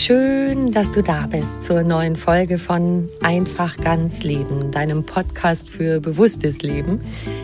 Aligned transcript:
Schön, 0.00 0.72
dass 0.72 0.92
du 0.92 1.02
da 1.02 1.26
bist 1.26 1.62
zur 1.62 1.82
neuen 1.82 2.16
Folge 2.16 2.56
von 2.56 3.10
Einfach 3.22 3.76
ganz 3.76 4.22
Leben, 4.22 4.70
deinem 4.70 5.04
Podcast 5.04 5.68
für 5.68 6.00
bewusstes 6.00 6.62
Leben. 6.62 7.00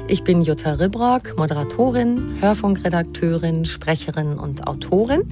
Ich 0.08 0.24
bin 0.24 0.40
Jutta 0.40 0.72
Ribrock, 0.72 1.36
Moderatorin, 1.36 2.38
Hörfunkredakteurin, 2.40 3.66
Sprecherin 3.66 4.38
und 4.38 4.66
Autorin. 4.66 5.30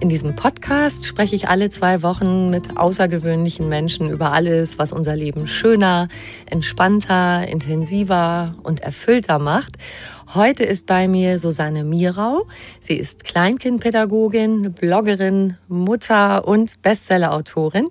In 0.00 0.08
diesem 0.08 0.36
Podcast 0.36 1.04
spreche 1.04 1.36
ich 1.36 1.50
alle 1.50 1.68
zwei 1.68 2.00
Wochen 2.00 2.48
mit 2.48 2.78
außergewöhnlichen 2.78 3.68
Menschen 3.68 4.08
über 4.08 4.32
alles, 4.32 4.78
was 4.78 4.94
unser 4.94 5.16
Leben 5.16 5.46
schöner, 5.46 6.08
entspannter, 6.46 7.46
intensiver 7.46 8.54
und 8.62 8.80
erfüllter 8.80 9.38
macht. 9.38 9.76
Heute 10.34 10.64
ist 10.64 10.86
bei 10.86 11.06
mir 11.06 11.38
Susanne 11.38 11.84
Mirau. 11.84 12.44
Sie 12.80 12.94
ist 12.94 13.22
Kleinkindpädagogin, 13.22 14.72
Bloggerin, 14.72 15.58
Mutter 15.68 16.48
und 16.48 16.82
Bestsellerautorin. 16.82 17.88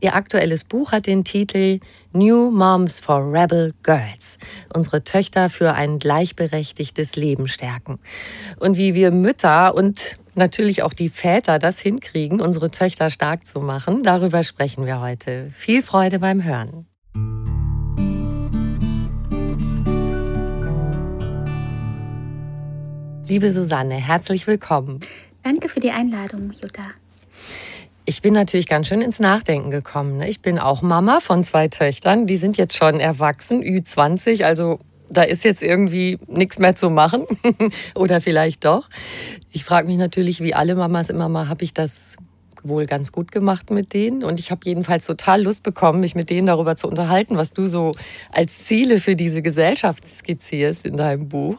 Ihr 0.00 0.16
aktuelles 0.16 0.64
Buch 0.64 0.90
hat 0.90 1.06
den 1.06 1.22
Titel 1.22 1.78
New 2.12 2.50
Moms 2.50 2.98
for 2.98 3.32
Rebel 3.32 3.70
Girls. 3.84 4.38
Unsere 4.74 5.04
Töchter 5.04 5.48
für 5.48 5.74
ein 5.74 6.00
gleichberechtigtes 6.00 7.14
Leben 7.14 7.46
stärken. 7.46 8.00
Und 8.58 8.76
wie 8.76 8.94
wir 8.94 9.12
Mütter 9.12 9.76
und 9.76 10.18
natürlich 10.34 10.82
auch 10.82 10.94
die 10.94 11.10
Väter 11.10 11.60
das 11.60 11.78
hinkriegen, 11.78 12.40
unsere 12.40 12.72
Töchter 12.72 13.08
stark 13.08 13.46
zu 13.46 13.60
machen, 13.60 14.02
darüber 14.02 14.42
sprechen 14.42 14.84
wir 14.84 15.00
heute. 15.00 15.48
Viel 15.52 15.80
Freude 15.80 16.18
beim 16.18 16.42
Hören. 16.42 16.88
Liebe 23.26 23.52
Susanne, 23.52 23.94
herzlich 23.94 24.46
willkommen. 24.46 25.00
Danke 25.42 25.70
für 25.70 25.80
die 25.80 25.90
Einladung, 25.90 26.52
Jutta. 26.60 26.82
Ich 28.04 28.20
bin 28.20 28.34
natürlich 28.34 28.66
ganz 28.66 28.88
schön 28.88 29.00
ins 29.00 29.18
Nachdenken 29.18 29.70
gekommen. 29.70 30.18
ne? 30.18 30.28
Ich 30.28 30.42
bin 30.42 30.58
auch 30.58 30.82
Mama 30.82 31.20
von 31.20 31.42
zwei 31.42 31.68
Töchtern. 31.68 32.26
Die 32.26 32.36
sind 32.36 32.58
jetzt 32.58 32.76
schon 32.76 33.00
erwachsen, 33.00 33.62
Ü20, 33.62 34.44
also 34.44 34.78
da 35.08 35.22
ist 35.22 35.42
jetzt 35.42 35.62
irgendwie 35.62 36.18
nichts 36.26 36.58
mehr 36.58 36.76
zu 36.76 36.90
machen. 36.90 37.24
Oder 37.94 38.20
vielleicht 38.20 38.66
doch. 38.66 38.90
Ich 39.52 39.64
frage 39.64 39.86
mich 39.86 39.96
natürlich, 39.96 40.42
wie 40.42 40.52
alle 40.52 40.74
Mamas 40.74 41.08
immer 41.08 41.30
mal, 41.30 41.48
habe 41.48 41.64
ich 41.64 41.72
das 41.72 42.16
wohl 42.64 42.86
ganz 42.86 43.12
gut 43.12 43.32
gemacht 43.32 43.70
mit 43.70 43.92
denen. 43.92 44.24
Und 44.24 44.38
ich 44.38 44.50
habe 44.50 44.62
jedenfalls 44.64 45.06
total 45.06 45.42
Lust 45.42 45.62
bekommen, 45.62 46.00
mich 46.00 46.14
mit 46.14 46.30
denen 46.30 46.46
darüber 46.46 46.76
zu 46.76 46.88
unterhalten, 46.88 47.36
was 47.36 47.52
du 47.52 47.66
so 47.66 47.92
als 48.30 48.64
Ziele 48.64 49.00
für 49.00 49.16
diese 49.16 49.42
Gesellschaft 49.42 50.06
skizzierst 50.06 50.86
in 50.86 50.96
deinem 50.96 51.28
Buch. 51.28 51.56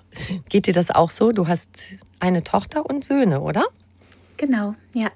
Geht 0.49 0.67
dir 0.67 0.73
das 0.73 0.91
auch 0.91 1.09
so? 1.09 1.31
Du 1.31 1.47
hast 1.47 1.95
eine 2.19 2.43
Tochter 2.43 2.85
und 2.85 3.03
Söhne, 3.03 3.41
oder? 3.41 3.65
Genau, 4.37 4.75
ja. 4.93 5.11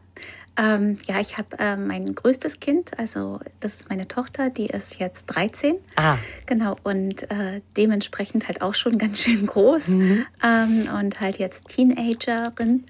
Ähm, 0.62 0.98
ja, 1.08 1.22
ich 1.22 1.38
habe 1.38 1.58
äh, 1.58 1.78
mein 1.78 2.14
größtes 2.14 2.60
Kind, 2.60 2.92
also 3.00 3.40
das 3.62 3.76
ist 3.76 3.90
meine 3.90 4.10
Tochter, 4.10 4.50
die 4.50 4.66
ist 4.68 5.00
jetzt 5.00 5.26
13. 5.28 5.76
Ah. 5.96 6.18
Genau, 6.48 6.76
und 6.84 7.24
äh, 7.32 7.62
dementsprechend 7.78 8.48
halt 8.48 8.62
auch 8.62 8.74
schon 8.76 8.98
ganz 8.98 9.20
schön 9.20 9.46
groß 9.46 9.88
Mhm. 9.90 10.26
ähm, 10.44 10.90
und 11.00 11.22
halt 11.22 11.40
jetzt 11.40 11.68
Teenagerin. 11.70 12.84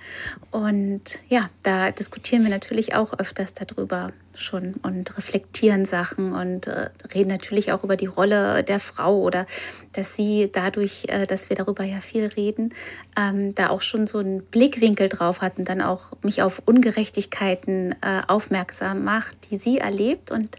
Und 0.50 1.19
ja, 1.29 1.50
da 1.62 1.91
diskutieren 1.91 2.41
wir 2.44 2.50
natürlich 2.50 2.96
auch 2.96 3.13
öfters 3.19 3.53
darüber 3.53 4.12
schon 4.40 4.76
und 4.84 5.18
reflektieren 5.18 5.86
Sachen 5.86 6.34
und 6.34 6.68
äh, 6.68 6.90
reden 7.14 7.30
natürlich 7.30 7.72
auch 7.72 7.84
über 7.84 7.96
die 7.96 8.06
Rolle 8.06 8.64
der 8.64 8.80
Frau 8.80 9.20
oder 9.20 9.46
dass 9.94 10.16
sie 10.16 10.50
dadurch, 10.52 11.06
äh, 11.08 11.26
dass 11.26 11.50
wir 11.50 11.56
darüber 11.56 11.84
ja 11.84 12.00
viel 12.00 12.26
reden, 12.26 12.74
ähm, 13.18 13.56
da 13.56 13.70
auch 13.70 13.82
schon 13.82 14.08
so 14.08 14.20
einen 14.20 14.44
Blickwinkel 14.44 15.10
drauf 15.10 15.42
hat 15.42 15.58
und 15.58 15.68
dann 15.68 15.82
auch 15.82 16.04
mich 16.22 16.42
auf 16.42 16.62
Ungerechtigkeiten 16.66 17.96
äh, 18.02 18.22
aufmerksam 18.28 19.04
macht, 19.04 19.36
die 19.50 19.58
sie 19.58 19.80
erlebt. 19.80 20.32
Und 20.32 20.58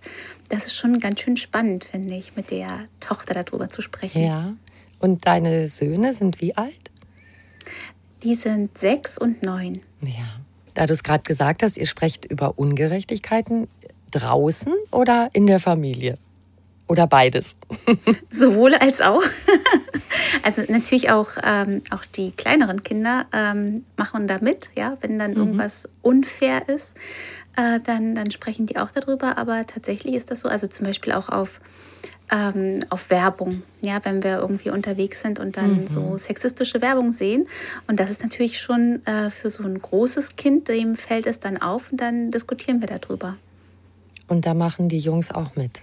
das 0.48 0.66
ist 0.66 0.76
schon 0.76 1.00
ganz 1.00 1.20
schön 1.20 1.36
spannend, 1.36 1.84
finde 1.84 2.14
ich, 2.14 2.36
mit 2.36 2.50
der 2.50 2.86
Tochter 3.00 3.34
darüber 3.34 3.68
zu 3.68 3.82
sprechen. 3.82 4.22
Ja. 4.22 4.54
Und 4.98 5.26
deine 5.26 5.68
Söhne 5.68 6.12
sind 6.12 6.40
wie 6.40 6.56
alt? 6.56 6.90
Die 8.22 8.34
sind 8.34 8.76
sechs 8.76 9.16
und 9.16 9.42
neun. 9.42 9.80
Ja. 10.02 10.39
Da 10.74 10.86
du 10.86 10.92
es 10.92 11.02
gerade 11.02 11.22
gesagt 11.24 11.62
hast, 11.62 11.76
ihr 11.76 11.86
sprecht 11.86 12.24
über 12.24 12.58
Ungerechtigkeiten 12.58 13.68
draußen 14.12 14.72
oder 14.90 15.30
in 15.32 15.46
der 15.46 15.60
Familie? 15.60 16.18
Oder 16.88 17.06
beides? 17.06 17.56
Sowohl 18.30 18.74
als 18.74 19.00
auch. 19.00 19.22
Also 20.42 20.62
natürlich 20.68 21.10
auch, 21.10 21.30
ähm, 21.42 21.82
auch 21.90 22.04
die 22.04 22.30
kleineren 22.30 22.82
Kinder 22.82 23.26
ähm, 23.32 23.84
machen 23.96 24.26
da 24.26 24.38
mit, 24.40 24.70
ja, 24.74 24.96
wenn 25.00 25.18
dann 25.18 25.34
irgendwas 25.34 25.88
unfair 26.02 26.68
ist, 26.68 26.96
äh, 27.56 27.78
dann, 27.80 28.14
dann 28.14 28.30
sprechen 28.30 28.66
die 28.66 28.78
auch 28.78 28.90
darüber. 28.90 29.38
Aber 29.38 29.66
tatsächlich 29.66 30.14
ist 30.14 30.30
das 30.30 30.40
so, 30.40 30.48
also 30.48 30.66
zum 30.66 30.86
Beispiel 30.86 31.12
auch 31.12 31.28
auf, 31.28 31.60
ähm, 32.30 32.78
auf 32.90 33.10
Werbung, 33.10 33.62
ja, 33.80 34.00
wenn 34.04 34.22
wir 34.22 34.38
irgendwie 34.38 34.70
unterwegs 34.70 35.20
sind 35.20 35.38
und 35.38 35.56
dann 35.56 35.88
so 35.88 36.16
sexistische 36.16 36.80
Werbung 36.80 37.12
sehen. 37.12 37.48
Und 37.86 37.98
das 37.98 38.10
ist 38.10 38.22
natürlich 38.22 38.60
schon 38.60 39.04
äh, 39.06 39.30
für 39.30 39.50
so 39.50 39.64
ein 39.64 39.80
großes 39.80 40.36
Kind, 40.36 40.68
dem 40.68 40.96
fällt 40.96 41.26
es 41.26 41.40
dann 41.40 41.60
auf 41.60 41.90
und 41.90 42.00
dann 42.00 42.30
diskutieren 42.30 42.80
wir 42.80 42.88
darüber. 42.88 43.36
Und 44.28 44.46
da 44.46 44.54
machen 44.54 44.88
die 44.88 44.98
Jungs 44.98 45.30
auch 45.32 45.56
mit. 45.56 45.82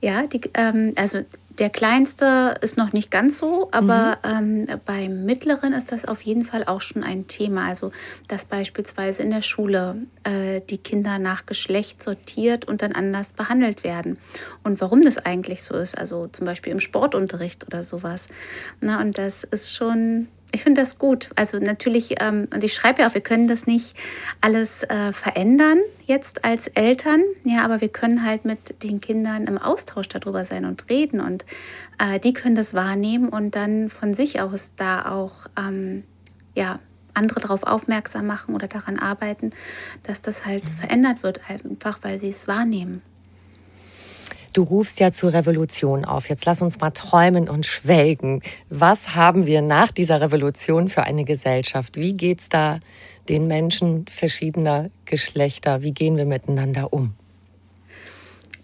Ja, 0.00 0.26
die, 0.26 0.40
ähm, 0.54 0.92
also 0.96 1.20
der 1.58 1.70
kleinste 1.70 2.54
ist 2.60 2.76
noch 2.76 2.92
nicht 2.92 3.10
ganz 3.10 3.38
so, 3.38 3.68
aber 3.72 4.18
ähm, 4.24 4.66
beim 4.84 5.24
mittleren 5.24 5.72
ist 5.72 5.92
das 5.92 6.04
auf 6.04 6.22
jeden 6.22 6.44
Fall 6.44 6.64
auch 6.64 6.80
schon 6.80 7.02
ein 7.02 7.26
Thema. 7.26 7.66
Also, 7.66 7.92
dass 8.28 8.44
beispielsweise 8.44 9.22
in 9.22 9.30
der 9.30 9.42
Schule 9.42 9.96
äh, 10.24 10.60
die 10.68 10.78
Kinder 10.78 11.18
nach 11.18 11.46
Geschlecht 11.46 12.02
sortiert 12.02 12.64
und 12.66 12.82
dann 12.82 12.92
anders 12.92 13.32
behandelt 13.32 13.84
werden. 13.84 14.18
Und 14.62 14.80
warum 14.80 15.02
das 15.02 15.18
eigentlich 15.18 15.62
so 15.62 15.74
ist, 15.74 15.96
also 15.96 16.28
zum 16.28 16.46
Beispiel 16.46 16.72
im 16.72 16.80
Sportunterricht 16.80 17.66
oder 17.66 17.84
sowas. 17.84 18.28
Na, 18.80 19.00
und 19.00 19.18
das 19.18 19.44
ist 19.44 19.74
schon 19.74 20.28
ich 20.52 20.62
finde 20.62 20.82
das 20.82 20.98
gut. 20.98 21.30
Also 21.34 21.58
natürlich, 21.58 22.16
ähm, 22.20 22.46
und 22.52 22.62
ich 22.62 22.74
schreibe 22.74 23.02
ja 23.02 23.08
auch, 23.08 23.14
wir 23.14 23.22
können 23.22 23.48
das 23.48 23.66
nicht 23.66 23.96
alles 24.40 24.82
äh, 24.84 25.12
verändern 25.12 25.78
jetzt 26.04 26.44
als 26.44 26.68
Eltern, 26.68 27.22
ja, 27.44 27.64
aber 27.64 27.80
wir 27.80 27.88
können 27.88 28.24
halt 28.24 28.44
mit 28.44 28.82
den 28.82 29.00
Kindern 29.00 29.46
im 29.46 29.56
Austausch 29.56 30.08
darüber 30.08 30.44
sein 30.44 30.66
und 30.66 30.90
reden 30.90 31.20
und 31.20 31.46
äh, 31.98 32.20
die 32.20 32.34
können 32.34 32.54
das 32.54 32.74
wahrnehmen 32.74 33.30
und 33.30 33.56
dann 33.56 33.88
von 33.88 34.12
sich 34.12 34.40
aus 34.40 34.72
da 34.76 35.10
auch, 35.10 35.46
ähm, 35.58 36.04
ja, 36.54 36.78
andere 37.14 37.40
darauf 37.40 37.62
aufmerksam 37.62 38.26
machen 38.26 38.54
oder 38.54 38.68
daran 38.68 38.98
arbeiten, 38.98 39.50
dass 40.02 40.22
das 40.22 40.46
halt 40.46 40.68
verändert 40.68 41.22
wird, 41.22 41.40
einfach 41.48 41.98
weil 42.02 42.18
sie 42.18 42.28
es 42.28 42.48
wahrnehmen. 42.48 43.02
Du 44.52 44.64
rufst 44.64 45.00
ja 45.00 45.10
zur 45.10 45.32
Revolution 45.32 46.04
auf. 46.04 46.28
Jetzt 46.28 46.44
lass 46.44 46.60
uns 46.60 46.78
mal 46.78 46.90
träumen 46.90 47.48
und 47.48 47.64
schwelgen. 47.64 48.42
Was 48.68 49.14
haben 49.14 49.46
wir 49.46 49.62
nach 49.62 49.90
dieser 49.90 50.20
Revolution 50.20 50.90
für 50.90 51.04
eine 51.04 51.24
Gesellschaft? 51.24 51.96
Wie 51.96 52.12
geht 52.14 52.40
es 52.40 52.48
da 52.50 52.80
den 53.28 53.46
Menschen 53.46 54.06
verschiedener 54.08 54.90
Geschlechter? 55.06 55.82
Wie 55.82 55.92
gehen 55.92 56.18
wir 56.18 56.26
miteinander 56.26 56.92
um? 56.92 57.14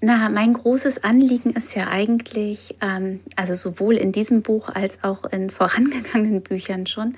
Na, 0.01 0.29
mein 0.29 0.53
großes 0.53 1.03
Anliegen 1.03 1.51
ist 1.55 1.75
ja 1.75 1.89
eigentlich, 1.89 2.77
ähm, 2.81 3.19
also 3.35 3.55
sowohl 3.55 3.97
in 3.97 4.13
diesem 4.13 4.43
Buch 4.43 4.69
als 4.69 5.03
auch 5.03 5.25
in 5.25 5.51
vorangegangenen 5.51 6.41
Büchern 6.41 6.87
schon, 6.87 7.17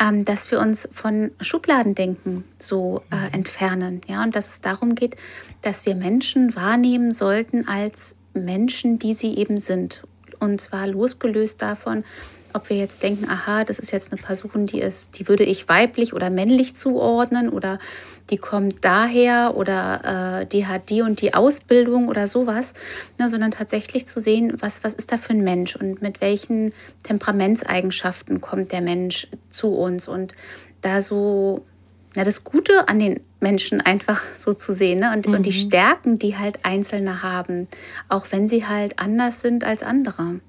ähm, 0.00 0.24
dass 0.24 0.48
wir 0.52 0.60
uns 0.60 0.88
von 0.92 1.32
Schubladendenken 1.40 2.44
so 2.56 3.02
äh, 3.10 3.16
mhm. 3.16 3.34
entfernen. 3.34 4.00
Ja, 4.06 4.22
und 4.22 4.36
dass 4.36 4.50
es 4.50 4.60
darum 4.60 4.94
geht, 4.94 5.16
dass 5.62 5.86
wir 5.86 5.94
Menschen 5.94 6.54
wahrnehmen 6.54 7.12
sollten 7.12 7.68
als 7.68 8.14
Menschen, 8.34 8.98
die 8.98 9.14
sie 9.14 9.36
eben 9.36 9.58
sind. 9.58 10.02
Und 10.38 10.60
zwar 10.60 10.86
losgelöst 10.86 11.60
davon, 11.60 12.02
ob 12.52 12.68
wir 12.68 12.76
jetzt 12.76 13.02
denken, 13.02 13.28
aha, 13.28 13.64
das 13.64 13.78
ist 13.78 13.92
jetzt 13.92 14.12
eine 14.12 14.20
Person, 14.20 14.66
die 14.66 14.80
ist, 14.80 15.18
die 15.18 15.28
würde 15.28 15.44
ich 15.44 15.68
weiblich 15.68 16.14
oder 16.14 16.30
männlich 16.30 16.74
zuordnen 16.74 17.48
oder 17.48 17.78
die 18.30 18.38
kommt 18.38 18.84
daher 18.84 19.56
oder 19.56 20.40
äh, 20.40 20.46
die 20.46 20.66
hat 20.66 20.90
die 20.90 21.02
und 21.02 21.20
die 21.20 21.34
Ausbildung 21.34 22.08
oder 22.08 22.26
sowas, 22.26 22.74
ne, 23.18 23.28
sondern 23.28 23.50
tatsächlich 23.50 24.06
zu 24.06 24.20
sehen, 24.20 24.54
was, 24.60 24.84
was 24.84 24.94
ist 24.94 25.12
da 25.12 25.16
für 25.16 25.32
ein 25.32 25.42
Mensch 25.42 25.76
und 25.76 26.00
mit 26.00 26.20
welchen 26.20 26.72
Temperamentseigenschaften 27.02 28.40
kommt 28.40 28.72
der 28.72 28.82
Mensch 28.82 29.28
zu 29.48 29.74
uns 29.74 30.08
und 30.08 30.34
da 30.80 31.00
so 31.00 31.64
ja, 32.14 32.24
das 32.24 32.44
Gute 32.44 32.88
an 32.88 32.98
den 32.98 33.20
Menschen 33.40 33.80
einfach 33.80 34.22
so 34.36 34.54
zu 34.54 34.72
sehen 34.72 35.00
ne? 35.00 35.12
und, 35.12 35.26
mhm. 35.26 35.34
und 35.34 35.46
die 35.46 35.50
mhm. 35.50 35.54
Stärken, 35.54 36.18
die 36.18 36.36
halt 36.36 36.64
Einzelne 36.64 37.22
haben, 37.22 37.68
auch 38.08 38.26
wenn 38.30 38.48
sie 38.48 38.66
halt 38.66 38.98
anders 38.98 39.40
sind 39.40 39.64
als 39.64 39.82
andere. 39.82 40.40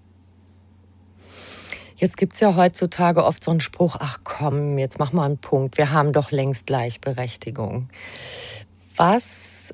Jetzt 2.02 2.18
gibt 2.18 2.34
es 2.34 2.40
ja 2.40 2.56
heutzutage 2.56 3.24
oft 3.24 3.44
so 3.44 3.52
einen 3.52 3.60
Spruch, 3.60 3.96
ach 4.00 4.22
komm, 4.24 4.80
jetzt 4.80 4.98
mach 4.98 5.14
mal 5.14 5.26
einen 5.26 5.38
Punkt, 5.38 5.78
wir 5.78 5.92
haben 5.92 6.14
doch 6.14 6.32
längst 6.32 6.66
Gleichberechtigung. 6.66 7.90
Was, 8.98 9.72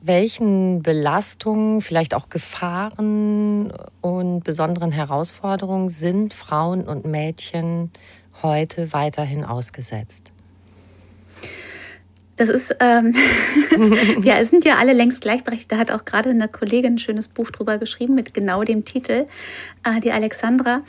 welchen 0.00 0.82
Belastungen, 0.82 1.80
vielleicht 1.80 2.14
auch 2.14 2.28
Gefahren 2.28 3.72
und 4.00 4.42
besonderen 4.42 4.90
Herausforderungen 4.90 5.90
sind 5.90 6.34
Frauen 6.34 6.88
und 6.88 7.04
Mädchen 7.04 7.92
heute 8.42 8.92
weiterhin 8.92 9.44
ausgesetzt? 9.44 10.32
Das 12.40 12.48
ist, 12.48 12.74
ähm, 12.80 13.14
ja, 14.22 14.38
es 14.38 14.48
sind 14.48 14.64
ja 14.64 14.76
alle 14.76 14.94
längst 14.94 15.20
gleichberechtigt. 15.20 15.70
Da 15.70 15.76
hat 15.76 15.90
auch 15.90 16.06
gerade 16.06 16.30
eine 16.30 16.48
Kollegin 16.48 16.94
ein 16.94 16.98
schönes 16.98 17.28
Buch 17.28 17.50
drüber 17.50 17.76
geschrieben 17.76 18.14
mit 18.14 18.32
genau 18.32 18.64
dem 18.64 18.86
Titel, 18.86 19.26
äh, 19.84 20.00
die 20.00 20.10
Alexandra. 20.10 20.80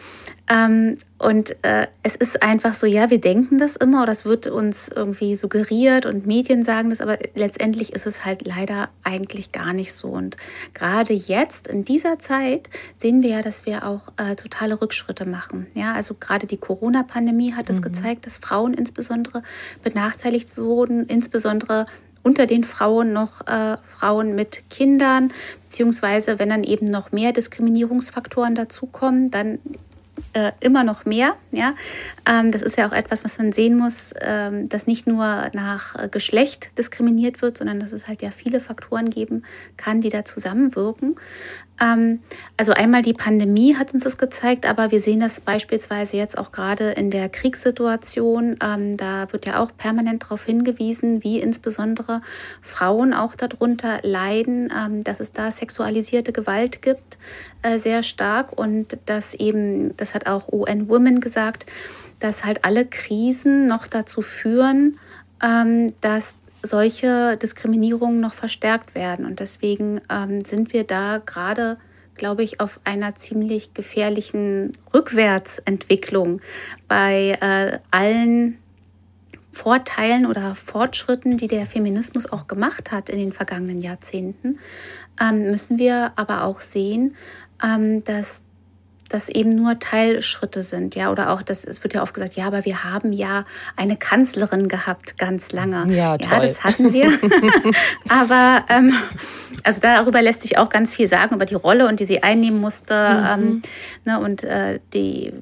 Ähm, 0.51 0.97
und 1.17 1.55
äh, 1.63 1.87
es 2.03 2.17
ist 2.17 2.43
einfach 2.43 2.73
so, 2.73 2.85
ja, 2.85 3.09
wir 3.09 3.21
denken 3.21 3.57
das 3.57 3.77
immer 3.77 4.03
oder 4.03 4.11
es 4.11 4.25
wird 4.25 4.47
uns 4.47 4.89
irgendwie 4.89 5.35
suggeriert 5.35 6.05
und 6.05 6.25
Medien 6.25 6.63
sagen 6.63 6.89
das, 6.89 6.99
aber 6.99 7.19
letztendlich 7.35 7.93
ist 7.93 8.05
es 8.05 8.25
halt 8.25 8.45
leider 8.45 8.89
eigentlich 9.03 9.53
gar 9.53 9.71
nicht 9.71 9.93
so. 9.93 10.09
Und 10.09 10.35
gerade 10.73 11.13
jetzt 11.13 11.67
in 11.67 11.85
dieser 11.85 12.19
Zeit 12.19 12.69
sehen 12.97 13.23
wir 13.23 13.29
ja, 13.29 13.41
dass 13.41 13.65
wir 13.65 13.87
auch 13.87 14.11
äh, 14.17 14.35
totale 14.35 14.81
Rückschritte 14.81 15.25
machen. 15.25 15.67
Ja, 15.73 15.93
also 15.93 16.15
gerade 16.19 16.47
die 16.47 16.57
Corona-Pandemie 16.57 17.53
hat 17.53 17.69
es 17.69 17.77
mhm. 17.77 17.83
gezeigt, 17.83 18.25
dass 18.25 18.37
Frauen 18.37 18.73
insbesondere 18.73 19.43
benachteiligt 19.83 20.57
wurden, 20.57 21.05
insbesondere 21.05 21.85
unter 22.23 22.45
den 22.45 22.65
Frauen 22.65 23.13
noch 23.13 23.47
äh, 23.47 23.77
Frauen 23.95 24.35
mit 24.35 24.69
Kindern, 24.69 25.31
beziehungsweise 25.63 26.39
wenn 26.39 26.49
dann 26.49 26.63
eben 26.65 26.85
noch 26.85 27.11
mehr 27.11 27.31
Diskriminierungsfaktoren 27.31 28.53
dazukommen, 28.53 29.31
dann 29.31 29.59
äh, 30.33 30.51
immer 30.59 30.83
noch 30.83 31.05
mehr. 31.05 31.35
Ja? 31.51 31.73
Ähm, 32.25 32.51
das 32.51 32.61
ist 32.61 32.77
ja 32.77 32.87
auch 32.87 32.93
etwas, 32.93 33.23
was 33.23 33.37
man 33.37 33.51
sehen 33.51 33.77
muss, 33.77 34.13
ähm, 34.21 34.69
dass 34.69 34.87
nicht 34.87 35.07
nur 35.07 35.49
nach 35.53 35.95
äh, 35.95 36.07
Geschlecht 36.09 36.77
diskriminiert 36.77 37.41
wird, 37.41 37.57
sondern 37.57 37.79
dass 37.79 37.91
es 37.91 38.07
halt 38.07 38.21
ja 38.21 38.31
viele 38.31 38.59
Faktoren 38.59 39.09
geben 39.09 39.43
kann, 39.77 40.01
die 40.01 40.09
da 40.09 40.25
zusammenwirken. 40.25 41.15
Ähm, 41.81 42.19
also 42.57 42.73
einmal 42.73 43.01
die 43.01 43.13
Pandemie 43.13 43.75
hat 43.75 43.93
uns 43.93 44.03
das 44.03 44.17
gezeigt, 44.17 44.65
aber 44.65 44.91
wir 44.91 45.01
sehen 45.01 45.19
das 45.19 45.41
beispielsweise 45.41 46.15
jetzt 46.15 46.37
auch 46.37 46.51
gerade 46.51 46.91
in 46.91 47.09
der 47.09 47.27
Kriegssituation. 47.27 48.57
Ähm, 48.63 48.97
da 48.97 49.31
wird 49.33 49.47
ja 49.47 49.59
auch 49.59 49.71
permanent 49.75 50.23
darauf 50.23 50.45
hingewiesen, 50.45 51.23
wie 51.23 51.39
insbesondere 51.39 52.21
Frauen 52.61 53.13
auch 53.13 53.35
darunter 53.35 53.99
leiden, 54.03 54.71
ähm, 54.71 55.03
dass 55.03 55.19
es 55.19 55.33
da 55.33 55.49
sexualisierte 55.49 56.31
Gewalt 56.31 56.81
gibt, 56.81 57.17
äh, 57.63 57.77
sehr 57.77 58.03
stark 58.03 58.57
und 58.57 58.99
dass 59.07 59.33
eben, 59.33 59.97
das 59.97 60.13
hat 60.13 60.27
auch 60.27 60.51
UN 60.51 60.87
Women 60.87 61.19
gesagt, 61.19 61.65
dass 62.19 62.45
halt 62.45 62.63
alle 62.63 62.85
Krisen 62.85 63.65
noch 63.65 63.87
dazu 63.87 64.21
führen, 64.21 64.99
dass 66.01 66.35
solche 66.63 67.37
Diskriminierungen 67.37 68.19
noch 68.19 68.33
verstärkt 68.33 68.95
werden. 68.95 69.25
Und 69.25 69.39
deswegen 69.39 70.01
ähm, 70.09 70.41
sind 70.41 70.73
wir 70.73 70.83
da 70.83 71.21
gerade, 71.25 71.77
glaube 72.15 72.43
ich, 72.43 72.59
auf 72.59 72.79
einer 72.83 73.15
ziemlich 73.15 73.73
gefährlichen 73.73 74.71
Rückwärtsentwicklung 74.93 76.41
bei 76.87 77.37
äh, 77.41 77.79
allen 77.89 78.57
Vorteilen 79.51 80.25
oder 80.25 80.55
Fortschritten, 80.55 81.37
die 81.37 81.47
der 81.47 81.65
Feminismus 81.65 82.31
auch 82.31 82.47
gemacht 82.47 82.91
hat 82.91 83.09
in 83.09 83.17
den 83.17 83.33
vergangenen 83.33 83.81
Jahrzehnten, 83.81 84.59
ähm, 85.19 85.51
müssen 85.51 85.77
wir 85.77 86.13
aber 86.15 86.45
auch 86.45 86.61
sehen, 86.61 87.15
ähm, 87.63 88.03
dass 88.03 88.43
das 89.11 89.29
eben 89.29 89.49
nur 89.49 89.79
Teilschritte 89.79 90.63
sind, 90.63 90.95
ja, 90.95 91.11
oder 91.11 91.31
auch 91.31 91.41
das, 91.41 91.65
es 91.65 91.83
wird 91.83 91.93
ja 91.93 92.01
oft 92.01 92.13
gesagt, 92.13 92.35
ja, 92.35 92.47
aber 92.47 92.65
wir 92.65 92.83
haben 92.83 93.11
ja 93.11 93.45
eine 93.75 93.97
Kanzlerin 93.97 94.67
gehabt, 94.67 95.17
ganz 95.17 95.51
lange. 95.51 95.93
Ja, 95.93 96.17
toll. 96.17 96.29
ja 96.31 96.39
das 96.39 96.63
hatten 96.63 96.93
wir. 96.93 97.11
aber 98.09 98.63
ähm, 98.69 98.93
also 99.63 99.81
darüber 99.81 100.21
lässt 100.21 100.41
sich 100.41 100.57
auch 100.57 100.69
ganz 100.69 100.93
viel 100.93 101.07
sagen, 101.07 101.35
über 101.35 101.45
die 101.45 101.55
Rolle 101.55 101.87
und 101.87 101.99
die 101.99 102.05
sie 102.05 102.23
einnehmen 102.23 102.59
musste 102.59 102.93
mhm. 103.37 103.43
ähm, 103.43 103.61
ne, 104.05 104.19
und 104.19 104.43
äh, 104.43 104.79
die, 104.93 105.33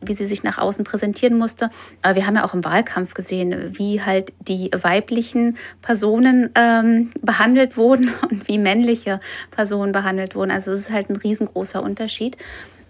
wie 0.00 0.14
sie 0.14 0.26
sich 0.26 0.42
nach 0.42 0.58
außen 0.58 0.84
präsentieren 0.84 1.36
musste. 1.36 1.70
Aber 2.02 2.14
wir 2.14 2.26
haben 2.26 2.36
ja 2.36 2.44
auch 2.44 2.54
im 2.54 2.64
Wahlkampf 2.64 3.14
gesehen, 3.14 3.78
wie 3.78 4.02
halt 4.02 4.32
die 4.40 4.70
weiblichen 4.72 5.56
Personen 5.82 6.50
ähm, 6.54 7.10
behandelt 7.22 7.76
wurden 7.76 8.10
und 8.30 8.48
wie 8.48 8.58
männliche 8.58 9.20
Personen 9.50 9.92
behandelt 9.92 10.34
wurden. 10.34 10.50
Also 10.50 10.72
es 10.72 10.80
ist 10.80 10.90
halt 10.90 11.10
ein 11.10 11.16
riesengroßer 11.16 11.82
Unterschied. 11.82 12.36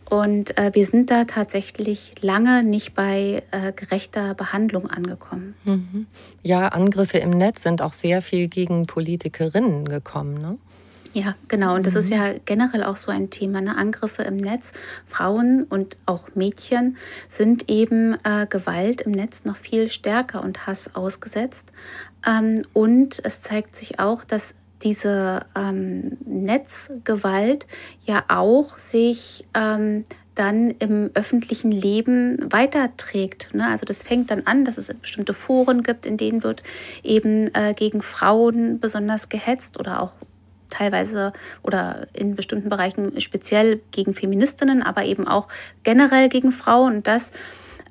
Und 0.09 0.57
äh, 0.57 0.71
wir 0.73 0.87
sind 0.87 1.11
da 1.11 1.25
tatsächlich 1.25 2.15
lange 2.23 2.63
nicht 2.63 2.95
bei 2.95 3.43
äh, 3.51 3.73
gerechter 3.73 4.35
Behandlung 4.35 4.89
angekommen. 4.89 5.55
Mhm. 5.65 6.07
Ja, 6.43 6.69
Angriffe 6.69 7.19
im 7.19 7.31
Netz 7.31 7.63
sind 7.63 7.83
auch 7.83 7.93
sehr 7.93 8.23
viel 8.23 8.49
gegen 8.49 8.87
Politikerinnen 8.87 9.87
gekommen, 9.87 10.41
ne? 10.41 10.57
Ja, 11.15 11.35
genau. 11.49 11.75
Und 11.75 11.87
das 11.87 11.95
ist 11.95 12.11
mhm. 12.11 12.17
ja 12.17 12.35
generell 12.45 12.85
auch 12.85 12.97
so 12.97 13.11
ein 13.11 13.31
Thema. 13.31 13.61
Ne? 13.61 13.77
Angriffe 13.77 14.23
im 14.23 14.37
Netz. 14.37 14.73
Frauen 15.07 15.65
und 15.65 15.97
auch 16.07 16.29
Mädchen 16.35 16.97
sind 17.29 17.69
eben 17.69 18.17
äh, 18.25 18.47
Gewalt 18.49 19.01
im 19.03 19.13
Netz 19.13 19.45
noch 19.45 19.57
viel 19.57 19.89
stärker 19.89 20.43
und 20.43 20.67
Hass 20.67 20.95
ausgesetzt. 20.95 21.73
Ähm, 22.27 22.65
und 22.73 23.21
es 23.25 23.41
zeigt 23.41 23.75
sich 23.75 23.99
auch, 23.99 24.23
dass 24.25 24.55
diese 24.83 25.47
ähm, 25.57 26.19
Netzgewalt 26.25 27.67
ja 28.05 28.25
auch 28.29 28.79
sich 28.79 29.47
ähm, 29.55 30.05
dann 30.35 30.71
im 30.71 31.11
öffentlichen 31.15 31.73
Leben 31.73 32.39
weiterträgt. 32.53 33.53
Ne? 33.55 33.67
Also 33.67 33.85
das 33.85 34.03
fängt 34.03 34.31
dann 34.31 34.47
an, 34.47 34.65
dass 34.65 34.79
es 34.79 34.93
bestimmte 34.95 35.35
Foren 35.35 35.83
gibt, 35.83 36.07
in 36.07 36.17
denen 36.17 36.45
wird 36.45 36.63
eben 37.03 37.53
äh, 37.55 37.75
gegen 37.75 38.03
Frauen 38.03 38.79
besonders 38.79 39.29
gehetzt 39.29 39.81
oder 39.81 40.01
auch 40.01 40.13
teilweise 40.71 41.33
oder 41.63 42.07
in 42.13 42.37
bestimmten 42.37 42.69
Bereichen 42.69 43.21
speziell 43.21 43.81
gegen 43.91 44.15
Feministinnen, 44.15 44.83
aber 44.83 45.05
eben 45.05 45.27
auch 45.27 45.49
generell 45.83 46.29
gegen 46.29 46.53
Frauen. 46.53 46.97
Und 46.97 47.07
das 47.07 47.33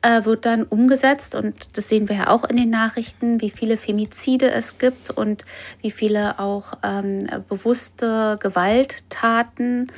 wird 0.04 0.46
dann 0.46 0.64
umgesetzt. 0.64 1.36
Und 1.36 1.56
das 1.74 1.90
sehen 1.90 2.10
wir 2.10 2.16
ja 2.16 2.30
auch 2.30 2.44
in 2.44 2.58
den 2.58 2.70
Nachrichten, 2.70 3.42
wie 3.42 3.50
viele 3.50 3.78
Femizide 3.78 4.52
es 4.52 4.78
gibt 4.78 5.10
und 5.10 5.46
wie 5.82 5.92
viele 5.92 6.40
auch 6.40 6.74
ähm, 6.84 7.28
bewusste 7.50 8.38
Gewalttaten 8.42 9.92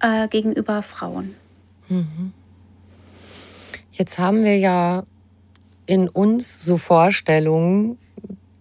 äh, 0.00 0.28
gegenüber 0.28 0.82
Frauen. 0.82 1.34
Mhm. 1.88 2.32
Jetzt 3.92 4.18
haben 4.18 4.44
wir 4.44 4.58
ja 4.58 5.04
in 5.86 6.08
uns 6.08 6.64
so 6.64 6.76
Vorstellungen, 6.76 7.98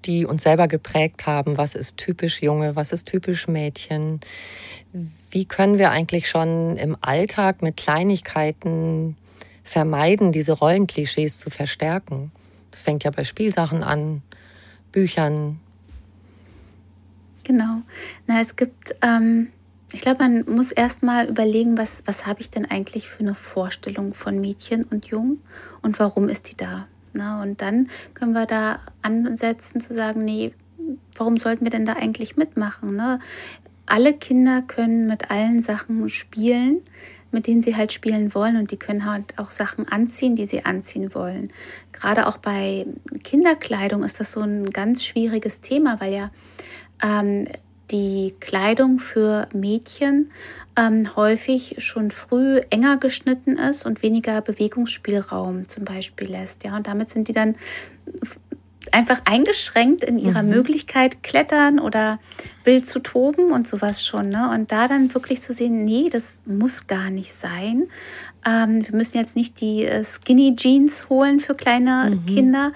die 0.05 0.25
uns 0.25 0.43
selber 0.43 0.67
geprägt 0.67 1.25
haben. 1.25 1.57
Was 1.57 1.75
ist 1.75 1.97
typisch 1.97 2.41
Junge? 2.41 2.75
Was 2.75 2.91
ist 2.91 3.07
typisch 3.07 3.47
Mädchen? 3.47 4.19
Wie 5.31 5.45
können 5.45 5.77
wir 5.77 5.91
eigentlich 5.91 6.29
schon 6.29 6.77
im 6.77 6.95
Alltag 7.01 7.61
mit 7.61 7.75
Kleinigkeiten 7.75 9.17
vermeiden, 9.65 10.31
diese 10.31 10.53
Rollenklischees 10.53 11.39
zu 11.39 11.49
verstärken? 11.49 12.31
Das 12.71 12.83
fängt 12.83 13.03
ja 13.03 13.11
bei 13.11 13.25
Spielsachen 13.25 13.83
an, 13.83 14.21
Büchern. 14.93 15.59
Genau. 17.43 17.81
Na, 18.27 18.41
es 18.41 18.55
gibt, 18.55 18.95
ähm, 19.01 19.47
ich 19.91 20.01
glaube, 20.01 20.23
man 20.23 20.45
muss 20.45 20.71
erst 20.71 21.03
mal 21.03 21.27
überlegen, 21.27 21.77
was, 21.77 22.03
was 22.05 22.25
habe 22.25 22.41
ich 22.41 22.49
denn 22.49 22.65
eigentlich 22.65 23.09
für 23.09 23.19
eine 23.19 23.35
Vorstellung 23.35 24.13
von 24.13 24.39
Mädchen 24.39 24.83
und 24.83 25.07
Jungen 25.07 25.41
und 25.81 25.99
warum 25.99 26.29
ist 26.29 26.51
die 26.51 26.57
da? 26.57 26.87
Na, 27.13 27.41
und 27.41 27.61
dann 27.61 27.89
können 28.13 28.33
wir 28.33 28.45
da 28.45 28.79
ansetzen 29.01 29.79
zu 29.79 29.93
sagen, 29.93 30.25
nee, 30.25 30.53
warum 31.15 31.37
sollten 31.37 31.65
wir 31.65 31.71
denn 31.71 31.85
da 31.85 31.93
eigentlich 31.93 32.35
mitmachen? 32.35 32.95
Ne? 32.95 33.19
Alle 33.85 34.13
Kinder 34.13 34.61
können 34.61 35.07
mit 35.07 35.31
allen 35.31 35.61
Sachen 35.61 36.09
spielen, 36.09 36.81
mit 37.35 37.45
denen 37.45 37.61
sie 37.61 37.75
halt 37.75 37.93
spielen 37.93 38.33
wollen 38.33 38.57
und 38.57 38.71
die 38.71 38.77
können 38.77 39.05
halt 39.05 39.37
auch 39.37 39.51
Sachen 39.51 39.87
anziehen, 39.87 40.35
die 40.35 40.47
sie 40.47 40.65
anziehen 40.65 41.13
wollen. 41.13 41.51
Gerade 41.91 42.25
auch 42.25 42.37
bei 42.37 42.87
Kinderkleidung 43.23 44.03
ist 44.03 44.19
das 44.19 44.31
so 44.31 44.41
ein 44.41 44.71
ganz 44.71 45.03
schwieriges 45.03 45.61
Thema, 45.61 46.01
weil 46.01 46.13
ja 46.13 46.31
ähm, 47.03 47.47
die 47.91 48.33
Kleidung 48.39 48.99
für 48.99 49.47
Mädchen 49.53 50.31
ähm, 50.75 51.15
häufig 51.15 51.75
schon 51.79 52.09
früh 52.09 52.61
enger 52.69 52.97
geschnitten 52.97 53.57
ist 53.57 53.85
und 53.85 54.01
weniger 54.01 54.41
Bewegungsspielraum 54.41 55.69
zum 55.69 55.85
Beispiel 55.85 56.29
lässt. 56.29 56.63
Ja, 56.63 56.75
und 56.75 56.87
damit 56.87 57.09
sind 57.09 57.27
die 57.27 57.33
dann 57.33 57.55
einfach 58.93 59.21
eingeschränkt 59.25 60.03
in 60.03 60.17
ihrer 60.17 60.43
mhm. 60.43 60.49
Möglichkeit, 60.49 61.23
klettern 61.23 61.79
oder 61.79 62.19
wild 62.63 62.87
zu 62.87 62.99
toben 62.99 63.51
und 63.51 63.67
sowas 63.67 64.05
schon. 64.05 64.29
Ne? 64.29 64.49
Und 64.53 64.71
da 64.71 64.87
dann 64.87 65.13
wirklich 65.13 65.41
zu 65.41 65.53
sehen, 65.53 65.83
nee, 65.83 66.09
das 66.09 66.41
muss 66.45 66.87
gar 66.87 67.09
nicht 67.09 67.33
sein. 67.33 67.87
Ähm, 68.45 68.85
wir 68.87 68.95
müssen 68.95 69.17
jetzt 69.17 69.35
nicht 69.35 69.59
die 69.61 69.85
äh, 69.85 70.03
Skinny 70.03 70.55
Jeans 70.55 71.09
holen 71.09 71.39
für 71.39 71.55
kleine 71.55 72.11
mhm. 72.11 72.25
Kinder, 72.25 72.73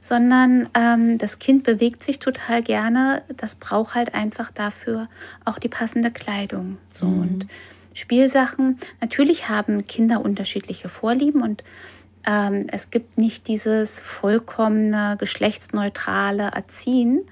sondern 0.00 0.68
ähm, 0.74 1.18
das 1.18 1.38
Kind 1.38 1.64
bewegt 1.64 2.02
sich 2.02 2.18
total 2.18 2.62
gerne. 2.62 3.22
Das 3.36 3.54
braucht 3.54 3.94
halt 3.94 4.14
einfach 4.14 4.50
dafür 4.50 5.08
auch 5.44 5.58
die 5.58 5.68
passende 5.68 6.10
Kleidung. 6.10 6.78
So 6.92 7.06
mhm. 7.06 7.20
und 7.20 7.46
Spielsachen. 7.92 8.78
Natürlich 9.00 9.48
haben 9.48 9.86
Kinder 9.86 10.24
unterschiedliche 10.24 10.88
Vorlieben 10.88 11.42
und 11.42 11.64
ähm, 12.26 12.66
es 12.70 12.90
gibt 12.90 13.18
nicht 13.18 13.48
dieses 13.48 13.98
vollkommene 13.98 15.16
geschlechtsneutrale 15.18 16.50
Erziehen, 16.54 17.22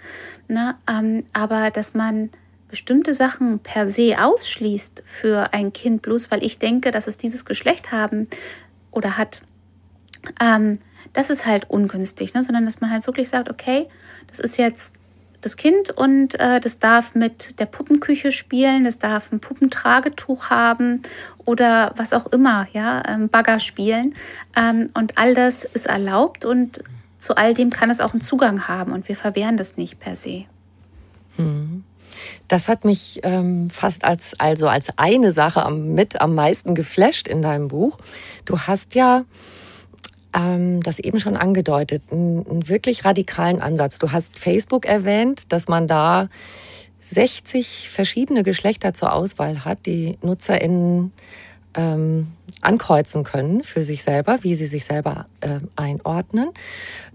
ne? 0.49 0.76
Ähm, 0.88 1.25
aber 1.33 1.71
dass 1.71 1.95
man 1.95 2.30
bestimmte 2.68 3.14
Sachen 3.14 3.59
per 3.61 3.88
se 3.88 4.16
ausschließt 4.18 5.02
für 5.04 5.52
ein 5.52 5.73
Kind, 5.73 6.02
bloß 6.02 6.30
weil 6.30 6.45
ich 6.45 6.59
denke, 6.59 6.90
dass 6.90 7.07
es 7.07 7.16
dieses 7.16 7.45
Geschlecht 7.45 7.92
haben 7.92 8.28
oder 8.90 9.16
hat, 9.16 9.40
ähm, 10.40 10.78
das 11.12 11.30
ist 11.30 11.47
halt 11.47 11.71
ungünstig, 11.71 12.35
ne? 12.35 12.42
sondern 12.42 12.66
dass 12.66 12.80
man 12.80 12.90
halt 12.90 13.07
wirklich 13.07 13.28
sagt, 13.28 13.49
okay, 13.49 13.88
das 14.26 14.38
ist 14.38 14.59
jetzt 14.59 14.97
das 15.40 15.57
Kind 15.57 15.90
und 15.90 16.38
äh, 16.40 16.61
das 16.61 16.78
darf 16.78 17.14
mit 17.14 17.61
der 17.61 17.66
Puppenküche 17.66 18.33
spielen, 18.33 18.85
das 18.85 18.99
darf 18.99 19.30
ein 19.33 19.40
Puppentragetuch 19.40 20.50
haben 20.50 21.02
oder 21.45 21.92
was 21.97 22.12
auch 22.12 22.26
immer, 22.26 22.66
ja, 22.73 23.02
ähm, 23.09 23.28
Bagger 23.28 23.61
spielen. 23.61 24.14
Ähm, 24.57 24.88
und 24.95 25.16
all 25.16 25.35
das 25.35 25.64
ist 25.64 25.87
erlaubt 25.87 26.45
und 26.45 26.83
zu 27.18 27.37
all 27.37 27.54
dem 27.54 27.71
kann 27.71 27.90
es 27.90 28.00
auch 28.00 28.12
einen 28.12 28.21
Zugang 28.21 28.68
haben 28.68 28.92
und 28.92 29.09
wir 29.09 29.16
verwehren 29.16 29.57
das 29.57 29.76
nicht 29.76 29.99
per 29.99 30.16
se. 30.16 30.45
Hm. 31.37 31.85
Das 32.49 32.66
hat 32.66 32.85
mich 32.85 33.21
ähm, 33.23 33.71
fast 33.71 34.04
als, 34.04 34.38
also 34.40 34.66
als 34.66 34.99
eine 34.99 35.30
Sache 35.30 35.64
am, 35.64 35.95
mit 35.95 36.21
am 36.21 36.35
meisten 36.35 36.75
geflasht 36.75 37.28
in 37.28 37.42
deinem 37.42 37.68
Buch. 37.68 37.99
Du 38.45 38.61
hast 38.61 38.95
ja 38.95 39.25
ähm, 40.38 40.83
das 40.83 40.99
eben 40.99 41.18
schon 41.18 41.37
angedeutet, 41.37 42.02
einen, 42.11 42.47
einen 42.49 42.68
wirklich 42.68 43.04
radikalen 43.04 43.61
Ansatz. 43.61 43.99
Du 43.99 44.12
hast 44.12 44.38
Facebook 44.38 44.87
erwähnt, 44.87 45.52
dass 45.52 45.68
man 45.68 45.88
da 45.88 46.28
60 47.00 47.88
verschiedene 47.88 48.42
Geschlechter 48.42 48.95
zur 48.95 49.12
Auswahl 49.12 49.64
hat, 49.64 49.87
die 49.87 50.18
NutzerInnen 50.23 51.12
ähm, 51.75 52.28
ankreuzen 52.61 53.25
können 53.25 53.62
für 53.62 53.85
sich 53.85 54.02
selber, 54.02 54.42
wie 54.42 54.54
sie 54.54 54.66
sich 54.66 54.85
selber 54.85 55.26
äh, 55.40 55.61
einordnen. 55.76 56.50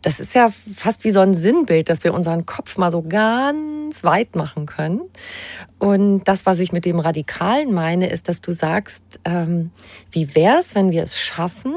Das 0.02 0.20
ist 0.20 0.36
ja 0.36 0.50
fast 0.76 1.04
wie 1.04 1.10
so 1.12 1.20
ein 1.20 1.34
Sinnbild, 1.34 1.90
dass 1.90 2.04
wir 2.04 2.14
unseren 2.14 2.46
Kopf 2.46 2.78
mal 2.78 2.92
so 2.92 3.02
ganz 3.02 4.04
weit 4.04 4.36
machen 4.36 4.66
können. 4.66 5.02
Und 5.80 6.24
das, 6.26 6.46
was 6.46 6.60
ich 6.60 6.72
mit 6.72 6.86
dem 6.86 7.00
Radikalen 7.00 7.74
meine, 7.74 8.10
ist, 8.10 8.30
dass 8.30 8.42
du 8.42 8.54
sagst, 8.54 9.04
ähm, 9.26 9.72
wie 10.12 10.34
wäre 10.34 10.60
es, 10.60 10.76
wenn 10.76 10.92
wir 10.92 11.04
es 11.04 11.18
schaffen, 11.18 11.76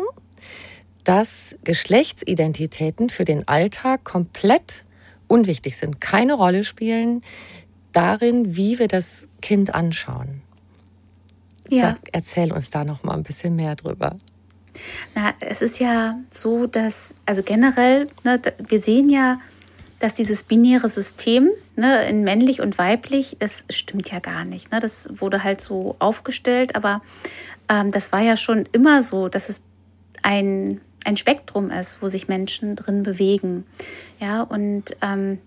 dass 1.07 1.55
Geschlechtsidentitäten 1.63 3.11
für 3.11 3.25
den 3.25 3.47
Alltag 3.47 4.03
komplett 4.03 4.85
unwichtig 5.29 5.77
sind, 5.77 6.01
keine 6.01 6.35
Rolle 6.35 6.65
spielen 6.65 7.23
darin, 7.93 8.57
wie 8.57 8.79
wir 8.79 8.89
das 8.89 9.29
Kind 9.41 9.73
anschauen. 9.73 10.43
Ja. 11.69 11.81
Sag, 11.83 11.99
erzähl 12.13 12.53
uns 12.53 12.71
da 12.71 12.85
noch 12.85 13.05
mal 13.05 13.15
ein 13.15 13.23
bisschen 13.23 13.55
mehr 13.55 13.77
drüber. 13.77 14.17
Na, 15.15 15.33
es 15.41 15.63
ist 15.63 15.79
ja 15.79 16.19
so, 16.31 16.67
dass, 16.67 17.17
also 17.25 17.43
generell, 17.43 18.09
ne, 18.25 18.41
wir 18.67 18.81
sehen 18.81 19.09
ja, 19.09 19.41
dass 20.01 20.15
dieses 20.15 20.43
binäre 20.43 20.89
System 20.89 21.51
ne, 21.77 22.07
in 22.09 22.23
männlich 22.23 22.61
und 22.61 22.79
weiblich, 22.79 23.37
das 23.39 23.65
stimmt 23.71 24.11
ja 24.11 24.19
gar 24.19 24.45
nicht. 24.45 24.73
Ne? 24.73 24.81
Das 24.81 25.09
wurde 25.21 25.45
halt 25.45 25.61
so 25.61 25.95
aufgestellt, 26.01 26.75
aber 26.75 27.01
ähm, 27.69 27.91
das 27.93 28.13
war 28.13 28.21
ja 28.21 28.37
schon 28.37 28.69
immer 28.73 29.03
so, 29.03 29.29
dass 29.29 29.49
es 29.49 29.63
ein 30.23 30.81
ein 31.07 31.17
Spektrum 31.17 31.71
ist, 31.71 32.03
wo 32.03 32.09
sich 32.09 32.29
Menschen 32.29 32.77
drin 32.77 33.03
bewegen. 33.03 33.65
Ja, 34.21 34.43
und 34.43 34.97
ähm, 35.03 35.39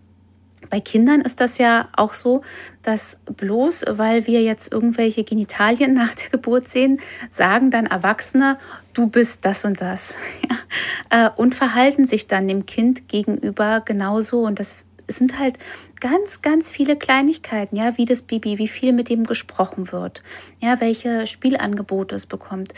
bei 0.70 0.80
Kindern 0.80 1.22
ist 1.22 1.40
das 1.40 1.58
ja 1.58 1.90
auch 1.96 2.14
so, 2.14 2.42
dass 2.84 3.20
bloß 3.26 3.86
weil 3.90 4.28
wir 4.28 4.42
jetzt 4.42 4.72
irgendwelche 4.72 5.24
Genitalien 5.24 5.94
nach 5.96 6.14
der 6.14 6.30
Geburt 6.30 6.70
sehen, 6.70 7.00
sagen 7.30 7.72
dann 7.72 7.86
Erwachsene, 7.86 8.58
du 8.94 9.08
bist 9.08 9.46
das 9.46 9.66
und 9.66 9.82
das. 9.82 10.16
Ja, 11.12 11.28
äh, 11.28 11.30
und 11.36 11.56
verhalten 11.56 12.06
sich 12.06 12.28
dann 12.28 12.48
dem 12.48 12.68
Kind 12.68 13.08
gegenüber 13.08 13.82
genauso. 13.84 14.42
Und 14.42 14.60
das 14.60 14.76
sind 15.16 15.40
halt 15.40 15.58
ganz, 16.00 16.42
ganz 16.42 16.70
viele 16.70 16.96
Kleinigkeiten, 16.96 17.76
ja, 17.76 17.98
wie 17.98 18.06
das 18.06 18.22
Baby, 18.22 18.58
wie 18.58 18.68
viel 18.68 18.94
mit 18.94 19.10
dem 19.10 19.26
gesprochen 19.26 19.92
wird, 19.92 20.24
ja, 20.62 20.80
welche 20.80 21.28
Spielangebote 21.28 22.16
es 22.16 22.26
bekommt. 22.26 22.74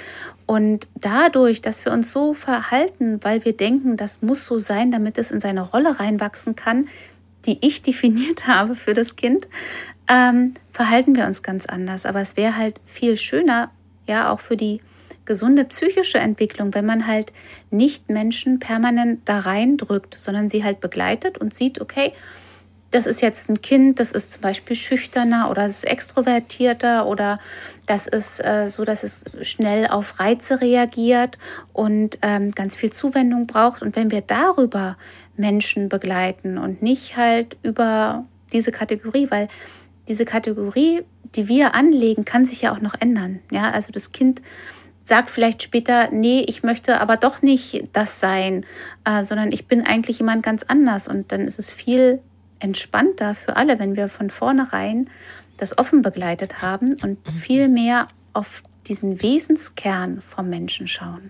Und 0.45 0.87
dadurch, 0.95 1.61
dass 1.61 1.85
wir 1.85 1.91
uns 1.91 2.11
so 2.11 2.33
verhalten, 2.33 3.19
weil 3.23 3.45
wir 3.45 3.55
denken, 3.55 3.97
das 3.97 4.21
muss 4.21 4.45
so 4.45 4.59
sein, 4.59 4.91
damit 4.91 5.17
es 5.17 5.31
in 5.31 5.39
seine 5.39 5.61
Rolle 5.61 5.99
reinwachsen 5.99 6.55
kann, 6.55 6.87
die 7.45 7.57
ich 7.61 7.81
definiert 7.83 8.47
habe 8.47 8.75
für 8.75 8.93
das 8.93 9.15
Kind, 9.15 9.47
ähm, 10.07 10.55
verhalten 10.71 11.15
wir 11.15 11.25
uns 11.25 11.43
ganz 11.43 11.65
anders. 11.65 12.05
Aber 12.05 12.21
es 12.21 12.37
wäre 12.37 12.57
halt 12.57 12.79
viel 12.85 13.17
schöner, 13.17 13.69
ja, 14.07 14.31
auch 14.31 14.39
für 14.39 14.57
die 14.57 14.81
gesunde 15.25 15.65
psychische 15.65 16.17
Entwicklung, 16.17 16.73
wenn 16.73 16.85
man 16.85 17.07
halt 17.07 17.31
nicht 17.69 18.09
Menschen 18.09 18.59
permanent 18.59 19.21
da 19.25 19.39
reindrückt, 19.39 20.17
sondern 20.17 20.49
sie 20.49 20.63
halt 20.63 20.79
begleitet 20.79 21.37
und 21.37 21.53
sieht, 21.53 21.79
okay, 21.79 22.13
das 22.91 23.05
ist 23.05 23.21
jetzt 23.21 23.49
ein 23.49 23.61
Kind, 23.61 23.99
das 24.01 24.11
ist 24.11 24.33
zum 24.33 24.41
Beispiel 24.41 24.75
schüchterner 24.75 25.49
oder 25.49 25.65
es 25.65 25.77
ist 25.77 25.83
extrovertierter 25.85 27.07
oder 27.07 27.39
das 27.87 28.05
ist 28.05 28.43
äh, 28.43 28.67
so, 28.67 28.83
dass 28.83 29.03
es 29.03 29.23
schnell 29.41 29.87
auf 29.87 30.19
Reize 30.19 30.59
reagiert 30.59 31.37
und 31.71 32.19
ähm, 32.21 32.51
ganz 32.51 32.75
viel 32.75 32.91
Zuwendung 32.91 33.47
braucht. 33.47 33.81
Und 33.81 33.95
wenn 33.95 34.11
wir 34.11 34.21
darüber 34.21 34.97
Menschen 35.37 35.87
begleiten 35.87 36.57
und 36.57 36.81
nicht 36.81 37.15
halt 37.15 37.57
über 37.63 38.25
diese 38.51 38.73
Kategorie, 38.73 39.31
weil 39.31 39.47
diese 40.09 40.25
Kategorie, 40.25 41.03
die 41.35 41.47
wir 41.47 41.73
anlegen, 41.75 42.25
kann 42.25 42.45
sich 42.45 42.61
ja 42.63 42.73
auch 42.73 42.81
noch 42.81 42.95
ändern. 42.99 43.39
Ja, 43.51 43.71
also 43.71 43.93
das 43.93 44.11
Kind 44.11 44.41
sagt 45.11 45.29
vielleicht 45.29 45.61
später, 45.61 46.07
nee, 46.09 46.39
ich 46.47 46.63
möchte 46.63 47.01
aber 47.01 47.17
doch 47.17 47.41
nicht 47.41 47.83
das 47.91 48.21
sein, 48.21 48.65
äh, 49.03 49.25
sondern 49.25 49.51
ich 49.51 49.67
bin 49.67 49.85
eigentlich 49.85 50.19
jemand 50.19 50.41
ganz 50.41 50.63
anders. 50.63 51.09
Und 51.09 51.33
dann 51.33 51.41
ist 51.41 51.59
es 51.59 51.69
viel 51.69 52.21
entspannter 52.59 53.35
für 53.35 53.57
alle, 53.57 53.77
wenn 53.77 53.97
wir 53.97 54.07
von 54.07 54.29
vornherein 54.29 55.09
das 55.57 55.77
offen 55.77 56.01
begleitet 56.01 56.61
haben 56.61 56.93
und 57.03 57.19
mhm. 57.27 57.31
viel 57.33 57.67
mehr 57.67 58.07
auf 58.31 58.63
diesen 58.87 59.21
Wesenskern 59.21 60.21
vom 60.21 60.49
Menschen 60.49 60.87
schauen. 60.87 61.29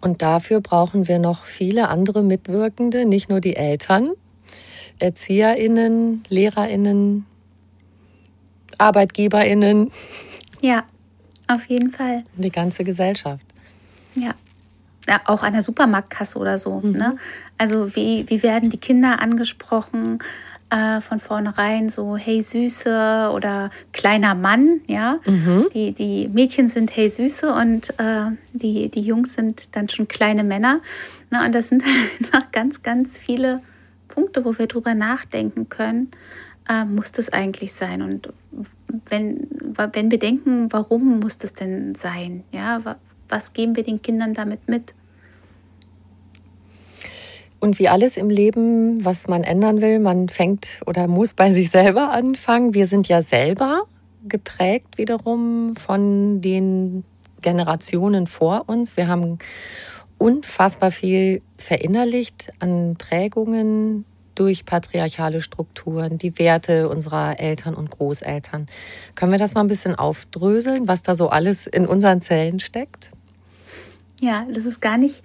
Und 0.00 0.22
dafür 0.22 0.62
brauchen 0.62 1.06
wir 1.06 1.18
noch 1.18 1.44
viele 1.44 1.88
andere 1.90 2.22
Mitwirkende, 2.22 3.04
nicht 3.04 3.28
nur 3.28 3.42
die 3.42 3.56
Eltern, 3.56 4.08
Erzieherinnen, 5.00 6.22
Lehrerinnen, 6.30 7.26
Arbeitgeberinnen. 8.78 9.92
Ja, 10.62 10.84
auf 11.50 11.66
jeden 11.66 11.90
Fall. 11.90 12.24
Die 12.36 12.50
ganze 12.50 12.84
Gesellschaft. 12.84 13.44
Ja. 14.14 14.34
ja, 15.08 15.20
auch 15.24 15.42
an 15.42 15.52
der 15.52 15.62
Supermarktkasse 15.62 16.38
oder 16.38 16.58
so. 16.58 16.80
Mhm. 16.80 16.92
Ne? 16.92 17.12
Also 17.58 17.94
wie, 17.94 18.24
wie 18.28 18.42
werden 18.42 18.70
die 18.70 18.78
Kinder 18.78 19.20
angesprochen? 19.20 20.20
Äh, 20.72 21.00
von 21.00 21.18
vornherein 21.18 21.88
so, 21.90 22.16
hey 22.16 22.40
Süße 22.40 23.32
oder 23.34 23.70
kleiner 23.92 24.36
Mann, 24.36 24.80
ja. 24.86 25.18
Mhm. 25.26 25.66
Die, 25.74 25.90
die 25.90 26.28
Mädchen 26.28 26.68
sind 26.68 26.94
hey 26.94 27.10
Süße 27.10 27.52
und 27.52 27.90
äh, 27.98 28.30
die, 28.52 28.88
die 28.88 29.00
Jungs 29.00 29.34
sind 29.34 29.74
dann 29.74 29.88
schon 29.88 30.06
kleine 30.06 30.44
Männer. 30.44 30.78
Na, 31.30 31.44
und 31.44 31.56
das 31.56 31.68
sind 31.68 31.82
einfach 32.20 32.52
ganz, 32.52 32.84
ganz 32.84 33.18
viele 33.18 33.62
Punkte, 34.06 34.44
wo 34.44 34.56
wir 34.58 34.68
drüber 34.68 34.94
nachdenken 34.94 35.68
können, 35.68 36.12
äh, 36.68 36.84
muss 36.84 37.12
das 37.12 37.30
eigentlich 37.30 37.72
sein? 37.72 38.02
Und 38.02 38.32
wenn, 39.08 39.48
wenn 39.92 40.10
wir 40.10 40.18
denken, 40.18 40.72
warum 40.72 41.20
muss 41.20 41.38
das 41.38 41.54
denn 41.54 41.94
sein? 41.94 42.44
Ja, 42.52 42.96
was 43.28 43.52
geben 43.52 43.76
wir 43.76 43.82
den 43.82 44.02
Kindern 44.02 44.34
damit 44.34 44.68
mit? 44.68 44.94
Und 47.60 47.78
wie 47.78 47.88
alles 47.88 48.16
im 48.16 48.30
Leben, 48.30 49.04
was 49.04 49.28
man 49.28 49.44
ändern 49.44 49.82
will, 49.82 49.98
man 49.98 50.30
fängt 50.30 50.80
oder 50.86 51.06
muss 51.06 51.34
bei 51.34 51.52
sich 51.52 51.70
selber 51.70 52.10
anfangen. 52.10 52.72
Wir 52.72 52.86
sind 52.86 53.06
ja 53.08 53.20
selber 53.20 53.82
geprägt 54.26 54.96
wiederum 54.96 55.76
von 55.76 56.40
den 56.40 57.04
Generationen 57.42 58.26
vor 58.26 58.64
uns. 58.66 58.96
Wir 58.96 59.08
haben 59.08 59.38
unfassbar 60.18 60.90
viel 60.90 61.42
verinnerlicht 61.58 62.50
an 62.60 62.96
Prägungen 62.96 64.04
durch 64.40 64.64
patriarchale 64.64 65.42
Strukturen, 65.42 66.16
die 66.16 66.38
Werte 66.38 66.88
unserer 66.88 67.38
Eltern 67.38 67.74
und 67.74 67.90
Großeltern. 67.90 68.68
Können 69.14 69.32
wir 69.32 69.38
das 69.38 69.52
mal 69.52 69.60
ein 69.60 69.66
bisschen 69.66 69.94
aufdröseln, 69.94 70.88
was 70.88 71.02
da 71.02 71.14
so 71.14 71.28
alles 71.28 71.66
in 71.66 71.86
unseren 71.86 72.22
Zellen 72.22 72.58
steckt? 72.58 73.10
Ja, 74.18 74.46
das 74.50 74.64
ist 74.64 74.80
gar 74.80 74.96
nicht 74.96 75.22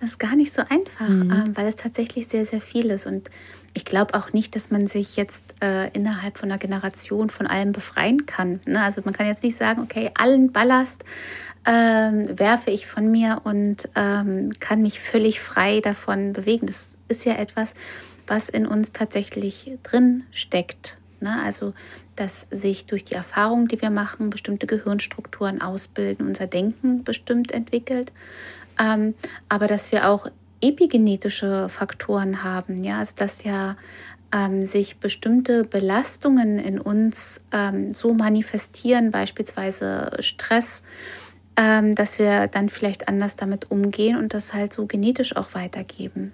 das 0.00 0.12
ist 0.12 0.18
gar 0.18 0.34
nicht 0.34 0.52
so 0.52 0.62
einfach, 0.68 1.08
mhm. 1.08 1.30
ähm, 1.30 1.56
weil 1.56 1.68
es 1.68 1.76
tatsächlich 1.76 2.26
sehr, 2.26 2.44
sehr 2.44 2.60
viel 2.60 2.90
ist. 2.90 3.06
Und 3.06 3.30
ich 3.72 3.84
glaube 3.84 4.14
auch 4.14 4.32
nicht, 4.32 4.56
dass 4.56 4.68
man 4.68 4.88
sich 4.88 5.14
jetzt 5.16 5.44
äh, 5.62 5.90
innerhalb 5.92 6.38
von 6.38 6.50
einer 6.50 6.58
Generation 6.58 7.30
von 7.30 7.46
allem 7.46 7.70
befreien 7.70 8.26
kann. 8.26 8.60
Ne? 8.66 8.82
Also 8.82 9.02
man 9.04 9.14
kann 9.14 9.28
jetzt 9.28 9.44
nicht 9.44 9.56
sagen, 9.56 9.80
okay, 9.80 10.10
allen 10.14 10.50
Ballast 10.50 11.04
ähm, 11.64 12.36
werfe 12.36 12.72
ich 12.72 12.88
von 12.88 13.12
mir 13.12 13.42
und 13.44 13.88
ähm, 13.94 14.50
kann 14.58 14.82
mich 14.82 14.98
völlig 14.98 15.40
frei 15.40 15.80
davon 15.80 16.32
bewegen. 16.32 16.66
Das 16.66 16.94
ist 17.06 17.24
ja 17.24 17.34
etwas, 17.34 17.74
was 18.32 18.48
in 18.48 18.66
uns 18.66 18.92
tatsächlich 18.92 19.70
drin 19.84 20.24
steckt. 20.32 20.98
Ne? 21.20 21.40
Also 21.44 21.74
dass 22.16 22.46
sich 22.50 22.86
durch 22.86 23.04
die 23.04 23.14
Erfahrungen, 23.14 23.68
die 23.68 23.80
wir 23.80 23.90
machen, 23.90 24.28
bestimmte 24.28 24.66
Gehirnstrukturen 24.66 25.62
ausbilden, 25.62 26.26
unser 26.26 26.46
Denken 26.46 27.04
bestimmt 27.04 27.52
entwickelt 27.52 28.12
ähm, 28.78 29.14
aber 29.48 29.66
dass 29.66 29.92
wir 29.92 30.08
auch 30.08 30.26
epigenetische 30.60 31.68
Faktoren 31.68 32.44
haben, 32.44 32.82
ja, 32.82 33.00
also 33.00 33.14
dass 33.16 33.44
ja 33.44 33.76
ähm, 34.34 34.64
sich 34.64 34.98
bestimmte 34.98 35.64
Belastungen 35.64 36.58
in 36.58 36.80
uns 36.80 37.44
ähm, 37.52 37.92
so 37.92 38.14
manifestieren, 38.14 39.10
beispielsweise 39.10 40.12
Stress, 40.20 40.82
ähm, 41.56 41.94
dass 41.94 42.18
wir 42.18 42.46
dann 42.46 42.68
vielleicht 42.68 43.08
anders 43.08 43.36
damit 43.36 43.70
umgehen 43.70 44.16
und 44.16 44.34
das 44.34 44.54
halt 44.54 44.72
so 44.72 44.86
genetisch 44.86 45.36
auch 45.36 45.54
weitergeben. 45.54 46.32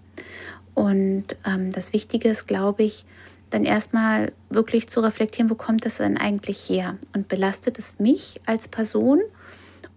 Und 0.78 1.35
ähm, 1.44 1.73
das 1.73 1.92
Wichtige 1.92 2.28
ist, 2.28 2.47
glaube 2.47 2.85
ich, 2.85 3.04
dann 3.50 3.64
erstmal 3.64 4.30
wirklich 4.49 4.88
zu 4.88 5.00
reflektieren, 5.00 5.50
wo 5.50 5.56
kommt 5.56 5.85
das 5.85 5.97
denn 5.97 6.16
eigentlich 6.16 6.70
her? 6.70 6.97
Und 7.12 7.26
belastet 7.26 7.80
es 7.80 7.99
mich 7.99 8.40
als 8.47 8.68
Person? 8.68 9.20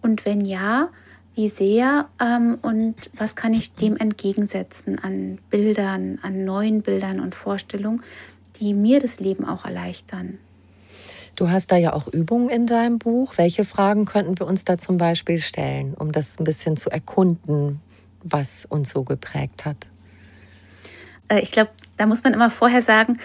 Und 0.01 0.25
wenn 0.25 0.41
ja, 0.41 0.89
wie 1.35 1.49
sehr 1.49 2.09
ähm, 2.19 2.57
und 2.63 2.95
was 3.13 3.35
kann 3.35 3.53
ich 3.53 3.75
dem 3.75 3.95
entgegensetzen 3.95 4.97
an 4.97 5.37
Bildern, 5.51 6.17
an 6.23 6.45
neuen 6.45 6.81
Bildern 6.81 7.19
und 7.19 7.35
Vorstellungen, 7.35 8.01
die 8.59 8.73
mir 8.73 8.99
das 8.99 9.19
Leben 9.19 9.45
auch 9.45 9.65
erleichtern. 9.65 10.39
Du 11.35 11.51
hast 11.51 11.71
da 11.71 11.77
ja 11.77 11.93
auch 11.93 12.07
Übungen 12.07 12.49
in 12.49 12.65
deinem 12.65 12.97
Buch. 12.97 13.37
Welche 13.37 13.65
Fragen 13.65 14.05
könnten 14.05 14.39
wir 14.39 14.47
uns 14.47 14.65
da 14.65 14.79
zum 14.79 14.97
Beispiel 14.97 15.37
stellen, 15.37 15.93
um 15.93 16.11
das 16.11 16.39
ein 16.39 16.43
bisschen 16.43 16.75
zu 16.75 16.89
erkunden, 16.89 17.81
was 18.23 18.65
uns 18.65 18.89
so 18.89 19.03
geprägt 19.03 19.63
hat? 19.63 19.90
Äh, 21.31 21.39
ich 21.39 21.51
glaube, 21.51 21.71
da 21.97 22.05
muss 22.05 22.23
man 22.23 22.33
immer 22.33 22.49
vorher 22.49 22.81
sagen, 22.81 23.19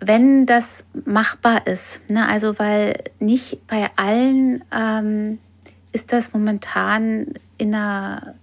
wenn 0.00 0.44
das 0.44 0.84
machbar 1.04 1.66
ist, 1.66 2.00
ne, 2.10 2.28
also 2.28 2.58
weil 2.58 3.02
nicht 3.18 3.66
bei 3.66 3.90
allen 3.96 4.62
ähm, 4.70 5.38
ist 5.92 6.12
das 6.12 6.34
momentan 6.34 7.34
in 7.56 7.74
einer, 7.74 8.34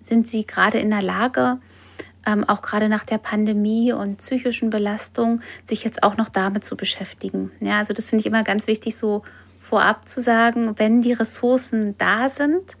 sind 0.00 0.26
Sie 0.26 0.44
gerade 0.44 0.78
in 0.78 0.90
der 0.90 1.02
Lage, 1.02 1.58
ähm, 2.26 2.42
auch 2.42 2.60
gerade 2.60 2.88
nach 2.88 3.04
der 3.04 3.18
Pandemie 3.18 3.92
und 3.92 4.16
psychischen 4.16 4.70
Belastung, 4.70 5.40
sich 5.64 5.84
jetzt 5.84 6.02
auch 6.02 6.16
noch 6.16 6.28
damit 6.28 6.64
zu 6.64 6.76
beschäftigen? 6.76 7.52
Ja, 7.60 7.78
also 7.78 7.92
das 7.92 8.08
finde 8.08 8.22
ich 8.22 8.26
immer 8.26 8.42
ganz 8.42 8.66
wichtig, 8.66 8.96
so 8.96 9.22
vorab 9.60 10.08
zu 10.08 10.20
sagen, 10.20 10.76
wenn 10.76 11.02
die 11.02 11.12
Ressourcen 11.12 11.96
da 11.98 12.28
sind, 12.28 12.76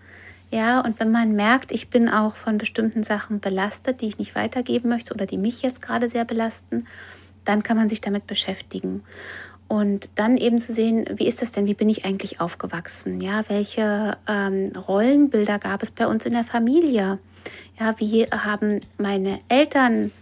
ja, 0.50 0.80
und 0.80 1.00
wenn 1.00 1.10
man 1.10 1.32
merkt, 1.32 1.72
ich 1.72 1.88
bin 1.88 2.08
auch 2.08 2.36
von 2.36 2.58
bestimmten 2.58 3.02
Sachen 3.02 3.40
belastet, 3.40 4.00
die 4.00 4.06
ich 4.06 4.18
nicht 4.18 4.34
weitergeben 4.34 4.88
möchte 4.88 5.12
oder 5.12 5.26
die 5.26 5.38
mich 5.38 5.62
jetzt 5.62 5.82
gerade 5.82 6.08
sehr 6.08 6.24
belasten, 6.24 6.86
dann 7.44 7.62
kann 7.62 7.76
man 7.76 7.88
sich 7.88 8.00
damit 8.00 8.26
beschäftigen. 8.26 9.02
Und 9.68 10.08
dann 10.14 10.36
eben 10.36 10.60
zu 10.60 10.72
sehen, 10.72 11.06
wie 11.16 11.26
ist 11.26 11.42
das 11.42 11.50
denn, 11.50 11.66
wie 11.66 11.74
bin 11.74 11.88
ich 11.88 12.04
eigentlich 12.04 12.40
aufgewachsen? 12.40 13.20
Ja, 13.20 13.42
welche 13.48 14.16
ähm, 14.28 14.70
Rollenbilder 14.76 15.58
gab 15.58 15.82
es 15.82 15.90
bei 15.90 16.06
uns 16.06 16.24
in 16.24 16.34
der 16.34 16.44
Familie? 16.44 17.18
Ja, 17.78 17.98
wie 17.98 18.24
haben 18.26 18.80
meine 18.96 19.40
Eltern 19.48 20.12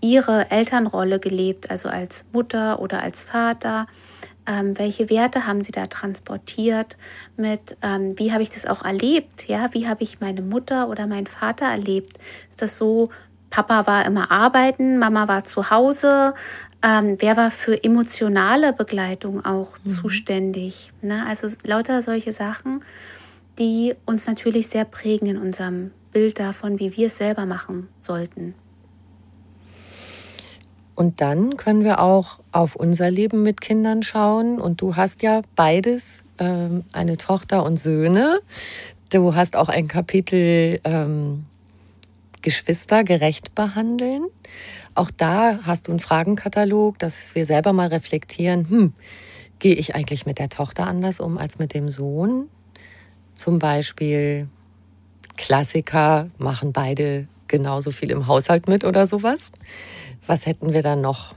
ihre 0.00 0.50
Elternrolle 0.50 1.18
gelebt, 1.20 1.70
also 1.70 1.90
als 1.90 2.24
Mutter 2.32 2.80
oder 2.80 3.02
als 3.02 3.20
Vater? 3.20 3.86
Ähm, 4.46 4.78
welche 4.78 5.10
Werte 5.10 5.46
haben 5.46 5.62
sie 5.62 5.72
da 5.72 5.86
transportiert? 5.86 6.96
Mit 7.36 7.76
ähm, 7.82 8.18
wie 8.18 8.32
habe 8.32 8.42
ich 8.42 8.50
das 8.50 8.66
auch 8.66 8.84
erlebt? 8.84 9.48
Ja, 9.48 9.72
wie 9.72 9.88
habe 9.88 10.02
ich 10.02 10.20
meine 10.20 10.42
Mutter 10.42 10.88
oder 10.88 11.06
meinen 11.06 11.26
Vater 11.26 11.66
erlebt? 11.66 12.18
Ist 12.48 12.62
das 12.62 12.78
so, 12.78 13.10
Papa 13.50 13.86
war 13.86 14.04
immer 14.06 14.30
arbeiten, 14.30 14.98
Mama 14.98 15.28
war 15.28 15.44
zu 15.44 15.70
Hause, 15.70 16.34
ähm, 16.82 17.16
wer 17.18 17.36
war 17.36 17.50
für 17.50 17.82
emotionale 17.82 18.72
Begleitung 18.72 19.44
auch 19.44 19.78
mhm. 19.82 19.88
zuständig? 19.88 20.92
Ne? 21.02 21.24
Also 21.26 21.48
lauter 21.64 22.02
solche 22.02 22.32
Sachen, 22.32 22.82
die 23.58 23.94
uns 24.04 24.26
natürlich 24.26 24.68
sehr 24.68 24.84
prägen 24.84 25.26
in 25.26 25.36
unserem 25.38 25.90
Bild 26.12 26.38
davon, 26.38 26.78
wie 26.78 26.96
wir 26.96 27.06
es 27.06 27.16
selber 27.16 27.46
machen 27.46 27.88
sollten. 28.00 28.54
Und 30.96 31.20
dann 31.20 31.56
können 31.58 31.84
wir 31.84 32.00
auch 32.00 32.40
auf 32.52 32.74
unser 32.74 33.10
Leben 33.10 33.42
mit 33.42 33.60
Kindern 33.60 34.02
schauen. 34.02 34.58
Und 34.58 34.80
du 34.80 34.96
hast 34.96 35.22
ja 35.22 35.42
beides, 35.54 36.24
ähm, 36.38 36.84
eine 36.92 37.18
Tochter 37.18 37.64
und 37.64 37.78
Söhne. 37.78 38.40
Du 39.12 39.34
hast 39.34 39.56
auch 39.56 39.68
ein 39.68 39.88
Kapitel 39.88 40.80
ähm, 40.84 41.44
Geschwister 42.40 43.04
gerecht 43.04 43.54
behandeln. 43.54 44.24
Auch 44.94 45.10
da 45.10 45.60
hast 45.64 45.86
du 45.86 45.92
einen 45.92 46.00
Fragenkatalog, 46.00 46.98
dass 46.98 47.34
wir 47.34 47.44
selber 47.44 47.74
mal 47.74 47.88
reflektieren, 47.88 48.68
hm, 48.68 48.92
gehe 49.58 49.74
ich 49.74 49.94
eigentlich 49.94 50.24
mit 50.24 50.38
der 50.38 50.48
Tochter 50.48 50.86
anders 50.86 51.20
um 51.20 51.36
als 51.36 51.58
mit 51.58 51.74
dem 51.74 51.90
Sohn? 51.90 52.48
Zum 53.34 53.58
Beispiel 53.58 54.48
Klassiker 55.36 56.30
machen 56.38 56.72
beide 56.72 57.28
genauso 57.48 57.90
viel 57.90 58.10
im 58.10 58.26
Haushalt 58.26 58.68
mit 58.68 58.84
oder 58.84 59.06
sowas. 59.06 59.52
Was 60.26 60.46
hätten 60.46 60.72
wir 60.72 60.82
dann 60.82 61.00
noch, 61.00 61.34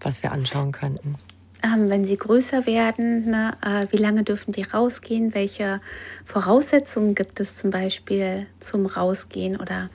was 0.00 0.22
wir 0.22 0.32
anschauen 0.32 0.72
könnten? 0.72 1.16
Ähm, 1.62 1.88
wenn 1.88 2.04
sie 2.04 2.16
größer 2.16 2.66
werden, 2.66 3.30
ne, 3.30 3.54
äh, 3.62 3.86
wie 3.90 3.96
lange 3.96 4.22
dürfen 4.22 4.52
die 4.52 4.62
rausgehen? 4.62 5.34
Welche 5.34 5.80
Voraussetzungen 6.24 7.14
gibt 7.14 7.40
es 7.40 7.56
zum 7.56 7.70
Beispiel 7.70 8.46
zum 8.60 8.86
Rausgehen 8.86 9.56
oder 9.58 9.90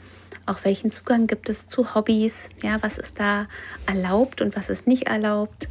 auch 0.45 0.63
welchen 0.63 0.91
Zugang 0.91 1.27
gibt 1.27 1.49
es 1.49 1.67
zu 1.67 1.93
Hobbys, 1.93 2.49
ja, 2.61 2.77
was 2.81 2.97
ist 2.97 3.19
da 3.19 3.47
erlaubt 3.85 4.41
und 4.41 4.55
was 4.55 4.69
ist 4.69 4.87
nicht 4.87 5.07
erlaubt. 5.07 5.69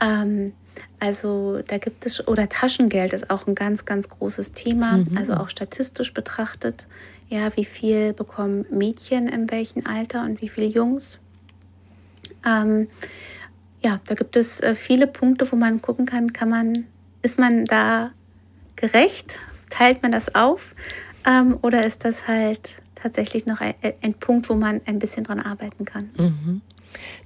Ähm, 0.00 0.52
also 0.98 1.60
da 1.66 1.78
gibt 1.78 2.06
es, 2.06 2.26
oder 2.26 2.48
Taschengeld 2.48 3.12
ist 3.12 3.30
auch 3.30 3.46
ein 3.46 3.54
ganz, 3.54 3.84
ganz 3.84 4.08
großes 4.08 4.52
Thema, 4.52 4.98
mhm. 4.98 5.16
also 5.16 5.34
auch 5.34 5.50
statistisch 5.50 6.14
betrachtet, 6.14 6.86
ja, 7.28 7.54
wie 7.56 7.64
viel 7.64 8.12
bekommen 8.12 8.64
Mädchen 8.70 9.28
in 9.28 9.50
welchem 9.50 9.86
Alter 9.86 10.24
und 10.24 10.40
wie 10.40 10.48
viele 10.48 10.66
Jungs. 10.66 11.18
Ähm, 12.46 12.88
ja, 13.82 14.00
da 14.06 14.14
gibt 14.14 14.36
es 14.36 14.60
äh, 14.60 14.74
viele 14.74 15.06
Punkte, 15.06 15.50
wo 15.50 15.56
man 15.56 15.82
gucken 15.82 16.06
kann, 16.06 16.32
kann 16.32 16.48
man, 16.48 16.86
ist 17.22 17.38
man 17.38 17.64
da 17.64 18.10
gerecht? 18.76 19.38
Teilt 19.70 20.02
man 20.02 20.12
das 20.12 20.34
auf? 20.34 20.74
Ähm, 21.26 21.58
oder 21.62 21.84
ist 21.84 22.04
das 22.04 22.28
halt 22.28 22.82
tatsächlich 22.94 23.46
noch 23.46 23.60
ein, 23.60 23.74
ein, 24.02 24.14
Punkt, 24.14 24.48
wo 24.48 24.54
man 24.54 24.80
ein 24.86 24.98
bisschen 24.98 25.24
dran 25.24 25.40
arbeiten 25.40 25.84
kann. 25.84 26.10
Mhm. 26.16 26.62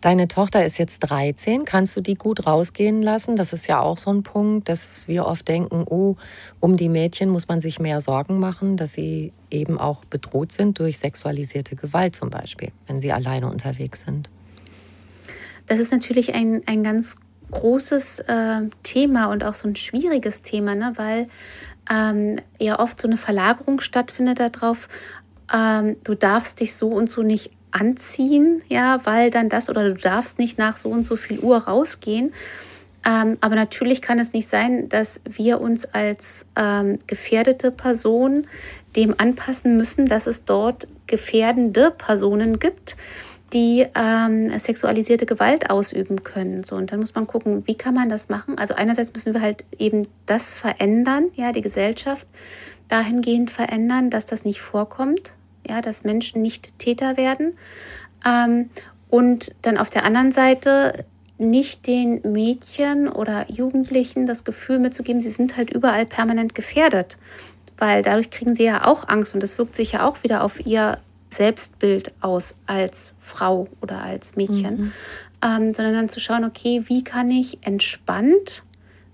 Deine 0.00 0.26
Tochter 0.26 0.64
ist 0.64 0.78
jetzt 0.78 0.98
13. 1.00 1.64
Kannst 1.64 1.96
du 1.96 2.00
die 2.00 2.14
gut 2.14 2.46
rausgehen 2.46 3.02
lassen? 3.02 3.36
Das 3.36 3.52
ist 3.52 3.68
ja 3.68 3.80
auch 3.80 3.98
so 3.98 4.10
ein 4.10 4.22
Punkt, 4.22 4.68
dass 4.68 5.06
wir 5.06 5.26
oft 5.26 5.46
denken, 5.46 5.84
oh, 5.88 6.16
um 6.58 6.76
die 6.76 6.88
Mädchen 6.88 7.28
muss 7.28 7.46
man 7.46 7.60
sich 7.60 7.78
mehr 7.78 8.00
Sorgen 8.00 8.40
machen, 8.40 8.76
dass 8.76 8.94
sie 8.94 9.32
eben 9.50 9.78
auch 9.78 10.04
bedroht 10.04 10.50
sind 10.50 10.78
durch 10.80 10.98
sexualisierte 10.98 11.76
Gewalt 11.76 12.16
zum 12.16 12.30
Beispiel, 12.30 12.72
wenn 12.88 12.98
sie 12.98 13.12
alleine 13.12 13.48
unterwegs 13.48 14.00
sind. 14.00 14.28
Das 15.70 15.78
ist 15.78 15.92
natürlich 15.92 16.34
ein, 16.34 16.62
ein 16.66 16.82
ganz 16.82 17.16
großes 17.52 18.20
äh, 18.26 18.62
Thema 18.82 19.26
und 19.26 19.44
auch 19.44 19.54
so 19.54 19.68
ein 19.68 19.76
schwieriges 19.76 20.42
Thema, 20.42 20.74
ne? 20.74 20.94
weil 20.96 21.28
ähm, 21.88 22.40
ja 22.58 22.80
oft 22.80 23.00
so 23.00 23.06
eine 23.06 23.16
Verlagerung 23.16 23.78
stattfindet 23.80 24.40
darauf, 24.40 24.88
ähm, 25.54 25.94
du 26.02 26.16
darfst 26.16 26.58
dich 26.58 26.74
so 26.74 26.88
und 26.88 27.08
so 27.08 27.22
nicht 27.22 27.52
anziehen, 27.70 28.64
ja, 28.68 29.06
weil 29.06 29.30
dann 29.30 29.48
das 29.48 29.70
oder 29.70 29.84
du 29.84 29.94
darfst 29.94 30.40
nicht 30.40 30.58
nach 30.58 30.76
so 30.76 30.88
und 30.88 31.04
so 31.04 31.14
viel 31.14 31.38
Uhr 31.38 31.58
rausgehen. 31.58 32.32
Ähm, 33.06 33.38
aber 33.40 33.54
natürlich 33.54 34.02
kann 34.02 34.18
es 34.18 34.32
nicht 34.32 34.48
sein, 34.48 34.88
dass 34.88 35.20
wir 35.24 35.60
uns 35.60 35.84
als 35.84 36.48
ähm, 36.56 36.98
gefährdete 37.06 37.70
Person 37.70 38.48
dem 38.96 39.14
anpassen 39.18 39.76
müssen, 39.76 40.06
dass 40.06 40.26
es 40.26 40.44
dort 40.44 40.88
gefährdende 41.06 41.92
Personen 41.92 42.58
gibt, 42.58 42.96
die 43.52 43.86
ähm, 43.94 44.56
sexualisierte 44.58 45.26
Gewalt 45.26 45.70
ausüben 45.70 46.22
können. 46.22 46.64
So, 46.64 46.76
und 46.76 46.92
dann 46.92 47.00
muss 47.00 47.14
man 47.14 47.26
gucken, 47.26 47.66
wie 47.66 47.74
kann 47.74 47.94
man 47.94 48.08
das 48.08 48.28
machen? 48.28 48.58
Also 48.58 48.74
einerseits 48.74 49.12
müssen 49.12 49.34
wir 49.34 49.40
halt 49.40 49.64
eben 49.78 50.06
das 50.26 50.54
verändern, 50.54 51.28
ja, 51.34 51.52
die 51.52 51.60
Gesellschaft 51.60 52.26
dahingehend 52.88 53.50
verändern, 53.50 54.10
dass 54.10 54.26
das 54.26 54.44
nicht 54.44 54.60
vorkommt, 54.60 55.32
ja, 55.66 55.80
dass 55.80 56.04
Menschen 56.04 56.42
nicht 56.42 56.78
Täter 56.78 57.16
werden. 57.16 57.56
Ähm, 58.26 58.70
und 59.08 59.54
dann 59.62 59.78
auf 59.78 59.90
der 59.90 60.04
anderen 60.04 60.32
Seite 60.32 61.04
nicht 61.38 61.86
den 61.86 62.20
Mädchen 62.22 63.08
oder 63.08 63.50
Jugendlichen 63.50 64.26
das 64.26 64.44
Gefühl 64.44 64.78
mitzugeben, 64.78 65.20
sie 65.20 65.30
sind 65.30 65.56
halt 65.56 65.70
überall 65.70 66.04
permanent 66.04 66.54
gefährdet, 66.54 67.16
weil 67.78 68.02
dadurch 68.02 68.30
kriegen 68.30 68.54
sie 68.54 68.64
ja 68.64 68.86
auch 68.86 69.08
Angst 69.08 69.34
und 69.34 69.42
das 69.42 69.56
wirkt 69.56 69.74
sich 69.74 69.92
ja 69.92 70.06
auch 70.06 70.22
wieder 70.22 70.44
auf 70.44 70.64
ihr 70.64 70.98
Selbstbild 71.30 72.12
aus 72.20 72.56
als 72.66 73.16
Frau 73.20 73.68
oder 73.80 74.02
als 74.02 74.36
Mädchen, 74.36 74.76
mhm. 74.76 74.92
ähm, 75.42 75.74
sondern 75.74 75.94
dann 75.94 76.08
zu 76.08 76.20
schauen, 76.20 76.44
okay, 76.44 76.84
wie 76.86 77.04
kann 77.04 77.30
ich 77.30 77.58
entspannt 77.62 78.64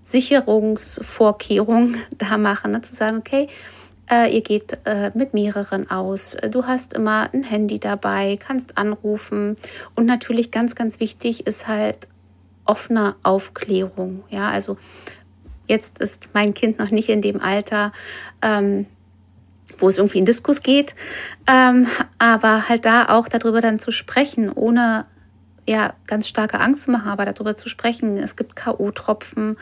Sicherungsvorkehrungen 0.03 1.97
da 2.17 2.37
machen, 2.37 2.71
ne? 2.71 2.81
zu 2.81 2.95
sagen, 2.95 3.17
okay, 3.17 3.47
äh, 4.09 4.33
ihr 4.33 4.41
geht 4.41 4.77
äh, 4.85 5.11
mit 5.13 5.33
mehreren 5.33 5.89
aus. 5.89 6.37
Du 6.49 6.65
hast 6.65 6.93
immer 6.93 7.29
ein 7.33 7.43
Handy 7.43 7.77
dabei, 7.77 8.37
kannst 8.39 8.77
anrufen. 8.77 9.57
Und 9.95 10.05
natürlich 10.05 10.49
ganz, 10.49 10.75
ganz 10.75 10.99
wichtig 10.99 11.45
ist 11.45 11.67
halt 11.67 12.07
offene 12.65 13.15
Aufklärung. 13.23 14.23
Ja, 14.29 14.49
also 14.49 14.77
jetzt 15.67 15.99
ist 15.99 16.29
mein 16.33 16.53
Kind 16.53 16.79
noch 16.79 16.89
nicht 16.89 17.09
in 17.09 17.21
dem 17.21 17.41
Alter, 17.41 17.91
ähm, 18.41 18.85
wo 19.79 19.89
es 19.89 19.97
irgendwie 19.97 20.19
in 20.19 20.25
Diskus 20.25 20.61
geht, 20.61 20.95
ähm, 21.47 21.87
aber 22.17 22.69
halt 22.69 22.85
da 22.85 23.09
auch 23.09 23.27
darüber 23.27 23.61
dann 23.61 23.79
zu 23.79 23.91
sprechen, 23.91 24.51
ohne 24.51 25.05
ja 25.67 25.93
ganz 26.07 26.27
starke 26.27 26.59
Angst 26.59 26.83
zu 26.83 26.91
machen, 26.91 27.09
aber 27.09 27.25
darüber 27.25 27.55
zu 27.55 27.69
sprechen. 27.69 28.17
Es 28.17 28.35
gibt 28.35 28.55
K.O.-Tropfen, 28.55 29.57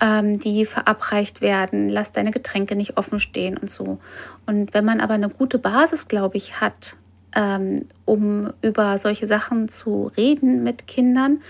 ähm, 0.00 0.38
die 0.38 0.64
verabreicht 0.64 1.40
werden. 1.40 1.88
Lass 1.88 2.12
deine 2.12 2.30
Getränke 2.30 2.76
nicht 2.76 2.96
offen 2.96 3.18
stehen 3.18 3.58
und 3.58 3.70
so. 3.70 3.98
Und 4.46 4.72
wenn 4.72 4.84
man 4.84 5.00
aber 5.00 5.14
eine 5.14 5.28
gute 5.28 5.58
Basis, 5.58 6.06
glaube 6.06 6.36
ich, 6.36 6.60
hat, 6.60 6.96
ähm, 7.34 7.86
um 8.04 8.52
über 8.62 8.96
solche 8.98 9.26
Sachen 9.26 9.68
zu 9.68 10.10
reden 10.16 10.62
mit 10.62 10.86
Kindern, 10.86 11.40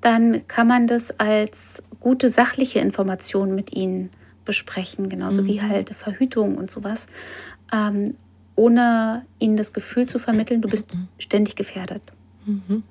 dann 0.00 0.46
kann 0.48 0.66
man 0.66 0.88
das 0.88 1.18
als 1.20 1.84
gute 2.00 2.28
sachliche 2.28 2.80
Information 2.80 3.54
mit 3.54 3.72
ihnen 3.72 4.10
besprechen, 4.44 5.08
genauso 5.08 5.42
mhm. 5.42 5.46
wie 5.46 5.62
halt 5.62 5.90
Verhütung 5.90 6.56
und 6.56 6.70
sowas, 6.70 7.06
ähm, 7.72 8.14
ohne 8.54 9.24
ihnen 9.38 9.56
das 9.56 9.72
Gefühl 9.72 10.06
zu 10.06 10.18
vermitteln, 10.18 10.60
du 10.62 10.68
bist 10.68 10.92
mhm. 10.94 11.08
ständig 11.18 11.56
gefährdet. 11.56 12.02
Mhm. 12.44 12.82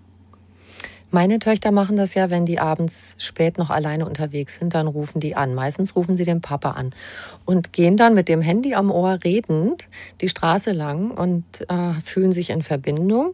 Meine 1.14 1.40
Töchter 1.40 1.72
machen 1.72 1.98
das 1.98 2.14
ja, 2.14 2.30
wenn 2.30 2.46
die 2.46 2.60
abends 2.60 3.18
spät 3.18 3.58
noch 3.58 3.70
alleine 3.70 4.06
unterwegs 4.06 4.56
sind, 4.56 4.74
dann 4.74 4.88
rufen 4.88 5.20
die 5.20 5.36
an. 5.36 5.54
Meistens 5.54 5.98
rufen 5.98 6.16
sie 6.16 6.24
den 6.24 6.40
Papa 6.40 6.72
an 6.72 6.96
und 7.44 7.74
gehen 7.74 7.98
dann 7.98 8.14
mit 8.14 8.30
dem 8.30 8.42
Handy 8.42 8.76
am 8.76 8.90
Ohr 8.90 9.20
redend 9.26 9.88
die 10.22 10.30
Straße 10.30 10.72
lang 10.72 11.12
und 11.12 11.44
äh, 11.68 12.00
fühlen 12.02 12.32
sich 12.32 12.50
in 12.50 12.62
Verbindung. 12.62 13.34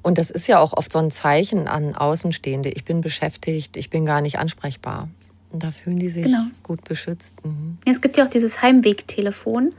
Und 0.00 0.16
das 0.16 0.30
ist 0.30 0.48
ja 0.48 0.58
auch 0.58 0.72
oft 0.72 0.90
so 0.90 0.98
ein 0.98 1.10
Zeichen 1.10 1.68
an 1.68 1.94
Außenstehende. 1.94 2.70
Ich 2.70 2.86
bin 2.86 3.02
beschäftigt, 3.02 3.76
ich 3.76 3.90
bin 3.90 4.06
gar 4.06 4.22
nicht 4.22 4.38
ansprechbar. 4.38 5.10
Und 5.50 5.62
da 5.62 5.70
fühlen 5.70 5.98
die 5.98 6.08
sich 6.08 6.24
genau. 6.24 6.44
gut 6.62 6.82
beschützt. 6.84 7.44
Mhm. 7.44 7.76
Es 7.84 8.00
gibt 8.00 8.16
ja 8.16 8.24
auch 8.24 8.30
dieses 8.30 8.62
Heimwegtelefon, 8.62 9.74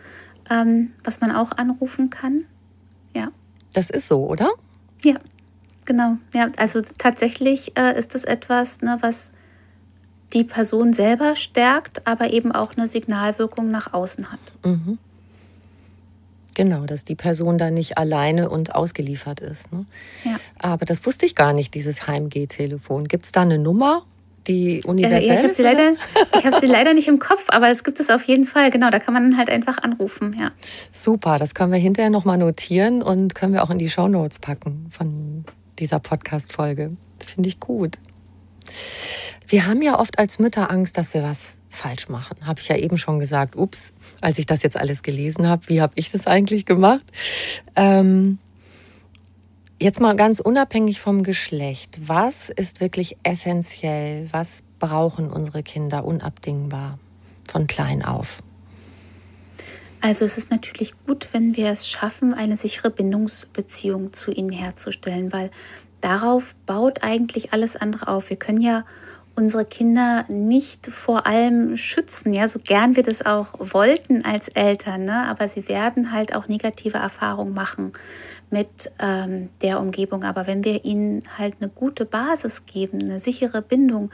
ähm, 0.50 0.92
was 1.04 1.22
man 1.22 1.32
auch 1.32 1.52
anrufen 1.52 2.10
kann. 2.10 2.46
Ja. 3.14 3.30
Das 3.74 3.90
ist 3.90 4.08
so, 4.08 4.26
oder? 4.26 4.50
Ja. 5.04 5.16
Genau, 5.86 6.18
ja, 6.36 6.52
also 6.58 6.82
tatsächlich 7.00 7.76
äh, 7.76 7.98
ist 7.98 8.14
es 8.14 8.24
etwas, 8.24 8.82
ne, 8.82 9.00
was 9.02 9.32
die 10.34 10.44
Person 10.44 10.94
selber 10.94 11.36
stärkt, 11.36 12.06
aber 12.06 12.32
eben 12.32 12.52
auch 12.52 12.78
eine 12.78 12.88
Signalwirkung 12.88 13.72
nach 13.72 13.92
außen 13.92 14.32
hat. 14.32 14.40
Mhm. 14.64 15.00
Genau, 16.54 16.86
dass 16.86 17.06
die 17.06 17.16
Person 17.16 17.58
da 17.58 17.72
nicht 17.72 17.98
alleine 17.98 18.50
und 18.50 18.76
ausgeliefert 18.76 19.40
ist. 19.40 19.72
Ne? 19.72 19.86
Ja. 20.26 20.36
Aber 20.60 20.86
das 20.86 21.06
wusste 21.06 21.26
ich 21.26 21.34
gar 21.34 21.54
nicht, 21.54 21.74
dieses 21.74 22.06
Heimgehtelefon. 22.06 23.08
Gibt 23.08 23.26
es 23.26 23.32
da 23.32 23.42
eine 23.42 23.58
Nummer, 23.58 24.04
die 24.48 24.82
universell 24.86 25.22
äh, 25.22 25.34
ich 25.34 25.44
habe 25.44 25.52
sie, 25.52 25.64
leider, 25.64 25.94
hab 26.44 26.60
sie 26.60 26.66
leider 26.66 26.94
nicht 26.94 27.08
im 27.08 27.20
Kopf, 27.20 27.46
aber 27.50 27.70
es 27.70 27.84
gibt 27.84 28.00
es 28.00 28.10
auf 28.10 28.24
jeden 28.24 28.46
Fall. 28.46 28.72
Genau, 28.72 28.90
da 28.90 29.00
kann 29.00 29.14
man 29.14 29.38
halt 29.38 29.50
einfach 29.50 29.78
anrufen. 29.80 30.36
Ja. 30.40 30.52
Super, 30.92 31.38
das 31.38 31.54
können 31.54 31.72
wir 31.72 31.80
hinterher 31.80 32.10
nochmal 32.10 32.38
notieren 32.38 33.02
und 33.02 33.36
können 33.36 33.54
wir 33.54 33.64
auch 33.64 33.70
in 33.70 33.80
die 33.80 33.90
Shownotes 33.90 34.40
packen 34.40 34.88
von 34.90 35.46
dieser 35.80 36.00
Podcast-Folge. 36.00 36.92
Finde 37.26 37.50
ich 37.50 37.60
gut. 37.60 37.98
Wir 39.48 39.66
haben 39.66 39.82
ja 39.82 40.00
oft 40.00 40.20
als 40.20 40.40
Mütter 40.40 40.70
Angst, 40.70 40.98
dass 40.98 41.14
wir 41.14 41.24
was 41.24 41.58
falsch 41.70 42.10
machen. 42.10 42.38
Habe 42.46 42.60
ich 42.60 42.68
ja 42.68 42.76
eben 42.76 42.98
schon 42.98 43.20
gesagt. 43.20 43.56
Ups, 43.56 43.94
als 44.22 44.38
ich 44.38 44.46
das 44.46 44.64
jetzt 44.64 44.78
alles 44.78 45.04
gelesen 45.04 45.48
habe, 45.48 45.68
wie 45.68 45.82
habe 45.82 45.94
ich 45.96 46.12
das 46.12 46.28
eigentlich 46.28 46.66
gemacht? 46.66 47.06
Ähm, 47.76 48.40
jetzt 49.80 50.00
mal 50.00 50.16
ganz 50.16 50.40
unabhängig 50.40 51.00
vom 51.00 51.24
Geschlecht. 51.24 52.00
Was 52.08 52.50
ist 52.50 52.82
wirklich 52.82 53.18
essentiell? 53.24 54.28
Was 54.32 54.64
brauchen 54.80 55.32
unsere 55.32 55.64
Kinder 55.64 56.06
unabdingbar 56.06 57.00
von 57.50 57.68
klein 57.68 58.04
auf? 58.04 58.42
Also 60.02 60.24
es 60.26 60.38
ist 60.38 60.52
natürlich 60.52 60.94
gut, 61.06 61.28
wenn 61.34 61.58
wir 61.58 61.68
es 61.72 61.88
schaffen, 61.88 62.34
eine 62.34 62.56
sichere 62.56 62.90
Bindungsbeziehung 62.90 64.14
zu 64.14 64.32
ihnen 64.32 64.52
herzustellen, 64.52 65.34
weil 65.34 65.52
darauf 66.00 66.56
baut 66.66 67.04
eigentlich 67.04 67.52
alles 67.52 67.76
andere 67.76 68.08
auf. 68.08 68.30
Wir 68.30 68.38
können 68.38 68.62
ja 68.62 68.86
unsere 69.40 69.64
Kinder 69.64 70.26
nicht 70.28 70.88
vor 70.88 71.26
allem 71.26 71.78
schützen, 71.78 72.34
ja, 72.34 72.50
so 72.50 72.60
gern 72.60 72.98
wir 72.98 73.04
das 73.04 73.26
auch 73.26 73.48
wollten 73.58 74.26
als 74.26 74.50
Eltern, 74.50 75.06
ne? 75.06 75.28
aber 75.28 75.48
sie 75.48 75.70
werden 75.70 76.12
halt 76.12 76.36
auch 76.36 76.50
negative 76.50 76.98
Erfahrungen 76.98 77.54
machen 77.54 77.94
mit 78.50 78.92
ähm, 79.00 79.48
der 79.62 79.80
Umgebung. 79.80 80.26
Aber 80.26 80.46
wenn 80.46 80.66
wir 80.66 80.84
ihnen 80.84 81.24
halt 81.38 81.56
eine 81.62 81.70
gute 81.70 82.04
Basis 82.04 82.66
geben, 82.66 83.00
eine 83.02 83.22
sichere 83.22 83.62
Bindung, 83.62 84.12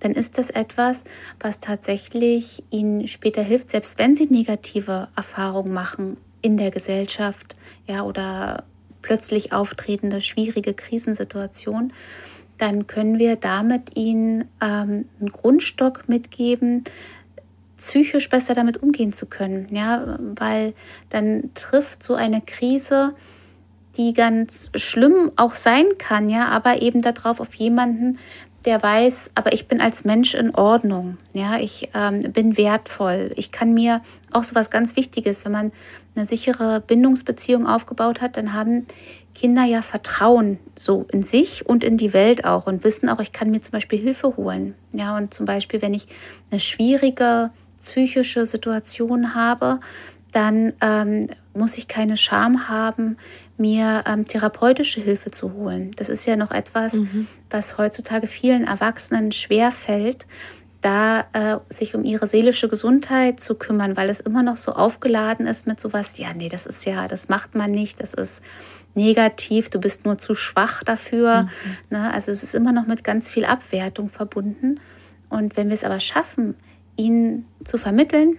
dann 0.00 0.10
ist 0.10 0.38
das 0.38 0.50
etwas, 0.50 1.04
was 1.38 1.60
tatsächlich 1.60 2.64
ihnen 2.70 3.06
später 3.06 3.42
hilft, 3.42 3.70
selbst 3.70 3.96
wenn 3.98 4.16
sie 4.16 4.26
negative 4.26 5.06
Erfahrungen 5.14 5.72
machen 5.72 6.16
in 6.42 6.56
der 6.56 6.72
Gesellschaft, 6.72 7.54
ja, 7.86 8.02
oder 8.02 8.64
plötzlich 9.02 9.52
auftretende 9.52 10.20
schwierige 10.20 10.74
Krisensituationen, 10.74 11.92
dann 12.58 12.86
können 12.86 13.18
wir 13.18 13.36
damit 13.36 13.96
ihnen 13.96 14.44
ähm, 14.60 15.06
einen 15.20 15.30
Grundstock 15.32 16.08
mitgeben, 16.08 16.84
psychisch 17.76 18.28
besser 18.28 18.54
damit 18.54 18.82
umgehen 18.82 19.12
zu 19.12 19.26
können, 19.26 19.66
ja, 19.70 20.18
weil 20.36 20.74
dann 21.10 21.50
trifft 21.54 22.02
so 22.02 22.14
eine 22.14 22.40
Krise 22.40 23.14
die 23.96 24.12
ganz 24.12 24.70
schlimm 24.74 25.30
auch 25.36 25.54
sein 25.54 25.86
kann, 25.98 26.28
ja, 26.28 26.48
aber 26.48 26.82
eben 26.82 27.02
darauf 27.02 27.40
auf 27.40 27.54
jemanden, 27.54 28.18
der 28.64 28.82
weiß, 28.82 29.32
aber 29.34 29.52
ich 29.52 29.68
bin 29.68 29.80
als 29.80 30.04
Mensch 30.04 30.34
in 30.34 30.54
Ordnung, 30.54 31.18
ja, 31.34 31.58
ich 31.58 31.90
ähm, 31.94 32.20
bin 32.32 32.56
wertvoll. 32.56 33.32
Ich 33.36 33.52
kann 33.52 33.74
mir 33.74 34.00
auch 34.32 34.42
so 34.42 34.54
was 34.54 34.70
ganz 34.70 34.96
Wichtiges, 34.96 35.44
wenn 35.44 35.52
man 35.52 35.72
eine 36.16 36.24
sichere 36.24 36.80
Bindungsbeziehung 36.80 37.66
aufgebaut 37.66 38.20
hat, 38.20 38.36
dann 38.36 38.54
haben 38.54 38.86
Kinder 39.34 39.64
ja 39.64 39.82
Vertrauen 39.82 40.58
so 40.76 41.06
in 41.12 41.22
sich 41.22 41.66
und 41.66 41.84
in 41.84 41.96
die 41.96 42.12
Welt 42.12 42.44
auch 42.44 42.66
und 42.66 42.84
wissen 42.84 43.08
auch, 43.08 43.20
ich 43.20 43.32
kann 43.32 43.50
mir 43.50 43.60
zum 43.60 43.72
Beispiel 43.72 43.98
Hilfe 43.98 44.36
holen, 44.36 44.74
ja, 44.92 45.16
und 45.16 45.34
zum 45.34 45.46
Beispiel, 45.46 45.82
wenn 45.82 45.94
ich 45.94 46.06
eine 46.50 46.60
schwierige 46.60 47.50
psychische 47.78 48.46
Situation 48.46 49.34
habe, 49.34 49.80
dann 50.32 50.72
ähm, 50.80 51.28
muss 51.54 51.78
ich 51.78 51.86
keine 51.86 52.16
Scham 52.16 52.68
haben, 52.68 53.16
mir 53.56 54.02
ähm, 54.06 54.24
therapeutische 54.24 55.00
Hilfe 55.00 55.30
zu 55.30 55.52
holen. 55.52 55.92
Das 55.96 56.08
ist 56.08 56.26
ja 56.26 56.34
noch 56.34 56.50
etwas, 56.50 56.94
mhm. 56.94 57.28
was 57.50 57.78
heutzutage 57.78 58.26
vielen 58.26 58.64
Erwachsenen 58.64 59.30
schwer 59.30 59.70
fällt, 59.70 60.26
da 60.80 61.24
äh, 61.32 61.58
sich 61.72 61.94
um 61.94 62.04
ihre 62.04 62.26
seelische 62.26 62.68
Gesundheit 62.68 63.40
zu 63.40 63.54
kümmern, 63.54 63.96
weil 63.96 64.10
es 64.10 64.20
immer 64.20 64.42
noch 64.42 64.56
so 64.56 64.72
aufgeladen 64.72 65.46
ist 65.46 65.66
mit 65.66 65.80
sowas, 65.80 66.18
ja, 66.18 66.34
nee, 66.34 66.48
das 66.48 66.66
ist 66.66 66.84
ja, 66.84 67.08
das 67.08 67.28
macht 67.28 67.54
man 67.54 67.70
nicht, 67.70 68.00
das 68.00 68.12
ist 68.12 68.42
negativ, 68.94 69.70
du 69.70 69.80
bist 69.80 70.04
nur 70.04 70.18
zu 70.18 70.34
schwach 70.34 70.82
dafür. 70.82 71.42
Mhm. 71.42 71.48
Ne? 71.90 72.12
Also 72.12 72.30
es 72.30 72.42
ist 72.42 72.54
immer 72.54 72.72
noch 72.72 72.86
mit 72.86 73.04
ganz 73.04 73.28
viel 73.30 73.44
Abwertung 73.44 74.08
verbunden. 74.08 74.80
Und 75.28 75.56
wenn 75.56 75.68
wir 75.68 75.74
es 75.74 75.84
aber 75.84 76.00
schaffen, 76.00 76.54
ihnen 76.96 77.46
zu 77.64 77.78
vermitteln, 77.78 78.38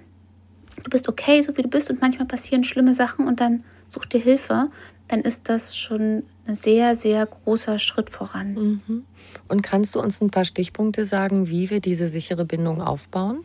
du 0.83 0.89
bist 0.89 1.09
okay, 1.09 1.41
so 1.41 1.55
wie 1.57 1.61
du 1.61 1.67
bist 1.67 1.89
und 1.89 2.01
manchmal 2.01 2.27
passieren 2.27 2.63
schlimme 2.63 2.93
Sachen 2.93 3.27
und 3.27 3.39
dann 3.41 3.63
such 3.87 4.05
dir 4.05 4.21
Hilfe, 4.21 4.69
dann 5.07 5.21
ist 5.21 5.49
das 5.49 5.77
schon 5.77 6.23
ein 6.47 6.55
sehr, 6.55 6.95
sehr 6.95 7.25
großer 7.25 7.79
Schritt 7.79 8.09
voran. 8.09 8.53
Mhm. 8.53 9.03
Und 9.47 9.61
kannst 9.61 9.95
du 9.95 9.99
uns 9.99 10.21
ein 10.21 10.31
paar 10.31 10.45
Stichpunkte 10.45 11.05
sagen, 11.05 11.49
wie 11.49 11.69
wir 11.69 11.79
diese 11.79 12.07
sichere 12.07 12.45
Bindung 12.45 12.81
aufbauen? 12.81 13.43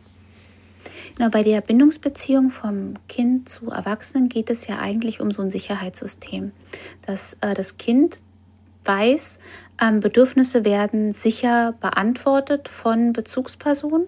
Genau, 1.15 1.29
bei 1.29 1.43
der 1.43 1.61
Bindungsbeziehung 1.61 2.51
vom 2.51 2.95
Kind 3.07 3.49
zu 3.49 3.69
Erwachsenen 3.69 4.29
geht 4.29 4.49
es 4.49 4.67
ja 4.67 4.79
eigentlich 4.79 5.21
um 5.21 5.31
so 5.31 5.41
ein 5.41 5.51
Sicherheitssystem, 5.51 6.51
dass 7.05 7.37
äh, 7.41 7.53
das 7.53 7.77
Kind 7.77 8.23
weiß, 8.85 9.39
ähm, 9.81 9.99
Bedürfnisse 9.99 10.65
werden 10.65 11.13
sicher 11.13 11.73
beantwortet 11.79 12.67
von 12.67 13.13
Bezugspersonen 13.13 14.07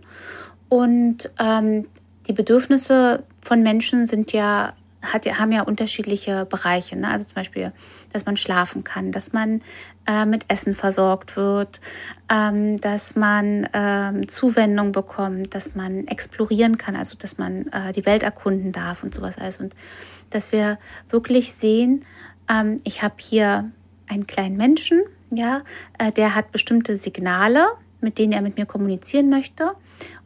und 0.70 1.32
ähm, 1.40 1.88
die 2.28 2.34
Bedürfnisse 2.34 3.24
von 3.42 3.62
Menschen 3.62 4.06
sind 4.08 4.32
ja 4.32 4.74
hat, 5.04 5.26
haben 5.26 5.52
ja 5.52 5.64
unterschiedliche 5.64 6.46
Bereiche. 6.46 6.96
Ne? 6.96 7.10
Also 7.10 7.26
zum 7.26 7.36
Beispiel, 7.36 7.74
dass 8.14 8.26
man 8.26 8.38
schlafen 8.38 8.84
kann, 8.84 9.12
dass 9.12 9.34
man 9.34 9.62
äh, 10.08 10.26
mit 10.26 10.46
Essen 10.48 10.76
versorgt 10.76 11.36
wird, 11.36 11.80
ähm, 12.30 12.78
dass 12.78 13.16
man 13.16 13.68
ähm, 13.74 14.28
Zuwendung 14.28 14.92
bekommt, 14.92 15.54
dass 15.56 15.76
man 15.76 16.08
explorieren 16.08 16.78
kann, 16.78 16.96
also 16.96 17.18
dass 17.18 17.38
man 17.38 17.68
äh, 17.68 17.92
die 17.94 18.06
Welt 18.06 18.24
erkunden 18.24 18.72
darf 18.72 19.04
und 19.04 19.14
sowas 19.14 19.38
alles. 19.38 19.58
Und 19.58 19.76
dass 20.30 20.52
wir 20.52 20.78
wirklich 21.10 21.54
sehen, 21.54 22.06
ähm, 22.50 22.82
ich 22.84 23.02
habe 23.02 23.16
hier 23.18 23.72
einen 24.08 24.28
kleinen 24.28 24.58
Menschen, 24.58 25.04
ja, 25.32 25.62
äh, 25.98 26.12
der 26.12 26.36
hat 26.36 26.52
bestimmte 26.52 26.98
Signale, 26.98 27.66
mit 28.02 28.18
denen 28.18 28.34
er 28.34 28.42
mit 28.42 28.58
mir 28.58 28.66
kommunizieren 28.66 29.30
möchte. 29.30 29.72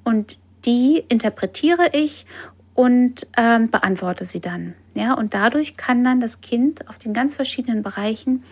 Und 0.03 0.39
die 0.65 1.03
interpretiere 1.07 1.89
ich 1.93 2.25
und 2.73 3.27
ähm, 3.37 3.69
beantworte 3.69 4.25
sie 4.25 4.39
dann. 4.39 4.73
Ja, 4.93 5.13
und 5.13 5.33
dadurch 5.33 5.77
kann 5.77 6.03
dann 6.03 6.19
das 6.19 6.41
Kind 6.41 6.87
auf 6.89 6.97
den 6.97 7.13
ganz 7.13 7.35
verschiedenen 7.35 7.83
Bereichen 7.83 8.43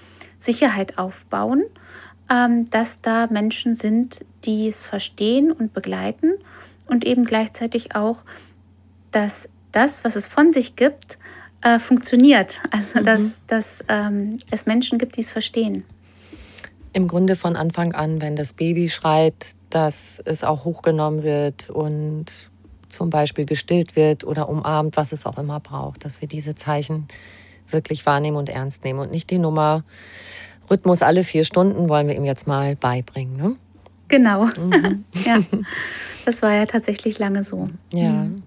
Sicherheit 0.45 0.97
aufbauen, 0.97 1.63
ähm, 2.29 2.69
dass 2.69 3.01
da 3.01 3.27
Menschen 3.27 3.75
sind, 3.75 4.25
die 4.45 4.67
es 4.67 4.83
verstehen 4.83 5.51
und 5.51 5.73
begleiten 5.73 6.33
und 6.87 7.05
eben 7.05 7.25
gleichzeitig 7.25 7.95
auch, 7.95 8.23
dass 9.11 9.49
das, 9.71 10.03
was 10.03 10.15
es 10.15 10.25
von 10.25 10.51
sich 10.51 10.75
gibt, 10.75 11.17
äh, 11.61 11.79
funktioniert. 11.79 12.61
Also, 12.71 12.99
mhm. 12.99 13.03
dass, 13.03 13.41
dass 13.47 13.83
ähm, 13.87 14.37
es 14.51 14.65
Menschen 14.65 14.97
gibt, 14.97 15.17
die 15.17 15.21
es 15.21 15.29
verstehen. 15.29 15.83
Im 16.93 17.07
Grunde 17.07 17.35
von 17.35 17.55
Anfang 17.55 17.93
an, 17.93 18.21
wenn 18.21 18.35
das 18.35 18.53
Baby 18.53 18.89
schreit, 18.89 19.47
dass 19.69 20.21
es 20.23 20.43
auch 20.43 20.63
hochgenommen 20.63 21.23
wird 21.23 21.69
und 21.69 22.49
zum 22.87 23.09
Beispiel 23.09 23.45
gestillt 23.45 23.97
wird 23.97 24.23
oder 24.23 24.47
umarmt, 24.47 24.95
was 24.95 25.11
es 25.11 25.25
auch 25.25 25.37
immer 25.37 25.59
braucht, 25.59 26.05
dass 26.05 26.21
wir 26.21 26.29
diese 26.29 26.55
Zeichen 26.55 27.07
wirklich 27.75 28.07
wahrnehmen 28.07 28.37
und 28.37 28.49
ernst 28.49 28.83
nehmen 28.83 28.99
und 28.99 29.11
nicht 29.11 29.29
die 29.29 29.37
Nummer 29.37 29.83
Rhythmus 30.69 31.03
alle 31.03 31.23
vier 31.23 31.43
Stunden 31.43 31.89
wollen 31.89 32.07
wir 32.07 32.15
ihm 32.15 32.23
jetzt 32.23 32.47
mal 32.47 32.75
beibringen. 32.75 33.37
Ne? 33.37 33.55
Genau. 34.07 34.45
Mhm. 34.45 35.05
ja, 35.25 35.39
das 36.25 36.41
war 36.41 36.53
ja 36.53 36.65
tatsächlich 36.65 37.19
lange 37.19 37.43
so. 37.43 37.69
Ja. 37.93 38.09
Mhm. 38.09 38.37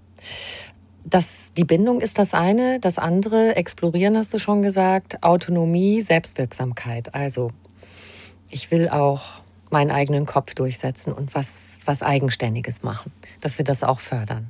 Das, 1.04 1.52
die 1.56 1.64
Bindung 1.64 2.00
ist 2.02 2.18
das 2.18 2.34
eine, 2.34 2.80
das 2.80 2.98
andere, 2.98 3.56
explorieren 3.56 4.16
hast 4.16 4.34
du 4.34 4.38
schon 4.38 4.60
gesagt, 4.60 5.22
Autonomie, 5.22 6.02
Selbstwirksamkeit. 6.02 7.14
Also 7.14 7.50
ich 8.50 8.70
will 8.70 8.90
auch 8.90 9.40
meinen 9.70 9.90
eigenen 9.90 10.26
Kopf 10.26 10.54
durchsetzen 10.54 11.12
und 11.12 11.34
was, 11.34 11.80
was 11.86 12.02
Eigenständiges 12.02 12.82
machen, 12.82 13.12
dass 13.40 13.56
wir 13.56 13.64
das 13.64 13.82
auch 13.82 14.00
fördern. 14.00 14.48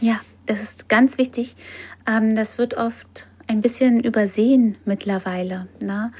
Ja, 0.00 0.20
das 0.46 0.62
ist 0.62 0.88
ganz 0.88 1.16
wichtig. 1.16 1.54
Ähm, 2.08 2.34
das 2.34 2.58
wird 2.58 2.74
oft 2.74 3.28
ein 3.46 3.60
bisschen 3.60 4.00
übersehen 4.00 4.76
mittlerweile, 4.84 5.68
ne? 5.82 6.10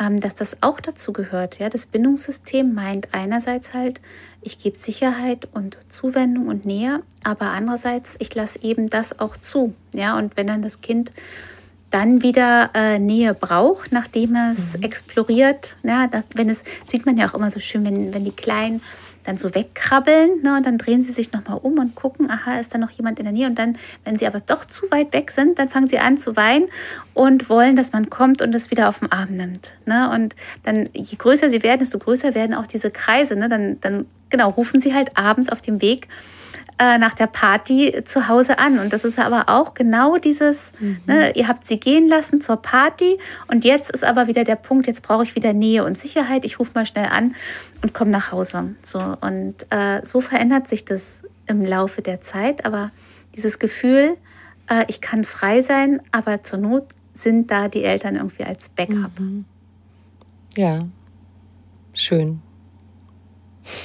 Ähm, 0.00 0.18
dass 0.18 0.34
das 0.34 0.62
auch 0.62 0.80
dazu 0.80 1.12
gehört. 1.12 1.58
Ja? 1.58 1.68
Das 1.68 1.84
Bindungssystem 1.84 2.72
meint 2.72 3.08
einerseits 3.12 3.74
halt, 3.74 4.00
ich 4.40 4.58
gebe 4.58 4.78
Sicherheit 4.78 5.46
und 5.52 5.78
Zuwendung 5.90 6.48
und 6.48 6.64
Nähe, 6.64 7.02
aber 7.22 7.50
andererseits, 7.50 8.16
ich 8.18 8.34
lasse 8.34 8.62
eben 8.62 8.88
das 8.88 9.20
auch 9.20 9.36
zu. 9.36 9.74
Ja? 9.92 10.16
Und 10.16 10.38
wenn 10.38 10.46
dann 10.46 10.62
das 10.62 10.80
Kind 10.80 11.12
dann 11.90 12.22
wieder 12.22 12.70
äh, 12.74 12.98
Nähe 12.98 13.34
braucht, 13.34 13.92
nachdem 13.92 14.36
es 14.36 14.76
mhm. 14.76 14.84
exploriert. 14.84 15.76
Ja, 15.82 16.06
das, 16.06 16.24
wenn 16.34 16.48
es 16.48 16.64
sieht 16.86 17.04
man 17.04 17.16
ja 17.16 17.28
auch 17.28 17.34
immer 17.34 17.50
so 17.50 17.60
schön, 17.60 17.84
wenn, 17.84 18.14
wenn 18.14 18.24
die 18.24 18.30
Kleinen 18.30 18.80
dann 19.24 19.36
so 19.36 19.54
wegkrabbeln 19.54 20.42
ne, 20.42 20.56
und 20.56 20.66
dann 20.66 20.78
drehen 20.78 21.02
sie 21.02 21.12
sich 21.12 21.32
nochmal 21.32 21.58
um 21.62 21.78
und 21.78 21.94
gucken, 21.94 22.30
aha, 22.30 22.58
ist 22.58 22.74
da 22.74 22.78
noch 22.78 22.90
jemand 22.90 23.18
in 23.18 23.24
der 23.24 23.32
Nähe? 23.32 23.46
Und 23.46 23.58
dann, 23.58 23.76
wenn 24.04 24.18
sie 24.18 24.26
aber 24.26 24.40
doch 24.40 24.64
zu 24.64 24.90
weit 24.90 25.12
weg 25.12 25.30
sind, 25.30 25.58
dann 25.58 25.68
fangen 25.68 25.88
sie 25.88 25.98
an 25.98 26.16
zu 26.16 26.36
weinen 26.36 26.68
und 27.14 27.48
wollen, 27.48 27.76
dass 27.76 27.92
man 27.92 28.10
kommt 28.10 28.42
und 28.42 28.54
es 28.54 28.70
wieder 28.70 28.88
auf 28.88 29.00
den 29.00 29.12
Arm 29.12 29.32
nimmt. 29.32 29.74
Ne? 29.86 30.10
Und 30.10 30.34
dann, 30.62 30.88
je 30.92 31.16
größer 31.16 31.50
sie 31.50 31.62
werden, 31.62 31.80
desto 31.80 31.98
größer 31.98 32.34
werden 32.34 32.54
auch 32.54 32.66
diese 32.66 32.90
Kreise. 32.90 33.36
Ne? 33.36 33.48
Dann, 33.48 33.80
dann, 33.80 34.06
genau, 34.30 34.50
rufen 34.50 34.80
sie 34.80 34.94
halt 34.94 35.16
abends 35.16 35.50
auf 35.50 35.60
dem 35.60 35.82
Weg 35.82 36.08
äh, 36.80 36.96
nach 36.96 37.12
der 37.12 37.26
Party 37.26 38.02
zu 38.04 38.26
Hause 38.26 38.58
an. 38.58 38.78
Und 38.78 38.94
das 38.94 39.04
ist 39.04 39.18
aber 39.18 39.50
auch 39.50 39.74
genau 39.74 40.16
dieses, 40.16 40.72
mhm. 40.80 41.00
ne, 41.06 41.36
ihr 41.36 41.46
habt 41.46 41.66
sie 41.66 41.78
gehen 41.78 42.08
lassen 42.08 42.40
zur 42.40 42.56
Party 42.56 43.18
und 43.48 43.66
jetzt 43.66 43.90
ist 43.90 44.02
aber 44.02 44.28
wieder 44.28 44.44
der 44.44 44.56
Punkt, 44.56 44.86
jetzt 44.86 45.02
brauche 45.02 45.22
ich 45.24 45.36
wieder 45.36 45.52
Nähe 45.52 45.84
und 45.84 45.98
Sicherheit. 45.98 46.46
Ich 46.46 46.58
rufe 46.58 46.70
mal 46.74 46.86
schnell 46.86 47.04
an 47.06 47.34
und 47.82 47.92
komme 47.92 48.10
nach 48.10 48.32
Hause. 48.32 48.74
So, 48.82 48.98
und 49.20 49.56
äh, 49.68 50.00
so 50.04 50.22
verändert 50.22 50.68
sich 50.68 50.86
das 50.86 51.22
im 51.46 51.60
Laufe 51.60 52.00
der 52.00 52.22
Zeit. 52.22 52.64
Aber 52.64 52.92
dieses 53.36 53.58
Gefühl, 53.58 54.16
äh, 54.70 54.86
ich 54.88 55.02
kann 55.02 55.24
frei 55.24 55.60
sein, 55.60 56.00
aber 56.12 56.42
zur 56.42 56.60
Not 56.60 56.86
sind 57.12 57.50
da 57.50 57.68
die 57.68 57.84
Eltern 57.84 58.16
irgendwie 58.16 58.44
als 58.44 58.70
Backup. 58.70 59.20
Mhm. 59.20 59.44
Ja, 60.56 60.78
schön. 61.92 62.40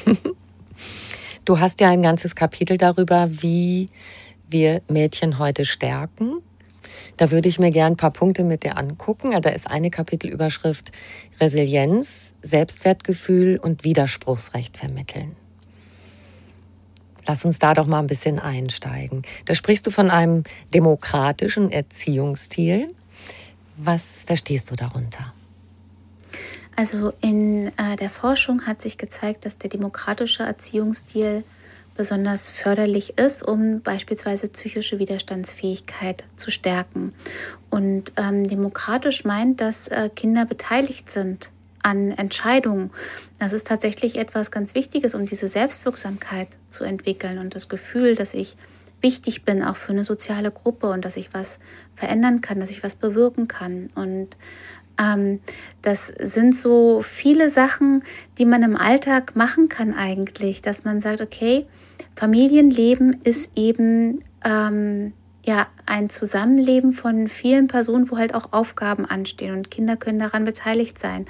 Du 1.45 1.59
hast 1.59 1.79
ja 1.79 1.89
ein 1.89 2.01
ganzes 2.01 2.35
Kapitel 2.35 2.75
darüber, 2.77 3.27
wie 3.29 3.89
wir 4.49 4.81
Mädchen 4.89 5.37
heute 5.37 5.63
stärken. 5.63 6.41
Da 7.17 7.29
würde 7.29 7.47
ich 7.47 7.59
mir 7.59 7.69
gern 7.69 7.93
ein 7.93 7.97
paar 7.97 8.11
Punkte 8.11 8.43
mit 8.43 8.63
dir 8.63 8.77
angucken. 8.77 9.39
Da 9.41 9.51
ist 9.51 9.69
eine 9.69 9.91
Kapitelüberschrift 9.91 10.91
Resilienz, 11.39 12.33
Selbstwertgefühl 12.41 13.59
und 13.61 13.83
Widerspruchsrecht 13.83 14.75
vermitteln. 14.75 15.35
Lass 17.27 17.45
uns 17.45 17.59
da 17.59 17.75
doch 17.75 17.85
mal 17.85 17.99
ein 17.99 18.07
bisschen 18.07 18.39
einsteigen. 18.39 19.21
Da 19.45 19.53
sprichst 19.53 19.85
du 19.85 19.91
von 19.91 20.09
einem 20.09 20.43
demokratischen 20.73 21.71
Erziehungsstil. 21.71 22.87
Was 23.77 24.23
verstehst 24.23 24.71
du 24.71 24.75
darunter? 24.75 25.34
Also 26.75 27.13
in 27.21 27.67
äh, 27.77 27.95
der 27.99 28.09
Forschung 28.09 28.65
hat 28.67 28.81
sich 28.81 28.97
gezeigt, 28.97 29.45
dass 29.45 29.57
der 29.57 29.69
demokratische 29.69 30.43
Erziehungsstil 30.43 31.43
besonders 31.95 32.49
förderlich 32.49 33.17
ist, 33.17 33.41
um 33.41 33.81
beispielsweise 33.81 34.47
psychische 34.49 34.99
Widerstandsfähigkeit 34.99 36.25
zu 36.35 36.51
stärken. 36.51 37.13
Und 37.69 38.11
ähm, 38.17 38.47
demokratisch 38.47 39.23
meint, 39.23 39.61
dass 39.61 39.87
äh, 39.87 40.09
Kinder 40.13 40.45
beteiligt 40.45 41.09
sind 41.09 41.49
an 41.81 42.11
Entscheidungen. 42.11 42.89
Das 43.39 43.53
ist 43.53 43.67
tatsächlich 43.67 44.17
etwas 44.17 44.51
ganz 44.51 44.75
Wichtiges, 44.75 45.15
um 45.15 45.25
diese 45.25 45.47
Selbstwirksamkeit 45.47 46.49
zu 46.69 46.83
entwickeln 46.83 47.37
und 47.37 47.55
das 47.55 47.69
Gefühl, 47.69 48.15
dass 48.15 48.33
ich 48.33 48.57
wichtig 49.01 49.43
bin, 49.43 49.63
auch 49.63 49.75
für 49.75 49.91
eine 49.91 50.03
soziale 50.03 50.49
Gruppe 50.49 50.89
und 50.89 51.05
dass 51.05 51.15
ich 51.15 51.33
was 51.33 51.59
verändern 51.95 52.41
kann, 52.41 52.59
dass 52.59 52.71
ich 52.71 52.81
was 52.81 52.95
bewirken 52.95 53.47
kann. 53.47 53.91
Und 53.93 54.29
ähm, 54.99 55.39
das 55.81 56.07
sind 56.19 56.55
so 56.55 57.01
viele 57.01 57.49
Sachen, 57.49 58.03
die 58.37 58.45
man 58.45 58.63
im 58.63 58.75
Alltag 58.75 59.35
machen 59.35 59.69
kann 59.69 59.93
eigentlich, 59.93 60.61
dass 60.61 60.83
man 60.83 61.01
sagt, 61.01 61.21
okay, 61.21 61.65
Familienleben 62.15 63.17
ist 63.23 63.51
eben 63.55 64.23
ähm, 64.43 65.13
ja 65.45 65.67
ein 65.85 66.09
Zusammenleben 66.09 66.93
von 66.93 67.27
vielen 67.27 67.67
Personen, 67.67 68.09
wo 68.09 68.17
halt 68.17 68.33
auch 68.33 68.53
Aufgaben 68.53 69.05
anstehen 69.05 69.53
und 69.55 69.69
Kinder 69.69 69.97
können 69.97 70.19
daran 70.19 70.45
beteiligt 70.45 70.97
sein. 70.97 71.25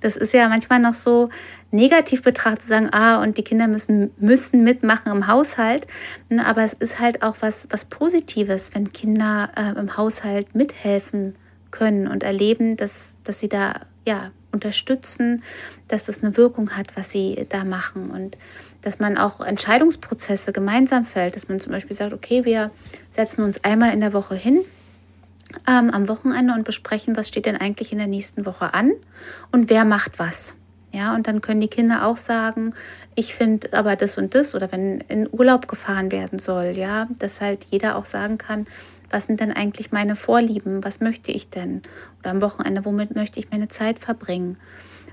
das 0.00 0.16
ist 0.16 0.32
ja 0.32 0.48
manchmal 0.48 0.80
noch 0.80 0.94
so 0.94 1.28
negativ 1.70 2.22
betrachtet 2.22 2.62
zu 2.62 2.68
sagen, 2.68 2.88
ah, 2.92 3.22
und 3.22 3.38
die 3.38 3.44
Kinder 3.44 3.68
müssen, 3.68 4.10
müssen 4.18 4.64
mitmachen 4.64 5.12
im 5.12 5.28
Haushalt. 5.28 5.86
Ne, 6.28 6.44
aber 6.44 6.64
es 6.64 6.72
ist 6.72 6.98
halt 6.98 7.22
auch 7.22 7.36
was, 7.40 7.68
was 7.70 7.84
Positives, 7.84 8.74
wenn 8.74 8.92
Kinder 8.92 9.50
äh, 9.56 9.78
im 9.78 9.96
Haushalt 9.96 10.56
mithelfen 10.56 11.36
können 11.72 12.06
und 12.06 12.22
erleben, 12.22 12.76
dass, 12.76 13.16
dass 13.24 13.40
sie 13.40 13.48
da 13.48 13.80
ja, 14.06 14.30
unterstützen, 14.52 15.42
dass 15.88 16.06
das 16.06 16.22
eine 16.22 16.36
Wirkung 16.36 16.76
hat, 16.76 16.96
was 16.96 17.10
sie 17.10 17.46
da 17.48 17.64
machen 17.64 18.10
und 18.10 18.36
dass 18.82 18.98
man 18.98 19.16
auch 19.16 19.40
Entscheidungsprozesse 19.40 20.52
gemeinsam 20.52 21.04
fällt, 21.04 21.36
dass 21.36 21.48
man 21.48 21.60
zum 21.60 21.72
Beispiel 21.72 21.96
sagt, 21.96 22.12
okay, 22.12 22.44
wir 22.44 22.70
setzen 23.10 23.44
uns 23.44 23.62
einmal 23.64 23.92
in 23.92 24.00
der 24.00 24.12
Woche 24.12 24.34
hin 24.34 24.60
ähm, 25.68 25.90
am 25.90 26.08
Wochenende 26.08 26.54
und 26.54 26.64
besprechen, 26.64 27.16
was 27.16 27.28
steht 27.28 27.46
denn 27.46 27.56
eigentlich 27.56 27.92
in 27.92 27.98
der 27.98 28.06
nächsten 28.06 28.46
Woche 28.46 28.74
an 28.74 28.92
und 29.50 29.70
wer 29.70 29.84
macht 29.84 30.18
was. 30.18 30.54
Ja, 30.94 31.14
und 31.14 31.26
dann 31.26 31.40
können 31.40 31.60
die 31.62 31.68
Kinder 31.68 32.06
auch 32.06 32.18
sagen, 32.18 32.74
ich 33.14 33.34
finde 33.34 33.72
aber 33.72 33.96
das 33.96 34.18
und 34.18 34.34
das 34.34 34.54
oder 34.54 34.72
wenn 34.72 35.00
in 35.00 35.26
Urlaub 35.30 35.66
gefahren 35.66 36.12
werden 36.12 36.38
soll, 36.38 36.74
ja, 36.76 37.08
dass 37.18 37.40
halt 37.40 37.64
jeder 37.70 37.96
auch 37.96 38.04
sagen 38.04 38.36
kann, 38.36 38.66
was 39.12 39.24
sind 39.24 39.40
denn 39.40 39.52
eigentlich 39.52 39.92
meine 39.92 40.16
Vorlieben, 40.16 40.82
was 40.82 41.00
möchte 41.00 41.30
ich 41.30 41.50
denn? 41.50 41.82
Oder 42.20 42.30
am 42.30 42.40
Wochenende, 42.40 42.84
womit 42.84 43.14
möchte 43.14 43.38
ich 43.38 43.50
meine 43.50 43.68
Zeit 43.68 43.98
verbringen? 43.98 44.56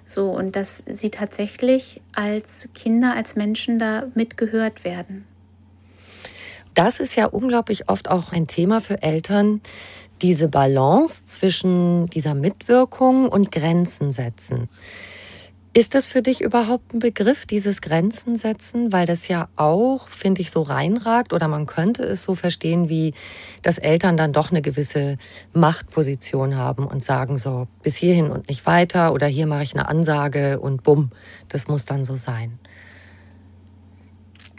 So, 0.06 0.32
und 0.32 0.56
dass 0.56 0.84
sie 0.88 1.12
tatsächlich 1.12 2.02
als 2.14 2.70
Kinder, 2.74 3.14
als 3.16 3.36
Menschen 3.36 3.78
da 3.78 4.08
mitgehört 4.16 4.84
werden. 4.84 5.26
Das 6.74 7.00
ist 7.00 7.16
ja 7.16 7.26
unglaublich 7.26 7.90
oft 7.90 8.10
auch 8.10 8.32
ein 8.32 8.48
Thema 8.48 8.80
für 8.80 9.02
Eltern, 9.02 9.62
diese 10.22 10.48
Balance 10.48 11.26
zwischen 11.26 12.08
dieser 12.08 12.34
Mitwirkung 12.34 13.28
und 13.30 13.52
Grenzen 13.52 14.12
setzen. 14.12 14.70
Ist 15.72 15.94
das 15.94 16.08
für 16.08 16.24
dich 16.24 16.42
überhaupt 16.42 16.94
ein 16.96 17.00
Begriff, 17.00 17.46
dieses 17.46 17.82
Grenzen 17.82 18.36
setzen? 18.38 18.92
Weil 18.92 19.06
das 19.06 19.28
ja 19.28 19.50
auch, 19.56 20.10
finde 20.10 20.42
ich, 20.42 20.50
so 20.50 20.64
reinragt 20.64 21.32
oder 21.32 21.48
man 21.48 21.68
könnte 21.68 22.02
es 22.04 22.24
so 22.24 22.34
verstehen, 22.34 22.90
wie 22.90 23.14
dass 23.62 23.78
Eltern 23.78 24.18
dann 24.18 24.34
doch 24.34 24.50
eine 24.50 24.64
gewisse 24.64 25.18
Machtposition 25.54 26.56
haben 26.56 26.88
und 26.88 27.04
sagen 27.04 27.38
so, 27.38 27.68
bis 27.84 27.98
hierhin 27.98 28.32
und 28.32 28.50
nicht 28.50 28.66
weiter 28.66 29.14
oder 29.14 29.28
hier 29.28 29.46
mache 29.46 29.62
ich 29.62 29.76
eine 29.76 29.88
Ansage 29.88 30.60
und 30.60 30.82
bumm, 30.82 31.12
das 31.50 31.68
muss 31.68 31.86
dann 31.86 32.04
so 32.04 32.16
sein. 32.16 32.58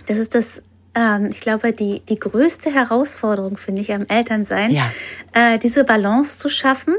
Das 0.06 0.16
ist 0.18 0.34
das 0.36 0.62
ähm, 0.94 1.28
ich 1.30 1.40
glaube, 1.40 1.72
die, 1.72 2.00
die 2.00 2.18
größte 2.18 2.72
Herausforderung, 2.72 3.56
finde 3.56 3.82
ich, 3.82 3.92
am 3.92 4.06
Elternsein, 4.06 4.72
ja. 4.72 4.90
äh, 5.32 5.58
diese 5.58 5.84
Balance 5.84 6.38
zu 6.38 6.48
schaffen 6.48 6.94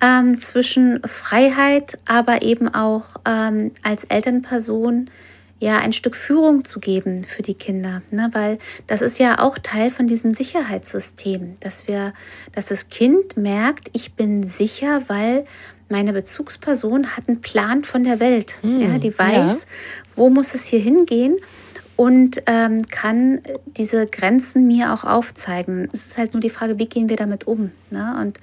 ähm, 0.00 0.40
zwischen 0.40 1.00
Freiheit, 1.04 1.98
aber 2.06 2.42
eben 2.42 2.72
auch 2.72 3.04
ähm, 3.26 3.72
als 3.82 4.04
Elternperson 4.04 5.10
ja 5.60 5.78
ein 5.78 5.92
Stück 5.92 6.16
Führung 6.16 6.64
zu 6.64 6.80
geben 6.80 7.24
für 7.24 7.42
die 7.42 7.54
Kinder, 7.54 8.02
ne? 8.10 8.30
weil 8.32 8.58
das 8.86 9.02
ist 9.02 9.18
ja 9.18 9.40
auch 9.40 9.58
Teil 9.58 9.90
von 9.90 10.06
diesem 10.06 10.32
Sicherheitssystem, 10.32 11.54
dass 11.60 11.86
wir, 11.86 12.14
dass 12.52 12.66
das 12.66 12.88
Kind 12.88 13.36
merkt, 13.36 13.90
ich 13.92 14.14
bin 14.14 14.42
sicher, 14.42 15.02
weil 15.08 15.44
meine 15.90 16.12
Bezugsperson 16.12 17.16
hat 17.16 17.28
einen 17.28 17.42
Plan 17.42 17.84
von 17.84 18.04
der 18.04 18.20
Welt, 18.20 18.58
hm, 18.62 18.80
ja, 18.80 18.98
die 18.98 19.16
weiß, 19.16 19.62
ja. 19.64 19.68
wo 20.16 20.30
muss 20.30 20.54
es 20.54 20.64
hier 20.64 20.80
hingehen 20.80 21.36
und 22.00 22.42
ähm, 22.46 22.86
kann 22.86 23.42
diese 23.66 24.06
Grenzen 24.06 24.66
mir 24.66 24.94
auch 24.94 25.04
aufzeigen. 25.04 25.86
Es 25.92 26.06
ist 26.06 26.16
halt 26.16 26.32
nur 26.32 26.40
die 26.40 26.48
Frage, 26.48 26.78
wie 26.78 26.86
gehen 26.86 27.10
wir 27.10 27.16
damit 27.16 27.46
um? 27.46 27.72
Ne? 27.90 28.16
Und 28.22 28.40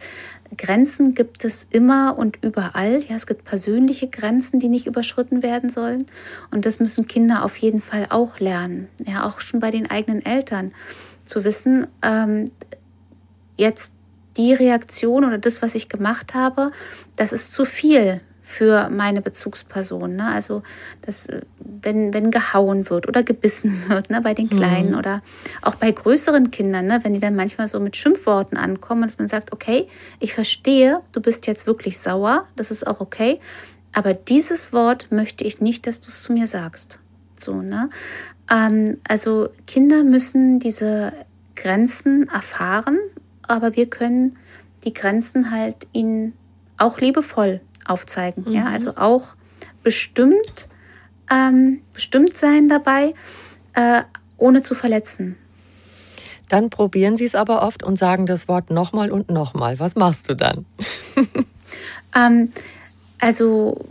Grenzen 0.56 1.14
gibt 1.14 1.44
es 1.44 1.68
immer 1.70 2.18
und 2.18 2.44
überall. 2.44 3.04
Ja, 3.08 3.16
es 3.16 3.28
gibt 3.28 3.44
persönliche 3.44 4.08
Grenzen, 4.08 4.60
die 4.60 4.70
nicht 4.70 4.88
überschritten 4.88 5.44
werden 5.44 5.70
sollen. 5.70 6.06
Und 6.52 6.66
das 6.66 6.80
müssen 6.80 7.08
Kinder 7.08 7.44
auf 7.44 7.58
jeden 7.58 7.82
Fall 7.82 8.08
auch 8.10 8.40
lernen. 8.40 8.88
Ja, 9.06 9.28
auch 9.28 9.40
schon 9.40 9.60
bei 9.60 9.72
den 9.72 9.90
eigenen 9.90 10.26
Eltern 10.26 10.74
zu 11.26 11.44
wissen, 11.44 11.88
ähm, 12.02 12.52
jetzt 13.58 13.94
die 14.38 14.54
Reaktion 14.54 15.26
oder 15.26 15.38
das, 15.38 15.62
was 15.62 15.76
ich 15.76 15.90
gemacht 15.90 16.34
habe, 16.34 16.72
das 17.16 17.34
ist 17.34 17.52
zu 17.52 17.66
viel 17.66 18.22
für 18.48 18.90
meine 18.90 19.22
Bezugsperson. 19.22 20.16
Ne? 20.16 20.26
Also, 20.26 20.64
dass, 21.02 21.28
wenn, 21.60 22.14
wenn 22.14 22.32
gehauen 22.32 22.90
wird 22.90 23.06
oder 23.06 23.22
gebissen 23.22 23.84
wird, 23.90 24.10
ne? 24.10 24.22
bei 24.22 24.34
den 24.34 24.50
Kleinen 24.50 24.92
mhm. 24.92 24.98
oder 24.98 25.22
auch 25.62 25.76
bei 25.76 25.92
größeren 25.92 26.50
Kindern, 26.50 26.88
ne? 26.88 27.02
wenn 27.04 27.14
die 27.14 27.20
dann 27.20 27.36
manchmal 27.36 27.68
so 27.68 27.82
mit 27.82 27.98
Schimpfworten 27.98 28.58
ankommen, 28.58 29.02
dass 29.02 29.20
man 29.20 29.28
sagt, 29.28 29.52
okay, 29.52 29.88
ich 30.22 30.34
verstehe, 30.34 31.02
du 31.12 31.20
bist 31.20 31.46
jetzt 31.46 31.68
wirklich 31.68 32.00
sauer, 32.00 32.46
das 32.56 32.72
ist 32.72 32.88
auch 32.88 33.02
okay, 33.02 33.42
aber 33.92 34.14
dieses 34.14 34.72
Wort 34.72 35.12
möchte 35.12 35.44
ich 35.44 35.60
nicht, 35.60 35.86
dass 35.86 36.00
du 36.00 36.08
es 36.08 36.24
zu 36.24 36.32
mir 36.32 36.48
sagst. 36.48 37.00
So, 37.38 37.62
ne? 37.62 37.90
Ähm, 38.50 38.98
also 39.06 39.50
Kinder 39.68 40.06
müssen 40.06 40.60
diese 40.60 41.12
Grenzen 41.56 42.30
erfahren, 42.30 42.98
aber 43.42 43.76
wir 43.76 43.90
können 43.90 44.38
die 44.86 44.94
Grenzen 44.94 45.52
halt 45.52 45.88
ihnen 45.92 46.34
auch 46.78 47.00
liebevoll 47.00 47.60
aufzeigen. 47.88 48.46
Mhm. 48.48 48.52
Ja, 48.52 48.66
also 48.66 48.96
auch 48.96 49.36
bestimmt, 49.84 50.68
ähm, 51.32 51.82
bestimmt 51.94 52.38
sein 52.38 52.68
dabei, 52.68 53.14
äh, 53.74 54.02
ohne 54.38 54.62
zu 54.62 54.76
verletzen. 54.76 55.38
Dann 56.50 56.70
probieren 56.70 57.16
Sie 57.16 57.26
es 57.26 57.36
aber 57.36 57.62
oft 57.62 57.84
und 57.84 57.98
sagen 57.98 58.26
das 58.26 58.48
Wort 58.48 58.70
nochmal 58.70 59.12
und 59.12 59.30
nochmal. 59.30 59.80
Was 59.80 59.96
machst 59.96 60.30
du 60.30 60.36
dann? 60.36 60.66
ähm, 62.16 62.52
also 63.20 63.86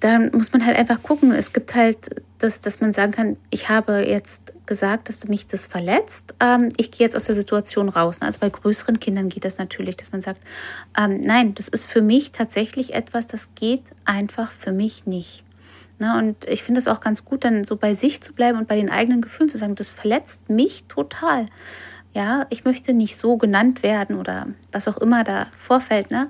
dann 0.00 0.30
muss 0.32 0.52
man 0.52 0.64
halt 0.64 0.76
einfach 0.76 1.02
gucken. 1.02 1.32
Es 1.32 1.52
gibt 1.52 1.74
halt 1.74 2.22
das, 2.38 2.62
dass 2.62 2.80
man 2.80 2.92
sagen 2.92 3.12
kann, 3.12 3.36
ich 3.50 3.68
habe 3.68 4.04
jetzt 4.06 4.54
gesagt, 4.64 5.08
dass 5.10 5.28
mich 5.28 5.46
das 5.46 5.66
verletzt. 5.66 6.34
Ähm, 6.40 6.68
ich 6.78 6.90
gehe 6.90 7.06
jetzt 7.06 7.16
aus 7.16 7.24
der 7.24 7.34
Situation 7.34 7.90
raus. 7.90 8.16
Also 8.20 8.40
bei 8.40 8.48
größeren 8.48 8.98
Kindern 8.98 9.28
geht 9.28 9.44
das 9.44 9.58
natürlich, 9.58 9.96
dass 9.96 10.12
man 10.12 10.22
sagt, 10.22 10.40
ähm, 10.98 11.20
nein, 11.20 11.54
das 11.54 11.68
ist 11.68 11.84
für 11.84 12.00
mich 12.00 12.32
tatsächlich 12.32 12.94
etwas, 12.94 13.26
das 13.26 13.54
geht 13.54 13.82
einfach 14.06 14.50
für 14.50 14.72
mich 14.72 15.06
nicht. 15.06 15.44
Ne? 15.98 16.16
Und 16.16 16.44
ich 16.46 16.62
finde 16.62 16.78
es 16.78 16.88
auch 16.88 17.00
ganz 17.00 17.24
gut, 17.26 17.44
dann 17.44 17.64
so 17.64 17.76
bei 17.76 17.92
sich 17.92 18.22
zu 18.22 18.32
bleiben 18.32 18.58
und 18.58 18.66
bei 18.66 18.76
den 18.76 18.90
eigenen 18.90 19.20
Gefühlen 19.20 19.50
zu 19.50 19.58
sagen, 19.58 19.74
das 19.74 19.92
verletzt 19.92 20.48
mich 20.48 20.84
total. 20.88 21.46
Ja, 22.12 22.46
ich 22.50 22.64
möchte 22.64 22.92
nicht 22.92 23.16
so 23.16 23.36
genannt 23.36 23.84
werden 23.84 24.16
oder 24.16 24.48
was 24.72 24.88
auch 24.88 24.96
immer 24.96 25.22
da 25.22 25.46
vorfällt. 25.56 26.10
Ne? 26.10 26.28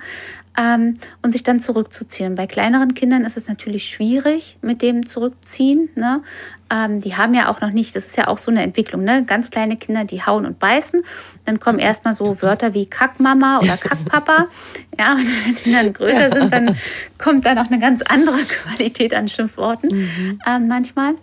ähm, 0.59 0.95
und 1.23 1.33
sich 1.33 1.43
dann 1.43 1.61
zurückzuziehen. 1.61 2.35
Bei 2.35 2.47
kleineren 2.47 2.95
Kindern 2.95 3.25
ist 3.25 3.37
es 3.37 3.49
natürlich 3.49 3.89
schwierig 3.89 4.59
mit 4.63 4.83
dem 4.83 5.07
Zurückziehen. 5.07 5.89
Ne? 5.95 6.23
Ähm, 6.71 7.01
die 7.01 7.17
haben 7.17 7.35
ja 7.35 7.49
auch 7.49 7.61
noch 7.61 7.71
nicht, 7.71 7.95
das 7.95 8.07
ist 8.07 8.17
ja 8.17 8.29
auch 8.29 8.39
so 8.39 8.51
eine 8.51 8.63
Entwicklung, 8.63 9.05
ne? 9.05 9.25
ganz 9.25 9.51
kleine 9.51 9.77
Kinder, 9.77 10.05
die 10.05 10.25
hauen 10.25 10.47
und 10.47 10.59
beißen. 10.59 11.03
Dann 11.45 11.61
kommen 11.61 11.79
erstmal 11.79 12.15
so 12.15 12.43
Wörter 12.43 12.75
wie 12.75 12.87
Kackmama 12.87 13.61
oder 13.61 13.77
Kackpapa. 13.77 14.49
ja, 14.99 15.13
und 15.15 15.47
wenn 15.47 15.55
die 15.55 15.73
dann 15.73 15.93
größer 15.93 16.29
ja. 16.29 16.33
sind, 16.33 16.53
dann 16.53 16.77
kommt 17.19 17.47
da 17.47 17.55
noch 17.55 17.71
eine 17.71 17.79
ganz 17.79 18.03
andere 18.03 18.39
Qualität 18.45 19.15
an 19.15 19.29
Schimpfworten 19.29 19.91
mhm. 19.97 20.41
ähm, 20.47 20.69
manchmal. 20.69 21.15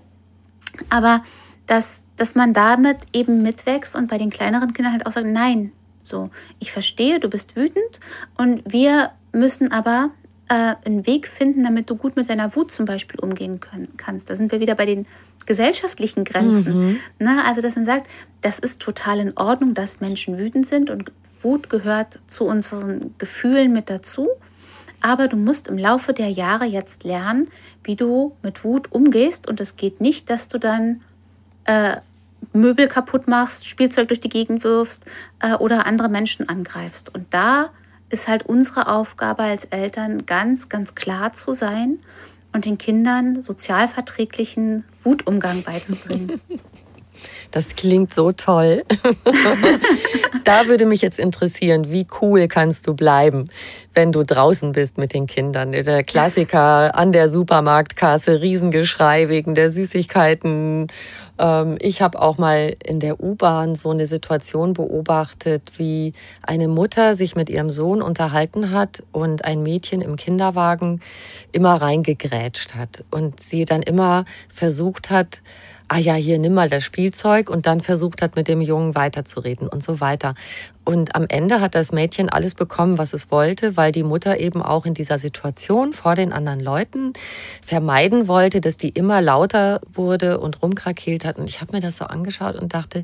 Aber 0.89 1.23
dass, 1.65 2.01
dass 2.17 2.35
man 2.35 2.53
damit 2.53 2.97
eben 3.13 3.41
mitwächst 3.41 3.95
und 3.95 4.07
bei 4.07 4.17
den 4.17 4.29
kleineren 4.29 4.73
Kindern 4.73 4.93
halt 4.93 5.05
auch 5.05 5.11
sagt, 5.11 5.27
nein, 5.27 5.71
so, 6.01 6.29
ich 6.59 6.71
verstehe, 6.71 7.19
du 7.19 7.29
bist 7.29 7.55
wütend 7.55 7.99
und 8.35 8.61
wir 8.65 9.11
müssen 9.31 9.71
aber 9.71 10.11
äh, 10.49 10.75
einen 10.85 11.05
Weg 11.05 11.27
finden, 11.27 11.63
damit 11.63 11.89
du 11.89 11.95
gut 11.95 12.15
mit 12.15 12.29
deiner 12.29 12.55
Wut 12.55 12.71
zum 12.71 12.85
Beispiel 12.85 13.19
umgehen 13.19 13.59
können, 13.59 13.89
kannst. 13.97 14.29
Da 14.29 14.35
sind 14.35 14.51
wir 14.51 14.59
wieder 14.59 14.75
bei 14.75 14.85
den 14.85 15.05
gesellschaftlichen 15.45 16.23
Grenzen. 16.23 16.79
Mhm. 16.79 16.99
Ne? 17.19 17.43
Also, 17.45 17.61
dass 17.61 17.75
man 17.75 17.85
sagt, 17.85 18.07
das 18.41 18.59
ist 18.59 18.81
total 18.81 19.19
in 19.19 19.37
Ordnung, 19.37 19.73
dass 19.73 19.99
Menschen 19.99 20.37
wütend 20.37 20.67
sind 20.67 20.89
und 20.89 21.11
Wut 21.41 21.69
gehört 21.69 22.19
zu 22.27 22.45
unseren 22.45 23.13
Gefühlen 23.17 23.71
mit 23.71 23.89
dazu. 23.89 24.27
Aber 25.01 25.27
du 25.27 25.37
musst 25.37 25.67
im 25.67 25.77
Laufe 25.77 26.13
der 26.13 26.29
Jahre 26.29 26.65
jetzt 26.65 27.03
lernen, 27.03 27.49
wie 27.83 27.95
du 27.95 28.35
mit 28.41 28.63
Wut 28.63 28.91
umgehst. 28.91 29.47
Und 29.47 29.59
es 29.59 29.75
geht 29.75 30.01
nicht, 30.01 30.29
dass 30.29 30.47
du 30.47 30.57
dann 30.57 31.01
äh, 31.65 31.97
Möbel 32.53 32.87
kaputt 32.87 33.27
machst, 33.27 33.67
Spielzeug 33.67 34.07
durch 34.07 34.21
die 34.21 34.29
Gegend 34.29 34.63
wirfst 34.63 35.05
äh, 35.39 35.53
oder 35.53 35.85
andere 35.85 36.09
Menschen 36.09 36.47
angreifst. 36.49 37.13
Und 37.13 37.27
da 37.31 37.69
ist 38.09 38.27
halt 38.27 38.45
unsere 38.45 38.87
Aufgabe 38.87 39.43
als 39.43 39.65
Eltern 39.65 40.25
ganz, 40.25 40.69
ganz 40.69 40.95
klar 40.95 41.33
zu 41.33 41.53
sein 41.53 41.99
und 42.53 42.65
den 42.65 42.77
Kindern 42.77 43.41
sozialverträglichen 43.41 44.83
Wutumgang 45.03 45.63
beizubringen. 45.63 46.41
Das 47.49 47.75
klingt 47.75 48.13
so 48.13 48.31
toll. 48.31 48.83
da 50.43 50.67
würde 50.67 50.85
mich 50.85 51.01
jetzt 51.01 51.17
interessieren, 51.17 51.91
wie 51.91 52.05
cool 52.21 52.47
kannst 52.47 52.87
du 52.87 52.93
bleiben, 52.93 53.49
wenn 53.93 54.11
du 54.11 54.23
draußen 54.23 54.71
bist 54.71 54.97
mit 54.97 55.13
den 55.13 55.27
Kindern? 55.27 55.71
Der 55.71 56.03
Klassiker 56.03 56.95
an 56.95 57.11
der 57.11 57.29
Supermarktkasse, 57.29 58.41
Riesengeschrei 58.41 59.29
wegen 59.29 59.55
der 59.55 59.71
Süßigkeiten. 59.71 60.87
Ähm, 61.39 61.77
ich 61.79 62.01
habe 62.01 62.21
auch 62.21 62.37
mal 62.37 62.75
in 62.83 62.99
der 62.99 63.21
U-Bahn 63.21 63.75
so 63.75 63.89
eine 63.89 64.05
Situation 64.05 64.73
beobachtet, 64.73 65.73
wie 65.77 66.13
eine 66.41 66.67
Mutter 66.67 67.13
sich 67.13 67.35
mit 67.35 67.49
ihrem 67.49 67.69
Sohn 67.69 68.01
unterhalten 68.01 68.71
hat 68.71 69.03
und 69.11 69.45
ein 69.45 69.63
Mädchen 69.63 70.01
im 70.01 70.15
Kinderwagen 70.15 71.01
immer 71.51 71.75
reingegrätscht 71.81 72.75
hat 72.75 73.03
und 73.11 73.39
sie 73.39 73.65
dann 73.65 73.81
immer 73.81 74.25
versucht 74.49 75.09
hat, 75.09 75.41
ah 75.87 75.97
ja, 75.97 76.13
hier 76.15 76.37
nimm 76.37 76.53
mal 76.53 76.69
das 76.69 76.83
Spielzeug 76.83 77.49
und 77.49 77.65
dann 77.65 77.81
versucht 77.81 78.21
hat, 78.21 78.35
mit 78.35 78.47
dem 78.47 78.61
Jungen 78.61 78.95
weiterzureden 78.95 79.67
und 79.67 79.83
so 79.83 79.99
weiter. 79.99 80.35
Und 80.83 81.15
am 81.15 81.25
Ende 81.27 81.61
hat 81.61 81.75
das 81.75 81.91
Mädchen 81.91 82.29
alles 82.29 82.55
bekommen, 82.55 82.97
was 82.97 83.13
es 83.13 83.31
wollte, 83.31 83.77
weil 83.77 83.91
die 83.91 84.03
Mutter 84.03 84.39
eben 84.39 84.61
auch 84.61 84.85
in 84.85 84.93
dieser 84.93 85.17
Situation 85.17 85.93
vor 85.93 86.15
den 86.15 86.31
anderen 86.33 86.59
Leuten 86.59 87.13
vermeiden 87.65 88.27
wollte, 88.27 88.61
dass 88.61 88.77
die 88.77 88.89
immer 88.89 89.21
lauter 89.21 89.81
wurde 89.93 90.39
und 90.39 90.61
rumkrakeelt 90.61 91.25
hat. 91.25 91.37
Und 91.37 91.49
ich 91.49 91.61
habe 91.61 91.73
mir 91.73 91.81
das 91.81 91.97
so 91.97 92.05
angeschaut 92.05 92.55
und 92.55 92.73
dachte, 92.73 93.03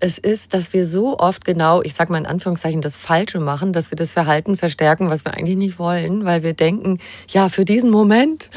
es 0.00 0.18
ist, 0.18 0.52
dass 0.52 0.72
wir 0.72 0.84
so 0.84 1.18
oft 1.18 1.44
genau, 1.44 1.80
ich 1.82 1.94
sage 1.94 2.10
mal 2.10 2.18
in 2.18 2.26
Anführungszeichen, 2.26 2.80
das 2.80 2.96
Falsche 2.96 3.38
machen, 3.38 3.72
dass 3.72 3.92
wir 3.92 3.96
das 3.96 4.12
Verhalten 4.12 4.56
verstärken, 4.56 5.10
was 5.10 5.24
wir 5.24 5.34
eigentlich 5.34 5.56
nicht 5.56 5.78
wollen, 5.78 6.24
weil 6.24 6.42
wir 6.42 6.54
denken, 6.54 6.98
ja, 7.28 7.48
für 7.48 7.64
diesen 7.64 7.90
Moment, 7.90 8.50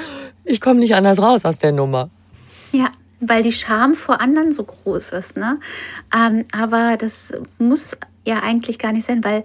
ich 0.43 0.59
komme 0.59 0.79
nicht 0.79 0.95
anders 0.95 1.21
raus 1.21 1.45
aus 1.45 1.59
der 1.59 1.71
Nummer. 1.71 2.09
Ja, 2.71 2.89
weil 3.29 3.43
die 3.43 3.51
Scham 3.51 3.93
vor 3.93 4.21
anderen 4.21 4.51
so 4.51 4.63
groß 4.63 5.11
ist. 5.11 5.37
Ne? 5.37 5.59
Ähm, 6.15 6.45
aber 6.51 6.97
das 6.97 7.33
muss 7.57 7.97
ja 8.25 8.41
eigentlich 8.41 8.79
gar 8.79 8.91
nicht 8.91 9.05
sein, 9.05 9.23
weil 9.23 9.43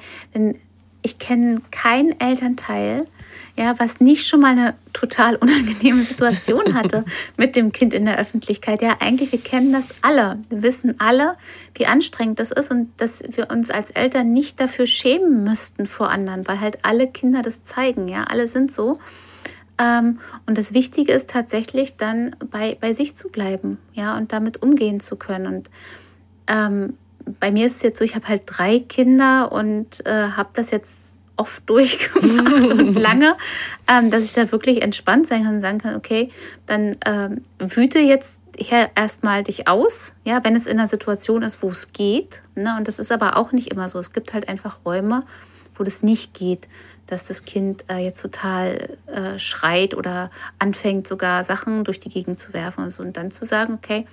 ich 1.02 1.18
kenne 1.18 1.60
keinen 1.70 2.18
Elternteil, 2.20 3.06
ja, 3.56 3.78
was 3.78 4.00
nicht 4.00 4.26
schon 4.26 4.40
mal 4.40 4.52
eine 4.52 4.74
total 4.92 5.36
unangenehme 5.36 6.02
Situation 6.02 6.74
hatte 6.74 7.04
mit 7.36 7.56
dem 7.56 7.72
Kind 7.72 7.92
in 7.94 8.04
der 8.04 8.18
Öffentlichkeit. 8.18 8.80
Ja, 8.80 8.96
eigentlich, 9.00 9.32
wir 9.32 9.40
kennen 9.40 9.72
das 9.72 9.94
alle. 10.02 10.38
Wir 10.48 10.62
wissen 10.62 10.94
alle, 10.98 11.36
wie 11.74 11.86
anstrengend 11.86 12.38
das 12.38 12.50
ist 12.50 12.70
und 12.70 12.90
dass 12.96 13.22
wir 13.28 13.50
uns 13.50 13.70
als 13.70 13.90
Eltern 13.90 14.32
nicht 14.32 14.60
dafür 14.60 14.86
schämen 14.86 15.44
müssten 15.44 15.86
vor 15.86 16.10
anderen, 16.10 16.46
weil 16.48 16.60
halt 16.60 16.78
alle 16.84 17.06
Kinder 17.06 17.42
das 17.42 17.62
zeigen. 17.62 18.08
Ja, 18.08 18.24
alle 18.24 18.46
sind 18.46 18.72
so. 18.72 18.98
Ähm, 19.80 20.18
und 20.46 20.58
das 20.58 20.74
Wichtige 20.74 21.12
ist 21.12 21.30
tatsächlich 21.30 21.96
dann 21.96 22.36
bei, 22.50 22.76
bei 22.78 22.92
sich 22.92 23.14
zu 23.16 23.30
bleiben, 23.30 23.78
ja, 23.94 24.16
und 24.16 24.32
damit 24.32 24.62
umgehen 24.62 25.00
zu 25.00 25.16
können. 25.16 25.46
Und 25.46 25.70
ähm, 26.46 26.94
bei 27.38 27.50
mir 27.50 27.66
ist 27.66 27.76
es 27.76 27.82
jetzt 27.82 27.98
so, 27.98 28.04
ich 28.04 28.14
habe 28.14 28.28
halt 28.28 28.42
drei 28.44 28.80
Kinder 28.80 29.50
und 29.50 30.04
äh, 30.06 30.30
habe 30.30 30.50
das 30.52 30.70
jetzt 30.70 31.14
oft 31.36 31.62
durchgemacht 31.68 32.62
und 32.62 32.94
lange, 32.94 33.36
ähm, 33.88 34.10
dass 34.10 34.24
ich 34.24 34.32
da 34.32 34.52
wirklich 34.52 34.82
entspannt 34.82 35.26
sein 35.26 35.44
kann 35.44 35.54
und 35.54 35.60
sagen 35.62 35.78
kann, 35.78 35.96
okay, 35.96 36.30
dann 36.66 36.96
ähm, 37.06 37.40
wüte 37.58 37.98
jetzt 37.98 38.38
erstmal 38.94 39.42
dich 39.42 39.68
aus, 39.68 40.12
ja, 40.24 40.44
wenn 40.44 40.54
es 40.54 40.66
in 40.66 40.78
einer 40.78 40.86
Situation 40.86 41.42
ist, 41.42 41.62
wo 41.62 41.70
es 41.70 41.92
geht. 41.92 42.42
Ne? 42.54 42.74
Und 42.76 42.88
das 42.88 42.98
ist 42.98 43.10
aber 43.10 43.38
auch 43.38 43.52
nicht 43.52 43.68
immer 43.68 43.88
so. 43.88 43.98
Es 43.98 44.12
gibt 44.12 44.34
halt 44.34 44.50
einfach 44.50 44.80
Räume, 44.84 45.24
wo 45.76 45.82
das 45.82 46.02
nicht 46.02 46.34
geht 46.34 46.68
dass 47.10 47.26
das 47.26 47.44
Kind 47.44 47.84
äh, 47.90 47.98
jetzt 47.98 48.22
total 48.22 48.96
äh, 49.06 49.38
schreit 49.38 49.94
oder 49.94 50.30
anfängt 50.58 51.06
sogar 51.06 51.44
Sachen 51.44 51.84
durch 51.84 51.98
die 51.98 52.08
Gegend 52.08 52.38
zu 52.38 52.52
werfen 52.52 52.84
und 52.84 52.90
so. 52.90 53.02
Und 53.02 53.16
dann 53.16 53.30
zu 53.30 53.44
sagen, 53.44 53.74
okay, 53.74 54.06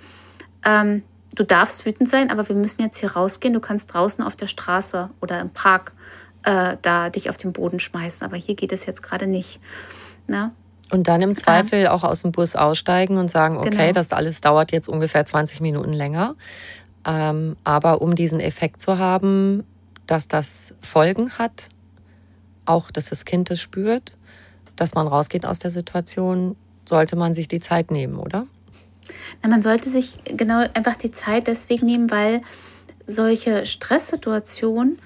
ähm, 0.64 1.02
du 1.34 1.44
darfst 1.44 1.86
wütend 1.86 2.08
sein, 2.08 2.30
aber 2.30 2.48
wir 2.48 2.56
müssen 2.56 2.82
jetzt 2.82 2.98
hier 2.98 3.12
rausgehen. 3.12 3.54
Du 3.54 3.60
kannst 3.60 3.94
draußen 3.94 4.22
auf 4.24 4.36
der 4.36 4.48
Straße 4.48 5.10
oder 5.20 5.40
im 5.40 5.50
Park 5.50 5.92
äh, 6.42 6.76
da 6.82 7.10
dich 7.10 7.30
auf 7.30 7.36
den 7.36 7.52
Boden 7.52 7.78
schmeißen. 7.78 8.26
Aber 8.26 8.36
hier 8.36 8.54
geht 8.54 8.72
es 8.72 8.86
jetzt 8.86 9.02
gerade 9.02 9.26
nicht. 9.26 9.60
Na? 10.26 10.46
Ne? 10.46 10.52
Und 10.90 11.06
dann 11.06 11.20
im 11.20 11.36
Zweifel 11.36 11.88
auch 11.88 12.02
aus 12.02 12.22
dem 12.22 12.32
Bus 12.32 12.56
aussteigen 12.56 13.18
und 13.18 13.30
sagen, 13.30 13.58
okay, 13.58 13.70
genau. 13.70 13.92
das 13.92 14.12
alles 14.12 14.40
dauert 14.40 14.72
jetzt 14.72 14.88
ungefähr 14.88 15.24
20 15.24 15.60
Minuten 15.60 15.92
länger. 15.92 16.34
Ähm, 17.04 17.56
aber 17.62 18.00
um 18.00 18.14
diesen 18.14 18.40
Effekt 18.40 18.80
zu 18.80 18.98
haben, 18.98 19.64
dass 20.06 20.28
das 20.28 20.74
Folgen 20.80 21.32
hat, 21.32 21.68
auch, 22.68 22.90
dass 22.90 23.08
das 23.08 23.24
Kind 23.24 23.50
es 23.50 23.60
spürt, 23.60 24.16
dass 24.76 24.94
man 24.94 25.06
rausgeht 25.06 25.44
aus 25.44 25.58
der 25.58 25.70
Situation, 25.70 26.56
sollte 26.84 27.16
man 27.16 27.34
sich 27.34 27.48
die 27.48 27.60
Zeit 27.60 27.90
nehmen, 27.90 28.18
oder? 28.18 28.46
Na, 29.42 29.48
man 29.48 29.62
sollte 29.62 29.88
sich 29.88 30.18
genau 30.24 30.64
einfach 30.74 30.96
die 30.96 31.10
Zeit 31.10 31.46
deswegen 31.46 31.86
nehmen, 31.86 32.10
weil 32.10 32.42
solche 33.06 33.66
Stresssituationen 33.66 34.98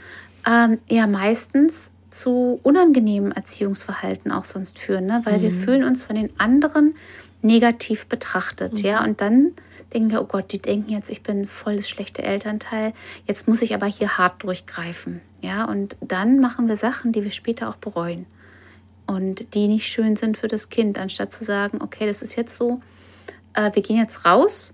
ähm, 0.46 0.78
ja 0.88 1.06
meistens 1.06 1.92
zu 2.08 2.60
unangenehmen 2.62 3.32
Erziehungsverhalten 3.32 4.32
auch 4.32 4.44
sonst 4.44 4.78
führen, 4.78 5.06
ne? 5.06 5.22
weil 5.24 5.38
mhm. 5.38 5.42
wir 5.42 5.50
fühlen 5.50 5.84
uns 5.84 6.02
von 6.02 6.16
den 6.16 6.28
anderen 6.38 6.94
negativ 7.40 8.06
betrachtet, 8.06 8.74
mhm. 8.74 8.84
ja, 8.84 9.04
und 9.04 9.20
dann 9.20 9.52
denken 9.92 10.10
wir, 10.10 10.22
oh 10.22 10.26
Gott, 10.26 10.52
die 10.52 10.60
denken 10.60 10.90
jetzt, 10.90 11.10
ich 11.10 11.22
bin 11.22 11.46
voll 11.46 11.76
das 11.76 11.88
schlechte 11.88 12.22
Elternteil, 12.22 12.92
jetzt 13.26 13.48
muss 13.48 13.62
ich 13.62 13.74
aber 13.74 13.86
hier 13.86 14.18
hart 14.18 14.42
durchgreifen. 14.42 15.20
Ja, 15.40 15.64
und 15.64 15.96
dann 16.00 16.38
machen 16.38 16.68
wir 16.68 16.76
Sachen, 16.76 17.12
die 17.12 17.24
wir 17.24 17.30
später 17.30 17.68
auch 17.68 17.76
bereuen 17.76 18.26
und 19.06 19.54
die 19.54 19.68
nicht 19.68 19.86
schön 19.86 20.16
sind 20.16 20.36
für 20.36 20.48
das 20.48 20.68
Kind, 20.68 20.98
anstatt 20.98 21.32
zu 21.32 21.44
sagen, 21.44 21.80
okay, 21.82 22.06
das 22.06 22.22
ist 22.22 22.36
jetzt 22.36 22.56
so, 22.56 22.80
äh, 23.54 23.70
wir 23.74 23.82
gehen 23.82 23.98
jetzt 23.98 24.24
raus. 24.24 24.72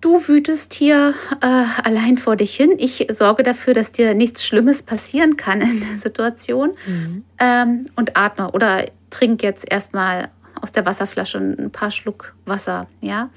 Du 0.00 0.26
wütest 0.26 0.74
hier 0.74 1.14
äh, 1.40 1.64
allein 1.84 2.18
vor 2.18 2.34
dich 2.34 2.56
hin. 2.56 2.72
Ich 2.78 3.06
sorge 3.10 3.44
dafür, 3.44 3.72
dass 3.72 3.92
dir 3.92 4.14
nichts 4.14 4.44
Schlimmes 4.44 4.82
passieren 4.82 5.36
kann 5.36 5.60
in 5.60 5.80
der 5.80 5.96
Situation. 5.96 6.72
Mhm. 6.86 7.24
Ähm, 7.38 7.86
und 7.94 8.16
atme 8.16 8.50
oder 8.50 8.86
trink 9.10 9.44
jetzt 9.44 9.70
erstmal 9.70 10.30
aus 10.60 10.72
der 10.72 10.86
Wasserflasche 10.86 11.38
ein 11.38 11.70
paar 11.70 11.92
Schluck 11.92 12.34
Wasser. 12.46 12.88
Ja, 13.00 13.30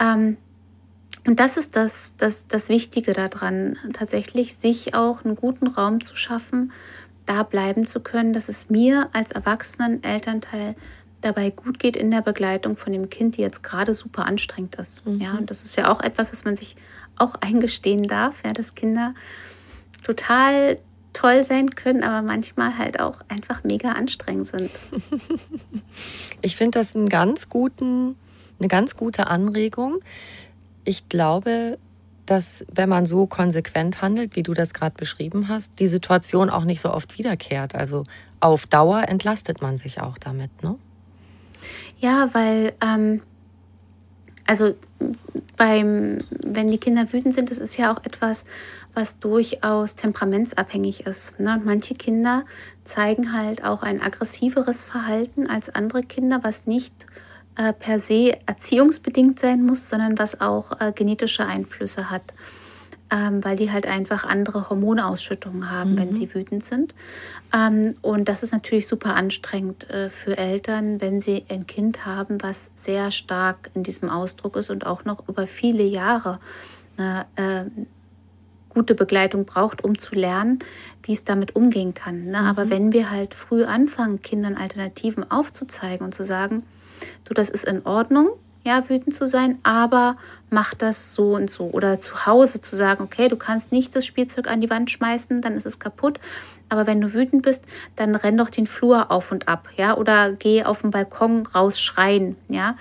ähm, 0.00 0.36
und 1.26 1.40
das 1.40 1.56
ist 1.56 1.76
das, 1.76 2.14
das, 2.16 2.46
das 2.46 2.68
Wichtige 2.68 3.12
daran, 3.12 3.76
tatsächlich 3.92 4.56
sich 4.56 4.94
auch 4.94 5.24
einen 5.24 5.36
guten 5.36 5.66
Raum 5.66 6.02
zu 6.02 6.16
schaffen, 6.16 6.72
da 7.26 7.42
bleiben 7.42 7.86
zu 7.86 8.00
können, 8.00 8.32
dass 8.32 8.48
es 8.48 8.70
mir 8.70 9.10
als 9.12 9.32
erwachsenen 9.32 10.02
Elternteil 10.02 10.74
dabei 11.20 11.50
gut 11.50 11.78
geht 11.78 11.96
in 11.96 12.10
der 12.10 12.22
Begleitung 12.22 12.76
von 12.76 12.92
dem 12.92 13.10
Kind, 13.10 13.36
die 13.36 13.42
jetzt 13.42 13.62
gerade 13.62 13.92
super 13.92 14.24
anstrengend 14.24 14.76
ist. 14.76 15.06
Mhm. 15.06 15.20
Ja, 15.20 15.32
und 15.32 15.50
das 15.50 15.64
ist 15.64 15.76
ja 15.76 15.90
auch 15.90 16.00
etwas, 16.00 16.32
was 16.32 16.44
man 16.44 16.56
sich 16.56 16.76
auch 17.16 17.34
eingestehen 17.34 18.04
darf, 18.04 18.42
ja, 18.44 18.52
dass 18.52 18.74
Kinder 18.74 19.14
total 20.04 20.78
toll 21.12 21.42
sein 21.42 21.70
können, 21.70 22.04
aber 22.04 22.22
manchmal 22.22 22.78
halt 22.78 23.00
auch 23.00 23.20
einfach 23.28 23.64
mega 23.64 23.92
anstrengend 23.92 24.46
sind. 24.46 24.70
Ich 26.40 26.56
finde 26.56 26.78
das 26.78 26.94
einen 26.94 27.08
ganz 27.08 27.48
guten 27.48 28.14
eine 28.58 28.68
ganz 28.68 28.96
gute 28.96 29.26
Anregung. 29.26 30.00
Ich 30.84 31.08
glaube, 31.08 31.78
dass 32.26 32.64
wenn 32.72 32.88
man 32.88 33.06
so 33.06 33.26
konsequent 33.26 34.02
handelt, 34.02 34.36
wie 34.36 34.42
du 34.42 34.52
das 34.52 34.74
gerade 34.74 34.94
beschrieben 34.96 35.48
hast, 35.48 35.78
die 35.80 35.86
Situation 35.86 36.50
auch 36.50 36.64
nicht 36.64 36.80
so 36.80 36.92
oft 36.92 37.18
wiederkehrt. 37.18 37.74
Also 37.74 38.04
auf 38.40 38.66
Dauer 38.66 39.08
entlastet 39.08 39.62
man 39.62 39.76
sich 39.76 40.00
auch 40.00 40.18
damit, 40.18 40.50
ne? 40.62 40.76
Ja, 42.00 42.28
weil 42.32 42.74
ähm, 42.80 43.22
also 44.46 44.74
beim, 45.56 46.18
wenn 46.30 46.70
die 46.70 46.78
Kinder 46.78 47.12
wütend 47.12 47.34
sind, 47.34 47.50
das 47.50 47.58
ist 47.58 47.76
ja 47.76 47.92
auch 47.92 48.04
etwas, 48.04 48.44
was 48.94 49.18
durchaus 49.18 49.96
temperamentsabhängig 49.96 51.06
ist. 51.06 51.38
Ne? 51.40 51.60
manche 51.64 51.94
Kinder 51.94 52.44
zeigen 52.84 53.32
halt 53.32 53.64
auch 53.64 53.82
ein 53.82 54.00
aggressiveres 54.00 54.84
Verhalten 54.84 55.48
als 55.48 55.68
andere 55.68 56.02
Kinder, 56.02 56.40
was 56.42 56.66
nicht 56.66 56.92
äh, 57.04 57.27
per 57.78 57.98
se 57.98 58.38
erziehungsbedingt 58.46 59.38
sein 59.38 59.64
muss, 59.64 59.88
sondern 59.88 60.18
was 60.18 60.40
auch 60.40 60.80
äh, 60.80 60.92
genetische 60.92 61.44
Einflüsse 61.44 62.10
hat. 62.10 62.22
Ähm, 63.10 63.42
weil 63.42 63.56
die 63.56 63.72
halt 63.72 63.86
einfach 63.86 64.26
andere 64.26 64.68
Hormonausschüttungen 64.68 65.70
haben, 65.70 65.92
mhm. 65.92 65.98
wenn 65.98 66.12
sie 66.12 66.34
wütend 66.34 66.62
sind. 66.62 66.94
Ähm, 67.54 67.94
und 68.02 68.28
das 68.28 68.42
ist 68.42 68.52
natürlich 68.52 68.86
super 68.86 69.14
anstrengend 69.14 69.88
äh, 69.88 70.10
für 70.10 70.36
Eltern, 70.36 71.00
wenn 71.00 71.18
sie 71.18 71.46
ein 71.48 71.66
Kind 71.66 72.04
haben, 72.04 72.42
was 72.42 72.70
sehr 72.74 73.10
stark 73.10 73.70
in 73.72 73.82
diesem 73.82 74.10
Ausdruck 74.10 74.56
ist 74.56 74.68
und 74.68 74.84
auch 74.84 75.06
noch 75.06 75.26
über 75.26 75.46
viele 75.46 75.84
Jahre 75.84 76.38
eine 76.98 77.24
äh, 77.36 77.64
gute 78.68 78.94
Begleitung 78.94 79.44
braucht, 79.44 79.82
um 79.82 79.98
zu 79.98 80.14
lernen, 80.14 80.58
wie 81.02 81.12
es 81.12 81.24
damit 81.24 81.56
umgehen 81.56 81.94
kann. 81.94 82.26
Ne? 82.26 82.42
Mhm. 82.42 82.46
Aber 82.46 82.70
wenn 82.70 82.92
wir 82.92 83.10
halt 83.10 83.34
früh 83.34 83.64
anfangen, 83.64 84.22
Kindern 84.22 84.54
Alternativen 84.54 85.30
aufzuzeigen 85.30 86.04
und 86.04 86.14
zu 86.14 86.24
sagen, 86.24 86.64
du, 87.24 87.34
das 87.34 87.48
ist 87.48 87.64
in 87.64 87.84
Ordnung, 87.86 88.30
ja, 88.66 88.88
wütend 88.88 89.14
zu 89.14 89.26
sein, 89.26 89.58
aber 89.62 90.16
mach 90.50 90.74
das 90.74 91.14
so 91.14 91.34
und 91.34 91.50
so. 91.50 91.66
Oder 91.66 92.00
zu 92.00 92.26
Hause 92.26 92.60
zu 92.60 92.76
sagen, 92.76 93.02
okay, 93.02 93.28
du 93.28 93.36
kannst 93.36 93.72
nicht 93.72 93.96
das 93.96 94.04
Spielzeug 94.04 94.48
an 94.48 94.60
die 94.60 94.70
Wand 94.70 94.90
schmeißen, 94.90 95.40
dann 95.40 95.54
ist 95.54 95.66
es 95.66 95.78
kaputt. 95.78 96.20
Aber 96.68 96.86
wenn 96.86 97.00
du 97.00 97.14
wütend 97.14 97.42
bist, 97.42 97.64
dann 97.96 98.14
renn 98.14 98.36
doch 98.36 98.50
den 98.50 98.66
Flur 98.66 99.10
auf 99.10 99.32
und 99.32 99.48
ab, 99.48 99.68
ja, 99.76 99.96
oder 99.96 100.32
geh 100.32 100.64
auf 100.64 100.82
den 100.82 100.90
Balkon 100.90 101.46
raus 101.46 101.80
schreien, 101.80 102.36
ja. 102.48 102.72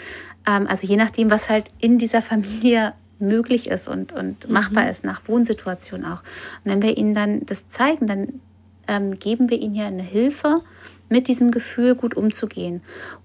Ähm, 0.45 0.67
also 0.67 0.85
je 0.85 0.97
nachdem, 0.97 1.31
was 1.31 1.49
halt 1.49 1.71
in 1.79 1.97
dieser 1.97 2.21
Familie 2.21 2.93
möglich 3.19 3.69
ist 3.69 3.87
und, 3.87 4.11
und 4.11 4.47
mhm. 4.47 4.53
machbar 4.53 4.89
ist, 4.89 5.03
nach 5.03 5.21
Wohnsituation 5.27 6.05
auch. 6.05 6.21
Und 6.63 6.71
wenn 6.71 6.81
wir 6.81 6.97
ihnen 6.97 7.13
dann 7.13 7.45
das 7.45 7.67
zeigen, 7.69 8.07
dann 8.07 8.41
ähm, 8.87 9.17
geben 9.19 9.49
wir 9.49 9.59
ihnen 9.59 9.75
ja 9.75 9.87
eine 9.87 10.03
Hilfe, 10.03 10.61
mit 11.09 11.27
diesem 11.27 11.51
Gefühl 11.51 11.95
gut 11.95 12.15
umzugehen. 12.15 12.81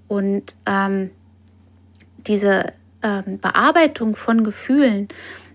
Und 0.08 0.54
ähm, 0.66 1.10
diese 2.26 2.72
ähm, 3.02 3.38
Bearbeitung 3.40 4.16
von 4.16 4.44
Gefühlen, 4.44 5.08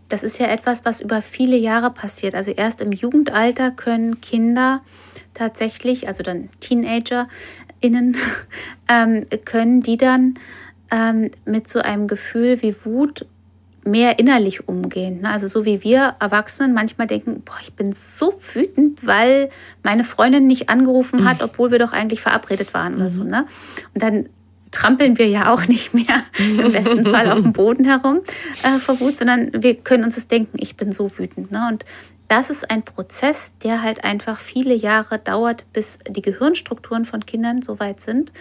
das 0.10 0.24
ist 0.24 0.40
ja 0.40 0.48
etwas, 0.48 0.86
was 0.86 1.02
über 1.02 1.22
viele 1.22 1.58
Jahre 1.58 1.92
passiert. 1.92 2.36
Also 2.36 2.52
erst 2.52 2.82
im 2.82 2.92
Jugendalter 2.92 3.72
können 3.72 4.22
Kinder 4.22 4.82
tatsächlich, 5.34 6.08
also 6.08 6.24
dann 6.24 6.50
TeenagerInnen, 6.60 8.16
ähm, 8.88 9.26
können 9.46 9.82
die 9.82 9.98
dann 9.98 10.36
ähm, 10.92 11.32
mit 11.46 11.70
so 11.70 11.80
einem 11.80 12.08
Gefühl 12.08 12.62
wie 12.62 12.76
Wut 12.86 13.26
mehr 13.88 14.20
innerlich 14.20 14.68
umgehen. 14.68 15.22
Ne? 15.22 15.30
Also 15.30 15.48
so 15.48 15.66
wie 15.66 15.84
wir 15.84 16.16
Erwachsenen 16.20 16.74
manchmal 16.74 17.08
denken, 17.08 17.42
boah, 17.44 17.58
ich 17.62 17.74
bin 17.74 17.94
so 17.94 18.34
wütend, 18.54 19.06
weil 19.06 19.50
meine 19.84 20.04
Freundin 20.04 20.48
nicht 20.48 20.70
angerufen 20.70 21.28
hat, 21.28 21.40
mhm. 21.40 21.46
obwohl 21.46 21.72
wir 21.72 21.80
doch 21.80 21.94
eigentlich 21.94 22.22
verabredet 22.22 22.74
waren 22.74 22.96
oder 22.96 23.10
so. 23.10 23.24
Mhm. 23.24 23.30
Ne? 23.30 23.46
Und 23.94 24.04
dann 24.04 24.30
trampeln 24.72 25.18
wir 25.18 25.28
ja 25.28 25.54
auch 25.54 25.66
nicht 25.68 25.94
mehr 25.94 26.24
im 26.38 26.72
besten 26.72 27.06
Fall 27.06 27.32
auf 27.32 27.42
dem 27.42 27.54
Boden 27.54 27.86
herum 27.86 28.20
äh, 28.64 28.80
vor 28.80 29.00
Wut, 29.00 29.18
sondern 29.18 29.52
wir 29.54 29.76
können 29.76 30.04
uns 30.04 30.16
das 30.16 30.28
denken, 30.28 30.58
ich 30.60 30.76
bin 30.76 30.92
so 30.92 31.10
wütend. 31.18 31.52
Ne? 31.52 31.68
Und 31.70 31.86
das 32.28 32.50
ist 32.50 32.70
ein 32.70 32.84
Prozess, 32.84 33.54
der 33.64 33.82
halt 33.82 34.04
einfach 34.04 34.40
viele 34.40 34.74
Jahre 34.74 35.18
dauert, 35.18 35.66
bis 35.72 36.00
die 36.10 36.22
Gehirnstrukturen 36.22 37.06
von 37.06 37.26
Kindern 37.26 37.62
so 37.62 37.80
weit 37.80 38.02
sind, 38.02 38.34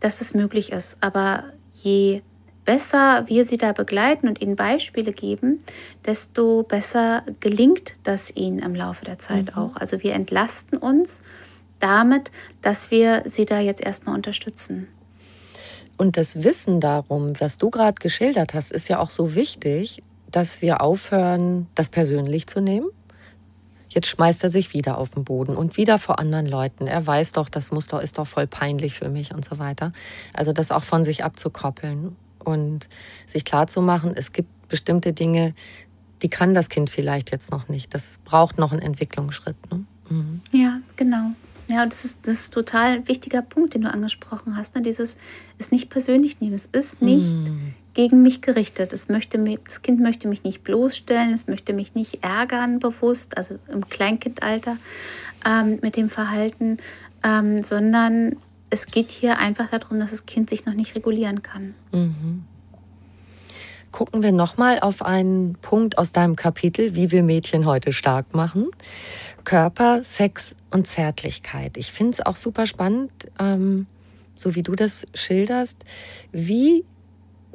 dass 0.00 0.20
es 0.20 0.32
möglich 0.32 0.72
ist. 0.72 0.96
Aber 1.02 1.44
je 1.82 2.22
besser 2.68 3.24
wir 3.28 3.46
sie 3.46 3.56
da 3.56 3.72
begleiten 3.72 4.28
und 4.28 4.42
ihnen 4.42 4.54
Beispiele 4.54 5.12
geben, 5.12 5.60
desto 6.04 6.64
besser 6.64 7.22
gelingt 7.40 7.94
das 8.02 8.30
ihnen 8.36 8.58
im 8.58 8.74
Laufe 8.74 9.06
der 9.06 9.18
Zeit 9.18 9.56
mhm. 9.56 9.62
auch. 9.62 9.76
Also 9.76 10.02
wir 10.02 10.12
entlasten 10.12 10.76
uns 10.76 11.22
damit, 11.78 12.30
dass 12.60 12.90
wir 12.90 13.22
sie 13.24 13.46
da 13.46 13.58
jetzt 13.58 13.82
erstmal 13.82 14.14
unterstützen. 14.14 14.86
Und 15.96 16.18
das 16.18 16.44
Wissen 16.44 16.78
darum, 16.78 17.40
was 17.40 17.56
du 17.56 17.70
gerade 17.70 17.98
geschildert 18.00 18.52
hast, 18.52 18.70
ist 18.70 18.90
ja 18.90 18.98
auch 18.98 19.08
so 19.08 19.34
wichtig, 19.34 20.02
dass 20.30 20.60
wir 20.60 20.82
aufhören, 20.82 21.68
das 21.74 21.88
persönlich 21.88 22.48
zu 22.48 22.60
nehmen. 22.60 22.90
Jetzt 23.88 24.08
schmeißt 24.08 24.44
er 24.44 24.50
sich 24.50 24.74
wieder 24.74 24.98
auf 24.98 25.08
den 25.08 25.24
Boden 25.24 25.56
und 25.56 25.78
wieder 25.78 25.96
vor 25.96 26.18
anderen 26.18 26.44
Leuten. 26.44 26.86
Er 26.86 27.06
weiß 27.06 27.32
doch, 27.32 27.48
das 27.48 27.70
muss 27.70 27.86
doch, 27.86 28.02
ist 28.02 28.18
doch 28.18 28.26
voll 28.26 28.46
peinlich 28.46 28.92
für 28.92 29.08
mich 29.08 29.32
und 29.32 29.42
so 29.42 29.58
weiter. 29.58 29.94
Also 30.34 30.52
das 30.52 30.70
auch 30.70 30.84
von 30.84 31.02
sich 31.02 31.24
abzukoppeln 31.24 32.14
und 32.44 32.88
sich 33.26 33.44
klarzumachen, 33.44 34.12
es 34.16 34.32
gibt 34.32 34.68
bestimmte 34.68 35.12
Dinge, 35.12 35.54
die 36.22 36.28
kann 36.28 36.54
das 36.54 36.68
Kind 36.68 36.90
vielleicht 36.90 37.30
jetzt 37.30 37.50
noch 37.50 37.68
nicht. 37.68 37.94
Das 37.94 38.18
braucht 38.24 38.58
noch 38.58 38.72
einen 38.72 38.82
Entwicklungsschritt. 38.82 39.56
Ne? 39.70 39.84
Mhm. 40.10 40.40
Ja, 40.52 40.80
genau. 40.96 41.32
Ja, 41.68 41.84
das 41.84 42.04
ist, 42.04 42.20
das 42.22 42.40
ist 42.40 42.54
total 42.54 42.94
ein 42.94 43.08
wichtiger 43.08 43.42
Punkt, 43.42 43.74
den 43.74 43.82
du 43.82 43.92
angesprochen 43.92 44.56
hast. 44.56 44.74
Ne? 44.74 44.82
Dieses 44.82 45.18
es 45.58 45.70
nicht 45.70 45.90
persönlich 45.90 46.40
nehmen. 46.40 46.54
Es 46.54 46.66
ist 46.66 47.02
nicht 47.02 47.34
mhm. 47.34 47.74
gegen 47.92 48.22
mich 48.22 48.40
gerichtet. 48.40 48.92
Es 48.92 49.08
möchte 49.08 49.36
mich, 49.36 49.58
das 49.64 49.82
Kind 49.82 50.00
möchte 50.00 50.28
mich 50.28 50.44
nicht 50.44 50.64
bloßstellen, 50.64 51.34
es 51.34 51.46
möchte 51.46 51.74
mich 51.74 51.94
nicht 51.94 52.24
ärgern 52.24 52.78
bewusst, 52.78 53.36
also 53.36 53.58
im 53.68 53.86
Kleinkindalter 53.88 54.78
ähm, 55.46 55.78
mit 55.82 55.96
dem 55.96 56.08
Verhalten, 56.08 56.78
ähm, 57.22 57.62
sondern 57.62 58.36
es 58.70 58.86
geht 58.86 59.10
hier 59.10 59.38
einfach 59.38 59.68
darum, 59.70 60.00
dass 60.00 60.10
das 60.10 60.26
Kind 60.26 60.50
sich 60.50 60.66
noch 60.66 60.74
nicht 60.74 60.94
regulieren 60.94 61.42
kann. 61.42 61.74
Mhm. 61.92 62.44
Gucken 63.90 64.22
wir 64.22 64.32
nochmal 64.32 64.80
auf 64.80 65.02
einen 65.02 65.54
Punkt 65.54 65.96
aus 65.96 66.12
deinem 66.12 66.36
Kapitel, 66.36 66.94
wie 66.94 67.10
wir 67.10 67.22
Mädchen 67.22 67.64
heute 67.64 67.92
stark 67.92 68.34
machen. 68.34 68.70
Körper, 69.44 70.02
Sex 70.02 70.54
und 70.70 70.86
Zärtlichkeit. 70.86 71.78
Ich 71.78 71.90
finde 71.90 72.12
es 72.12 72.20
auch 72.20 72.36
super 72.36 72.66
spannend, 72.66 73.12
ähm, 73.38 73.86
so 74.34 74.54
wie 74.54 74.62
du 74.62 74.74
das 74.74 75.06
schilderst, 75.14 75.84
wie 76.32 76.84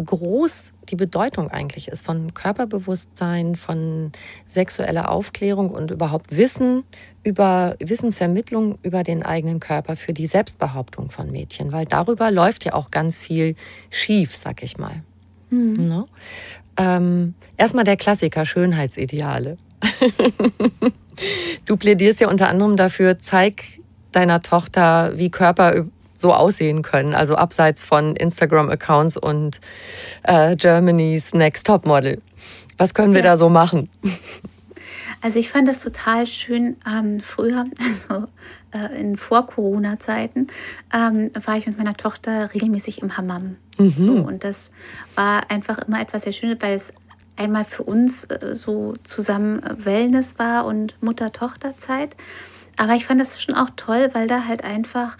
groß 0.03 0.73
die 0.89 0.95
Bedeutung 0.95 1.49
eigentlich 1.51 1.87
ist 1.87 2.05
von 2.05 2.33
Körperbewusstsein, 2.33 3.55
von 3.55 4.11
sexueller 4.47 5.09
Aufklärung 5.09 5.69
und 5.69 5.91
überhaupt 5.91 6.35
Wissen 6.35 6.83
über 7.23 7.75
Wissensvermittlung 7.79 8.79
über 8.81 9.03
den 9.03 9.23
eigenen 9.23 9.59
Körper 9.59 9.95
für 9.95 10.13
die 10.13 10.27
Selbstbehauptung 10.27 11.09
von 11.09 11.31
Mädchen, 11.31 11.71
weil 11.71 11.85
darüber 11.85 12.31
läuft 12.31 12.65
ja 12.65 12.73
auch 12.73 12.91
ganz 12.91 13.19
viel 13.19 13.55
schief, 13.89 14.35
sag 14.35 14.63
ich 14.63 14.77
mal. 14.77 15.03
Mhm. 15.49 15.87
Ne? 15.87 16.05
Ähm, 16.77 17.35
erstmal 17.57 17.83
der 17.83 17.97
Klassiker 17.97 18.45
Schönheitsideale. 18.45 19.57
du 21.65 21.77
plädierst 21.77 22.19
ja 22.19 22.29
unter 22.29 22.49
anderem 22.49 22.75
dafür, 22.75 23.19
zeig 23.19 23.63
deiner 24.11 24.41
Tochter, 24.41 25.17
wie 25.17 25.29
Körper 25.29 25.85
so 26.23 26.33
aussehen 26.33 26.81
können, 26.81 27.13
also 27.13 27.35
abseits 27.35 27.83
von 27.83 28.15
Instagram-Accounts 28.15 29.17
und 29.17 29.59
äh, 30.23 30.55
Germany's 30.55 31.35
Next 31.35 31.67
Top 31.67 31.85
Model. 31.85 32.19
Was 32.77 32.95
können 32.95 33.13
wir 33.13 33.21
ja. 33.21 33.31
da 33.31 33.37
so 33.37 33.49
machen? 33.49 33.89
Also 35.21 35.39
ich 35.39 35.49
fand 35.49 35.69
das 35.69 35.81
total 35.81 36.25
schön 36.25 36.75
ähm, 36.85 37.21
früher, 37.21 37.65
also 37.79 38.27
äh, 38.73 38.99
in 38.99 39.15
Vor-Corona-Zeiten, 39.15 40.47
ähm, 40.93 41.31
war 41.45 41.57
ich 41.57 41.65
mit 41.65 41.77
meiner 41.77 41.95
Tochter 41.95 42.53
regelmäßig 42.53 43.01
im 43.01 43.15
Hammam. 43.15 43.55
Mhm. 43.77 43.93
So, 43.95 44.11
und 44.11 44.43
das 44.43 44.71
war 45.15 45.49
einfach 45.49 45.79
immer 45.87 46.01
etwas 46.01 46.23
sehr 46.23 46.33
Schönes, 46.33 46.57
weil 46.59 46.73
es 46.73 46.91
einmal 47.37 47.63
für 47.63 47.83
uns 47.83 48.25
äh, 48.25 48.53
so 48.53 48.95
zusammen 49.05 49.61
Wellness 49.77 50.39
war 50.39 50.65
und 50.65 51.01
Mutter-Tochter-Zeit. 51.01 52.17
Aber 52.77 52.93
ich 52.95 53.05
fand 53.05 53.21
das 53.21 53.41
schon 53.41 53.55
auch 53.55 53.69
toll, 53.77 54.09
weil 54.11 54.27
da 54.27 54.45
halt 54.45 54.63
einfach 54.63 55.17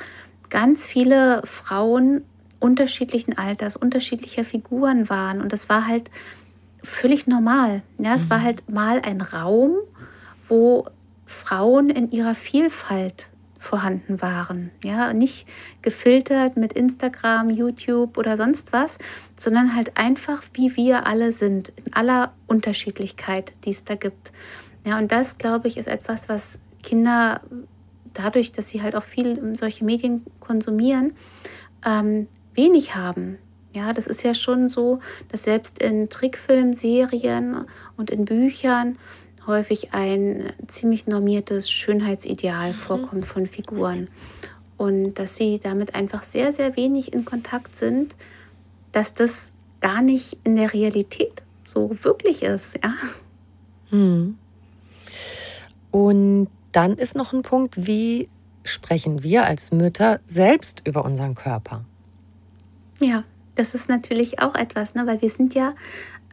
ganz 0.54 0.86
viele 0.86 1.42
Frauen 1.46 2.22
unterschiedlichen 2.60 3.36
Alters, 3.36 3.76
unterschiedlicher 3.76 4.44
Figuren 4.44 5.10
waren. 5.10 5.42
Und 5.42 5.52
das 5.52 5.68
war 5.68 5.88
halt 5.88 6.12
völlig 6.84 7.26
normal. 7.26 7.82
Ja, 7.98 8.14
es 8.14 8.26
mhm. 8.26 8.30
war 8.30 8.42
halt 8.44 8.70
mal 8.70 9.02
ein 9.02 9.22
Raum, 9.22 9.78
wo 10.48 10.86
Frauen 11.26 11.90
in 11.90 12.12
ihrer 12.12 12.36
Vielfalt 12.36 13.30
vorhanden 13.58 14.22
waren. 14.22 14.70
Ja, 14.84 15.12
nicht 15.12 15.48
gefiltert 15.82 16.56
mit 16.56 16.72
Instagram, 16.74 17.50
YouTube 17.50 18.20
oder 18.20 18.38
sonst 18.38 18.74
was, 18.74 19.00
sondern 19.36 19.76
halt 19.76 19.98
einfach, 19.98 20.44
wie 20.54 20.76
wir 20.76 21.08
alle 21.08 21.32
sind, 21.32 21.74
in 21.84 21.94
aller 21.94 22.32
Unterschiedlichkeit, 22.46 23.54
die 23.66 23.72
es 23.72 23.86
da 23.86 23.96
gibt. 23.96 24.32
Ja, 24.86 25.00
und 25.00 25.12
das, 25.12 25.40
glaube 25.40 25.68
ich, 25.68 25.78
ist 25.78 25.88
etwas, 25.88 26.30
was 26.30 26.60
Kinder 26.84 27.42
dadurch, 28.14 28.52
dass 28.52 28.70
sie 28.70 28.82
halt 28.82 28.96
auch 28.96 29.04
viel 29.04 29.56
solche 29.58 29.84
Medien 29.84 30.26
konsumieren, 30.40 31.14
ähm, 31.86 32.28
wenig 32.54 32.96
haben. 32.96 33.38
Ja, 33.74 33.92
das 33.92 34.06
ist 34.06 34.24
ja 34.24 34.34
schon 34.34 34.70
so, 34.70 35.00
dass 35.30 35.44
selbst 35.44 35.82
in 35.82 36.10
Trickfilmen, 36.10 36.76
Serien 36.76 37.66
und 37.98 38.12
in 38.12 38.26
Büchern 38.26 38.98
häufig 39.48 39.94
ein 39.94 40.54
ziemlich 40.68 41.08
normiertes 41.08 41.70
Schönheitsideal 41.70 42.70
mhm. 42.70 42.74
vorkommt 42.74 43.26
von 43.26 43.48
Figuren. 43.48 44.10
Und 44.78 45.16
dass 45.16 45.36
sie 45.36 45.60
damit 45.60 45.96
einfach 45.96 46.24
sehr, 46.24 46.52
sehr 46.52 46.76
wenig 46.76 47.14
in 47.14 47.26
Kontakt 47.26 47.76
sind, 47.76 48.16
dass 48.92 49.14
das 49.14 49.54
gar 49.82 50.02
nicht 50.02 50.38
in 50.44 50.56
der 50.56 50.74
Realität 50.74 51.44
so 51.64 51.92
wirklich 52.04 52.44
ist. 52.44 52.80
Ja. 52.84 52.94
Hm. 53.90 54.38
Und 55.92 56.48
dann 56.74 56.98
ist 56.98 57.16
noch 57.16 57.32
ein 57.34 57.42
Punkt, 57.42 57.88
wie 57.88 58.30
sprechen 58.64 59.24
wir 59.24 59.46
als 59.46 59.72
Mütter 59.72 60.20
selbst 60.26 60.82
über 60.86 61.06
unseren 61.06 61.36
Körper? 61.36 61.86
Ja, 63.00 63.24
das 63.56 63.76
ist 63.76 63.90
natürlich 63.90 64.40
auch 64.40 64.56
etwas, 64.56 64.96
ne? 64.96 65.06
weil 65.06 65.22
wir 65.22 65.30
sind 65.30 65.54
ja, 65.54 65.76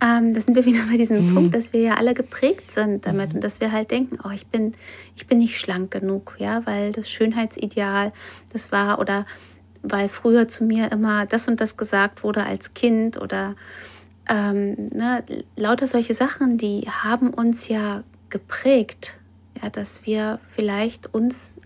ähm, 0.03 0.33
da 0.33 0.41
sind 0.41 0.55
wir 0.55 0.65
wieder 0.65 0.81
bei 0.91 0.97
diesem 0.97 1.31
mhm. 1.31 1.35
Punkt, 1.35 1.55
dass 1.55 1.73
wir 1.73 1.81
ja 1.81 1.95
alle 1.95 2.15
geprägt 2.15 2.73
sind 2.73 3.07
damit 3.07 3.31
mhm. 3.31 3.37
und 3.37 3.45
dass 3.45 3.61
wir 3.61 3.73
halt 3.73 3.91
denken, 3.91 4.19
oh, 4.25 4.31
ich 4.31 4.47
bin, 4.47 4.75
ich 5.17 5.27
bin 5.27 5.39
nicht 5.39 5.59
schlank 5.59 5.91
genug, 5.91 6.37
ja, 6.39 6.65
weil 6.67 6.93
das 6.93 7.11
Schönheitsideal, 7.11 8.13
das 8.53 8.73
war 8.73 8.99
oder 8.99 9.27
weil 9.83 10.09
früher 10.09 10.47
zu 10.49 10.65
mir 10.65 10.93
immer 10.93 11.27
das 11.27 11.49
und 11.49 11.61
das 11.61 11.77
gesagt 11.77 12.23
wurde 12.23 12.45
als 12.45 12.75
Kind 12.75 13.21
oder 13.21 13.55
ähm, 14.29 14.91
ne, 14.93 15.25
lauter 15.57 15.87
solche 15.87 16.15
Sachen, 16.15 16.59
die 16.59 16.83
haben 16.83 17.31
uns 17.31 17.69
ja 17.69 18.05
geprägt 18.29 19.20
ja, 19.63 19.71
dass 19.71 20.07
wir 20.07 20.41
vielleicht 20.49 21.13
uns 21.13 21.61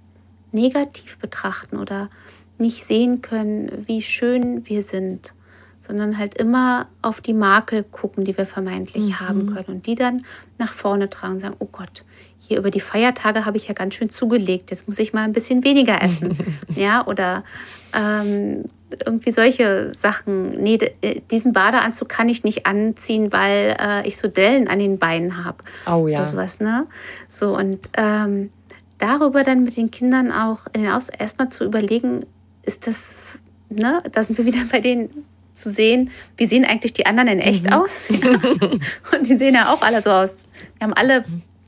negativ 0.53 1.19
betrachten 1.19 1.77
oder 1.77 2.11
nicht 2.59 2.85
sehen 2.85 3.21
können, 3.21 3.85
wie 3.87 4.03
schön 4.03 4.69
wir 4.69 4.83
sind, 4.83 5.35
sondern 5.81 6.17
halt 6.17 6.35
immer 6.35 6.89
auf 7.03 7.21
die 7.21 7.35
Makel 7.35 7.83
gucken, 7.83 8.25
die 8.25 8.37
wir 8.39 8.47
vermeintlich 8.47 9.09
mhm. 9.09 9.21
haben 9.21 9.55
können 9.55 9.67
und 9.67 9.87
die 9.87 9.97
dann 9.97 10.25
nach 10.59 10.73
vorne 10.73 11.11
tragen 11.11 11.35
und 11.35 11.41
sagen, 11.41 11.57
oh 11.59 11.69
Gott, 11.71 12.05
hier 12.47 12.59
über 12.59 12.71
die 12.71 12.81
Feiertage 12.81 13.45
habe 13.45 13.57
ich 13.57 13.69
ja 13.69 13.75
ganz 13.75 13.95
schön 13.95 14.11
zugelegt, 14.11 14.71
jetzt 14.71 14.87
muss 14.87 14.99
ich 14.99 15.13
mal 15.13 15.23
ein 15.23 15.33
bisschen 15.33 15.65
weniger 15.65 16.03
essen. 16.03 16.37
ja, 16.75 17.07
oder 17.07 17.45
ähm, 17.93 18.65
irgendwie 19.05 19.31
solche 19.31 19.93
Sachen. 19.95 20.63
Nee, 20.63 20.79
äh, 21.01 21.21
diesen 21.31 21.53
Badeanzug 21.53 22.09
kann 22.09 22.29
ich 22.29 22.45
nicht 22.45 22.67
anziehen, 22.67 23.33
weil 23.33 23.77
äh, 23.81 24.07
ich 24.07 24.17
so 24.17 24.29
Dellen 24.29 24.69
an 24.69 24.79
den 24.79 24.99
Beinen 24.99 25.45
habe. 25.45 25.59
Oh 25.87 26.07
ja. 26.07 26.19
Oder 26.19 26.27
sowas, 26.27 26.61
ne? 26.61 26.87
So, 27.29 27.57
und 27.57 27.89
ähm, 27.97 28.51
darüber 28.99 29.43
dann 29.43 29.65
mit 29.65 29.77
den 29.77 29.91
Kindern 29.91 30.33
auch 30.33 30.61
in 30.73 30.83
den 30.83 30.93
Aus 30.93 31.09
erstmal 31.09 31.49
zu 31.49 31.65
überlegen, 31.65 32.25
ist 32.63 32.87
das, 32.87 33.39
ne, 33.69 34.03
da 34.13 34.23
sind 34.23 34.39
wir 34.39 34.45
wieder 34.47 34.65
bei 34.71 34.81
denen 34.81 35.25
zu 35.53 35.71
sehen, 35.71 36.11
wie 36.37 36.47
sehen 36.47 36.65
eigentlich 36.65 36.93
die 36.93 37.07
anderen 37.07 37.29
in 37.29 37.39
echt 37.39 37.67
mhm. 37.67 37.73
aus? 37.75 38.09
Ja. 38.09 38.17
Und 39.17 39.29
die 39.29 39.37
sehen 39.37 39.55
ja 39.55 39.73
auch 39.73 39.83
alle 39.83 40.03
so 40.03 40.11
aus. 40.11 40.47
Wir 40.79 40.87
haben 40.87 40.95
alle 40.95 41.25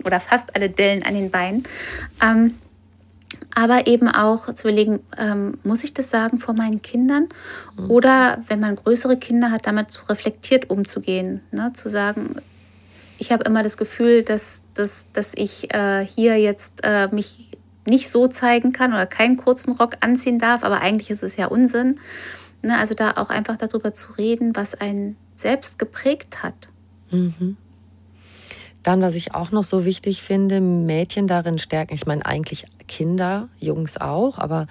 oder 0.06 0.20
fast 0.20 0.54
alle 0.56 0.70
Dellen 0.70 1.02
an 1.02 1.14
den 1.14 1.30
Beinen. 1.30 1.64
Ähm, 2.22 2.54
aber 3.54 3.86
eben 3.86 4.08
auch 4.08 4.52
zu 4.54 4.68
überlegen, 4.68 5.00
ähm, 5.18 5.58
muss 5.64 5.82
ich 5.82 5.94
das 5.94 6.10
sagen 6.10 6.38
vor 6.38 6.54
meinen 6.54 6.82
Kindern? 6.82 7.28
Mhm. 7.76 7.90
Oder 7.90 8.38
wenn 8.48 8.60
man 8.60 8.76
größere 8.76 9.16
Kinder 9.16 9.50
hat, 9.50 9.66
damit 9.66 9.90
so 9.90 10.02
reflektiert 10.08 10.70
umzugehen. 10.70 11.40
Ne? 11.50 11.72
Zu 11.74 11.88
sagen, 11.88 12.36
ich 13.18 13.32
habe 13.32 13.44
immer 13.44 13.62
das 13.62 13.76
Gefühl, 13.76 14.22
dass, 14.22 14.62
dass, 14.74 15.06
dass 15.12 15.32
ich 15.34 15.72
äh, 15.74 16.06
hier 16.06 16.36
jetzt 16.36 16.80
äh, 16.82 17.08
mich 17.08 17.50
nicht 17.86 18.10
so 18.10 18.28
zeigen 18.28 18.72
kann 18.72 18.92
oder 18.92 19.06
keinen 19.06 19.36
kurzen 19.36 19.72
Rock 19.72 19.96
anziehen 20.00 20.38
darf, 20.38 20.64
aber 20.64 20.80
eigentlich 20.80 21.10
ist 21.10 21.22
es 21.22 21.36
ja 21.36 21.46
Unsinn. 21.46 21.98
Ne? 22.62 22.76
Also 22.78 22.94
da 22.94 23.12
auch 23.12 23.30
einfach 23.30 23.56
darüber 23.56 23.92
zu 23.92 24.12
reden, 24.12 24.54
was 24.54 24.74
einen 24.74 25.16
selbst 25.34 25.78
geprägt 25.78 26.42
hat. 26.42 26.68
Mhm. 27.10 27.56
Dann, 28.86 29.02
was 29.02 29.16
ich 29.16 29.34
auch 29.34 29.50
noch 29.50 29.64
so 29.64 29.84
wichtig 29.84 30.22
finde, 30.22 30.60
Mädchen 30.60 31.26
darin 31.26 31.58
stärken. 31.58 31.92
Ich 31.92 32.06
meine 32.06 32.24
eigentlich 32.24 32.66
Kinder, 32.86 33.48
Jungs 33.58 34.00
auch, 34.00 34.38
aber 34.38 34.68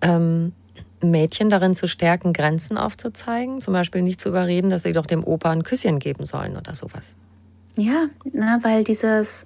ähm, 0.00 0.52
Mädchen 1.02 1.50
darin 1.50 1.74
zu 1.74 1.88
stärken, 1.88 2.32
Grenzen 2.32 2.78
aufzuzeigen. 2.78 3.60
Zum 3.60 3.72
Beispiel 3.72 4.02
nicht 4.02 4.20
zu 4.20 4.28
überreden, 4.28 4.70
dass 4.70 4.84
sie 4.84 4.92
doch 4.92 5.06
dem 5.06 5.24
Opa 5.24 5.50
ein 5.50 5.64
Küsschen 5.64 5.98
geben 5.98 6.24
sollen 6.24 6.56
oder 6.56 6.76
sowas. 6.76 7.16
Ja, 7.76 8.06
na, 8.32 8.60
weil 8.62 8.84
dieses, 8.84 9.44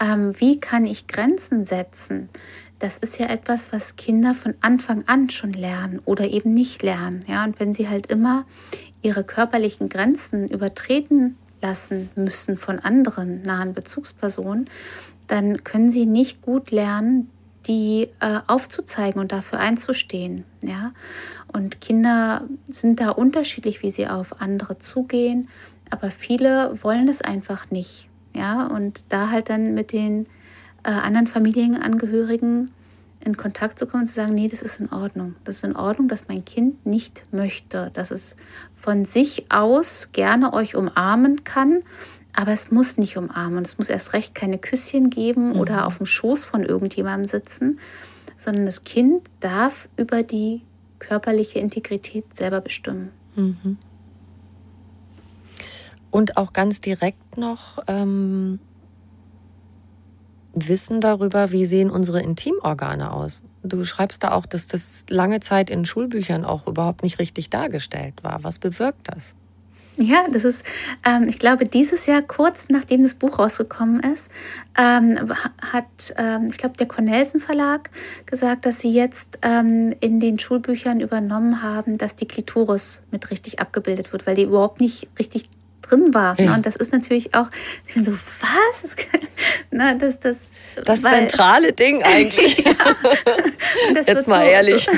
ähm, 0.00 0.34
wie 0.40 0.58
kann 0.58 0.84
ich 0.84 1.06
Grenzen 1.06 1.64
setzen, 1.64 2.28
das 2.80 2.98
ist 2.98 3.16
ja 3.20 3.26
etwas, 3.26 3.72
was 3.72 3.94
Kinder 3.94 4.34
von 4.34 4.54
Anfang 4.60 5.04
an 5.06 5.30
schon 5.30 5.52
lernen 5.52 6.00
oder 6.04 6.26
eben 6.26 6.50
nicht 6.50 6.82
lernen. 6.82 7.24
Ja, 7.28 7.44
und 7.44 7.60
wenn 7.60 7.74
sie 7.74 7.88
halt 7.88 8.08
immer 8.08 8.44
ihre 9.02 9.22
körperlichen 9.22 9.88
Grenzen 9.88 10.48
übertreten 10.48 11.36
lassen 11.62 12.10
müssen 12.14 12.56
von 12.56 12.78
anderen 12.78 13.42
nahen 13.42 13.74
Bezugspersonen, 13.74 14.68
dann 15.26 15.64
können 15.64 15.90
sie 15.90 16.06
nicht 16.06 16.42
gut 16.42 16.70
lernen, 16.70 17.30
die 17.66 18.08
äh, 18.20 18.40
aufzuzeigen 18.46 19.20
und 19.20 19.32
dafür 19.32 19.58
einzustehen. 19.58 20.44
Ja? 20.62 20.92
Und 21.52 21.80
Kinder 21.80 22.42
sind 22.70 23.00
da 23.00 23.10
unterschiedlich, 23.10 23.82
wie 23.82 23.90
sie 23.90 24.06
auf 24.06 24.40
andere 24.40 24.78
zugehen, 24.78 25.48
aber 25.90 26.10
viele 26.10 26.82
wollen 26.82 27.08
es 27.08 27.22
einfach 27.22 27.70
nicht. 27.70 28.08
Ja? 28.34 28.66
Und 28.66 29.04
da 29.08 29.30
halt 29.30 29.50
dann 29.50 29.74
mit 29.74 29.92
den 29.92 30.26
äh, 30.84 30.90
anderen 30.90 31.26
Familienangehörigen 31.26 32.70
in 33.24 33.36
Kontakt 33.36 33.78
zu 33.78 33.86
kommen 33.86 34.02
und 34.02 34.06
zu 34.06 34.14
sagen, 34.14 34.34
nee, 34.34 34.48
das 34.48 34.62
ist 34.62 34.80
in 34.80 34.92
Ordnung. 34.92 35.34
Das 35.44 35.56
ist 35.56 35.64
in 35.64 35.76
Ordnung, 35.76 36.08
dass 36.08 36.28
mein 36.28 36.44
Kind 36.44 36.86
nicht 36.86 37.24
möchte, 37.32 37.90
dass 37.94 38.10
es 38.10 38.36
von 38.76 39.04
sich 39.04 39.50
aus 39.50 40.08
gerne 40.12 40.52
euch 40.52 40.76
umarmen 40.76 41.44
kann, 41.44 41.82
aber 42.32 42.52
es 42.52 42.70
muss 42.70 42.98
nicht 42.98 43.16
umarmen. 43.16 43.64
Es 43.64 43.78
muss 43.78 43.88
erst 43.88 44.12
recht 44.12 44.34
keine 44.34 44.58
Küsschen 44.58 45.10
geben 45.10 45.50
mhm. 45.50 45.60
oder 45.60 45.86
auf 45.86 45.96
dem 45.96 46.06
Schoß 46.06 46.44
von 46.44 46.64
irgendjemandem 46.64 47.26
sitzen, 47.26 47.80
sondern 48.36 48.66
das 48.66 48.84
Kind 48.84 49.30
darf 49.40 49.88
über 49.96 50.22
die 50.22 50.62
körperliche 50.98 51.58
Integrität 51.58 52.36
selber 52.36 52.60
bestimmen. 52.60 53.10
Mhm. 53.34 53.78
Und 56.10 56.36
auch 56.36 56.52
ganz 56.52 56.80
direkt 56.80 57.36
noch, 57.36 57.82
ähm, 57.88 58.58
Wissen 60.56 61.00
darüber, 61.00 61.52
wie 61.52 61.66
sehen 61.66 61.90
unsere 61.90 62.22
Intimorgane 62.22 63.12
aus. 63.12 63.42
Du 63.62 63.84
schreibst 63.84 64.24
da 64.24 64.32
auch, 64.32 64.46
dass 64.46 64.66
das 64.66 65.04
lange 65.08 65.40
Zeit 65.40 65.70
in 65.70 65.84
Schulbüchern 65.84 66.44
auch 66.44 66.66
überhaupt 66.66 67.02
nicht 67.02 67.18
richtig 67.18 67.50
dargestellt 67.50 68.14
war. 68.22 68.42
Was 68.42 68.58
bewirkt 68.58 69.08
das? 69.12 69.36
Ja, 69.98 70.26
das 70.30 70.44
ist, 70.44 70.62
ähm, 71.06 71.26
ich 71.26 71.38
glaube, 71.38 71.64
dieses 71.64 72.04
Jahr, 72.04 72.20
kurz 72.20 72.66
nachdem 72.68 73.02
das 73.02 73.14
Buch 73.14 73.38
rausgekommen 73.38 74.00
ist, 74.00 74.30
ähm, 74.78 75.32
hat, 75.72 76.14
ähm, 76.18 76.46
ich 76.50 76.58
glaube, 76.58 76.76
der 76.76 76.86
Cornelsen 76.86 77.40
Verlag 77.40 77.88
gesagt, 78.26 78.66
dass 78.66 78.80
sie 78.80 78.92
jetzt 78.92 79.38
ähm, 79.40 79.94
in 80.00 80.20
den 80.20 80.38
Schulbüchern 80.38 81.00
übernommen 81.00 81.62
haben, 81.62 81.96
dass 81.96 82.14
die 82.14 82.28
Klitoris 82.28 83.00
mit 83.10 83.30
richtig 83.30 83.58
abgebildet 83.58 84.12
wird, 84.12 84.26
weil 84.26 84.34
die 84.34 84.42
überhaupt 84.42 84.82
nicht 84.82 85.08
richtig 85.18 85.48
drin 85.88 86.14
war. 86.14 86.38
Ja. 86.38 86.54
Und 86.54 86.66
das 86.66 86.76
ist 86.76 86.92
natürlich 86.92 87.34
auch, 87.34 87.48
ich 87.86 87.94
bin 87.94 88.04
so, 88.04 88.12
was? 88.12 88.96
Na, 89.70 89.94
das, 89.98 90.20
das, 90.20 90.50
das 90.84 91.02
weil, 91.02 91.28
zentrale 91.28 91.72
Ding 91.72 92.02
eigentlich. 92.02 92.58
ja. 92.64 92.74
Jetzt 93.94 94.28
mal 94.28 94.44
so, 94.44 94.50
ehrlich. 94.50 94.88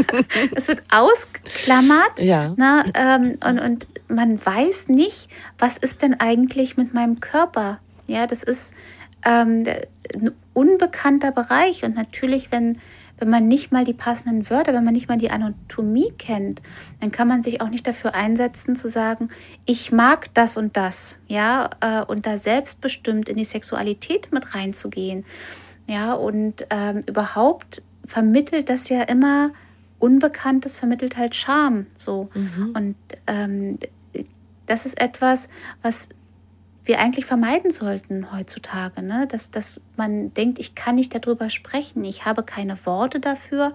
es 0.54 0.68
wird 0.68 0.82
ausklammert. 0.90 2.20
Ja. 2.20 2.54
Na, 2.56 2.84
ähm, 2.94 3.38
und, 3.44 3.60
und 3.60 3.86
man 4.08 4.44
weiß 4.44 4.88
nicht, 4.88 5.28
was 5.58 5.76
ist 5.78 6.02
denn 6.02 6.18
eigentlich 6.18 6.76
mit 6.76 6.94
meinem 6.94 7.20
Körper. 7.20 7.78
Ja, 8.06 8.26
das 8.26 8.42
ist 8.42 8.72
ähm, 9.24 9.64
ein 10.14 10.32
unbekannter 10.52 11.32
Bereich. 11.32 11.84
Und 11.84 11.94
natürlich, 11.94 12.50
wenn 12.50 12.78
wenn 13.20 13.30
man 13.30 13.46
nicht 13.46 13.70
mal 13.70 13.84
die 13.84 13.94
passenden 13.94 14.48
Wörter, 14.50 14.72
wenn 14.72 14.84
man 14.84 14.94
nicht 14.94 15.08
mal 15.08 15.18
die 15.18 15.30
Anatomie 15.30 16.12
kennt, 16.18 16.62
dann 17.00 17.12
kann 17.12 17.28
man 17.28 17.42
sich 17.42 17.60
auch 17.60 17.68
nicht 17.68 17.86
dafür 17.86 18.14
einsetzen 18.14 18.74
zu 18.74 18.88
sagen, 18.88 19.28
ich 19.66 19.92
mag 19.92 20.32
das 20.34 20.56
und 20.56 20.76
das, 20.76 21.20
ja, 21.28 21.70
äh, 21.80 22.02
und 22.02 22.26
da 22.26 22.38
selbstbestimmt 22.38 23.28
in 23.28 23.36
die 23.36 23.44
Sexualität 23.44 24.32
mit 24.32 24.54
reinzugehen, 24.54 25.24
ja, 25.86 26.14
und 26.14 26.66
ähm, 26.70 27.02
überhaupt 27.06 27.82
vermittelt 28.06 28.68
das 28.68 28.88
ja 28.88 29.02
immer 29.02 29.50
Unbekanntes, 29.98 30.74
vermittelt 30.74 31.16
halt 31.16 31.34
Scham, 31.34 31.86
so. 31.94 32.30
Mhm. 32.34 32.72
Und 32.74 32.96
ähm, 33.26 33.78
das 34.66 34.86
ist 34.86 35.00
etwas, 35.00 35.48
was 35.82 36.08
wir 36.90 36.98
eigentlich 36.98 37.24
vermeiden 37.24 37.70
sollten 37.70 38.32
heutzutage, 38.32 39.00
ne? 39.00 39.28
dass, 39.28 39.52
dass 39.52 39.80
man 39.96 40.34
denkt, 40.34 40.58
ich 40.58 40.74
kann 40.74 40.96
nicht 40.96 41.14
darüber 41.14 41.48
sprechen, 41.48 42.02
ich 42.02 42.24
habe 42.24 42.42
keine 42.42 42.76
Worte 42.84 43.20
dafür 43.20 43.72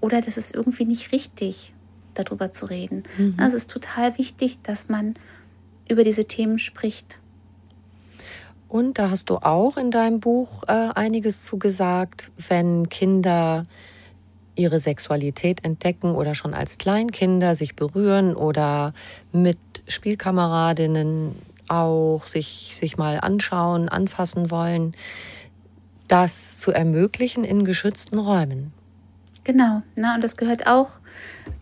oder 0.00 0.20
das 0.20 0.36
ist 0.36 0.54
irgendwie 0.54 0.84
nicht 0.84 1.10
richtig, 1.10 1.72
darüber 2.14 2.52
zu 2.52 2.66
reden. 2.66 3.02
Mhm. 3.18 3.36
Es 3.44 3.52
ist 3.52 3.68
total 3.68 4.16
wichtig, 4.16 4.62
dass 4.62 4.88
man 4.88 5.14
über 5.88 6.04
diese 6.04 6.26
Themen 6.26 6.60
spricht. 6.60 7.18
Und 8.68 9.00
da 9.00 9.10
hast 9.10 9.28
du 9.28 9.38
auch 9.38 9.76
in 9.76 9.90
deinem 9.90 10.20
Buch 10.20 10.62
äh, 10.68 10.90
einiges 10.94 11.42
zu 11.42 11.58
gesagt, 11.58 12.30
wenn 12.48 12.88
Kinder 12.88 13.64
ihre 14.54 14.78
Sexualität 14.78 15.64
entdecken 15.64 16.14
oder 16.14 16.36
schon 16.36 16.54
als 16.54 16.78
Kleinkinder 16.78 17.56
sich 17.56 17.74
berühren 17.74 18.36
oder 18.36 18.94
mit 19.32 19.58
Spielkameradinnen 19.88 21.34
auch 21.68 22.26
sich, 22.26 22.76
sich 22.76 22.96
mal 22.96 23.20
anschauen, 23.20 23.88
anfassen 23.88 24.50
wollen, 24.50 24.92
das 26.08 26.58
zu 26.58 26.72
ermöglichen 26.72 27.44
in 27.44 27.64
geschützten 27.64 28.18
Räumen. 28.18 28.72
Genau, 29.44 29.82
na, 29.96 30.14
und 30.14 30.22
das 30.22 30.36
gehört 30.36 30.66
auch 30.66 30.90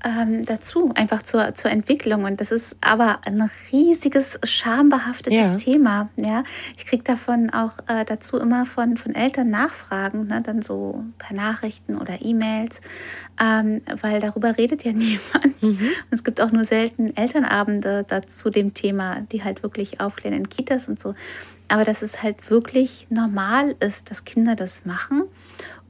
ähm, 0.04 0.44
dazu, 0.44 0.92
einfach 0.94 1.22
zur, 1.22 1.54
zur 1.54 1.70
Entwicklung. 1.70 2.24
Und 2.24 2.40
das 2.40 2.52
ist 2.52 2.76
aber 2.80 3.20
ein 3.26 3.50
riesiges, 3.72 4.38
schambehaftetes 4.42 5.38
ja. 5.38 5.56
Thema. 5.56 6.08
Ja? 6.16 6.44
Ich 6.76 6.86
kriege 6.86 7.02
davon 7.02 7.50
auch 7.50 7.78
äh, 7.86 8.04
dazu 8.04 8.38
immer 8.38 8.66
von, 8.66 8.96
von 8.96 9.14
Eltern 9.14 9.50
Nachfragen, 9.50 10.26
ne? 10.26 10.40
dann 10.42 10.62
so 10.62 11.04
per 11.18 11.36
Nachrichten 11.36 11.96
oder 11.96 12.18
E-Mails, 12.22 12.80
ähm, 13.40 13.82
weil 14.00 14.20
darüber 14.20 14.56
redet 14.56 14.84
ja 14.84 14.92
niemand. 14.94 15.62
Mhm. 15.62 15.78
Und 15.78 16.12
es 16.12 16.24
gibt 16.24 16.40
auch 16.40 16.52
nur 16.52 16.64
selten 16.64 17.16
Elternabende 17.16 18.04
dazu 18.06 18.50
dem 18.50 18.74
Thema, 18.74 19.20
die 19.32 19.44
halt 19.44 19.62
wirklich 19.62 20.00
aufklären 20.00 20.36
in 20.36 20.48
Kitas 20.48 20.88
und 20.88 20.98
so. 20.98 21.14
Aber 21.68 21.84
dass 21.84 22.02
es 22.02 22.22
halt 22.22 22.50
wirklich 22.50 23.06
normal 23.10 23.76
ist, 23.80 24.10
dass 24.10 24.24
Kinder 24.24 24.56
das 24.56 24.84
machen 24.84 25.24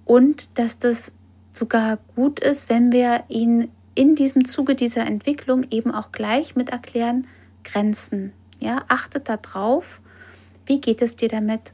und 0.04 0.58
dass 0.58 0.78
das 0.78 1.12
sogar 1.52 1.98
gut 2.14 2.40
ist, 2.40 2.68
wenn 2.68 2.92
wir 2.92 3.24
ihnen 3.28 3.70
in 3.94 4.14
diesem 4.14 4.44
Zuge 4.44 4.74
dieser 4.74 5.06
Entwicklung 5.06 5.66
eben 5.70 5.92
auch 5.92 6.12
gleich 6.12 6.56
mit 6.56 6.70
erklären, 6.70 7.26
Grenzen. 7.64 8.32
Ja, 8.60 8.82
achtet 8.88 9.28
darauf, 9.28 10.00
wie 10.66 10.80
geht 10.80 11.02
es 11.02 11.16
dir 11.16 11.28
damit? 11.28 11.72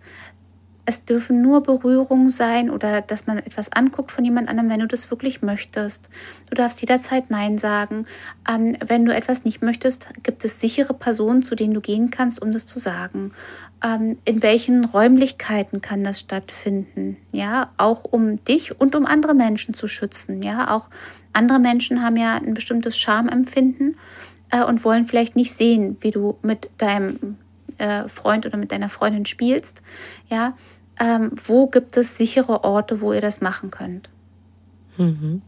Es 0.86 1.04
dürfen 1.04 1.42
nur 1.42 1.62
Berührungen 1.62 2.30
sein 2.30 2.70
oder 2.70 3.00
dass 3.00 3.26
man 3.26 3.38
etwas 3.38 3.72
anguckt 3.72 4.12
von 4.12 4.24
jemand 4.24 4.48
anderem, 4.48 4.70
wenn 4.70 4.80
du 4.80 4.86
das 4.86 5.10
wirklich 5.10 5.42
möchtest. 5.42 6.08
Du 6.48 6.54
darfst 6.54 6.80
jederzeit 6.80 7.28
Nein 7.28 7.58
sagen. 7.58 8.06
Ähm, 8.48 8.76
wenn 8.86 9.04
du 9.04 9.12
etwas 9.12 9.44
nicht 9.44 9.62
möchtest, 9.62 10.06
gibt 10.22 10.44
es 10.44 10.60
sichere 10.60 10.94
Personen, 10.94 11.42
zu 11.42 11.56
denen 11.56 11.74
du 11.74 11.80
gehen 11.80 12.10
kannst, 12.10 12.40
um 12.40 12.52
das 12.52 12.66
zu 12.66 12.78
sagen. 12.78 13.32
Ähm, 13.84 14.16
in 14.24 14.42
welchen 14.42 14.84
Räumlichkeiten 14.84 15.80
kann 15.80 16.04
das 16.04 16.20
stattfinden? 16.20 17.16
Ja, 17.32 17.72
auch 17.76 18.04
um 18.04 18.42
dich 18.44 18.80
und 18.80 18.94
um 18.94 19.06
andere 19.06 19.34
Menschen 19.34 19.74
zu 19.74 19.88
schützen. 19.88 20.40
Ja, 20.40 20.74
auch 20.74 20.88
andere 21.32 21.58
Menschen 21.58 22.02
haben 22.02 22.16
ja 22.16 22.36
ein 22.36 22.54
bestimmtes 22.54 22.96
Schamempfinden 22.96 23.96
äh, 24.50 24.62
und 24.62 24.84
wollen 24.84 25.06
vielleicht 25.06 25.34
nicht 25.34 25.52
sehen, 25.52 25.96
wie 26.00 26.12
du 26.12 26.38
mit 26.42 26.70
deinem 26.78 27.38
äh, 27.78 28.08
Freund 28.08 28.46
oder 28.46 28.56
mit 28.56 28.72
deiner 28.72 28.88
Freundin 28.88 29.26
spielst. 29.26 29.82
Ja, 30.28 30.56
ähm, 31.00 31.32
wo 31.46 31.66
gibt 31.66 31.96
es 31.96 32.16
sichere 32.16 32.64
Orte, 32.64 33.00
wo 33.00 33.12
ihr 33.12 33.20
das 33.20 33.40
machen 33.40 33.70
könnt. 33.70 34.08
Mhm. 34.96 35.42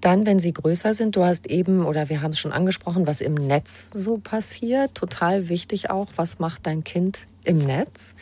Dann, 0.00 0.24
wenn 0.24 0.38
sie 0.38 0.52
größer 0.52 0.94
sind, 0.94 1.14
du 1.14 1.24
hast 1.24 1.46
eben, 1.46 1.84
oder 1.84 2.08
wir 2.08 2.22
haben 2.22 2.30
es 2.30 2.38
schon 2.38 2.52
angesprochen, 2.52 3.06
was 3.06 3.20
im 3.20 3.34
Netz 3.34 3.90
so 3.92 4.16
passiert. 4.16 4.94
Total 4.94 5.48
wichtig 5.48 5.90
auch, 5.90 6.08
was 6.16 6.38
macht 6.38 6.66
dein 6.66 6.84
Kind 6.84 7.26
im 7.44 7.58
Netz? 7.58 8.14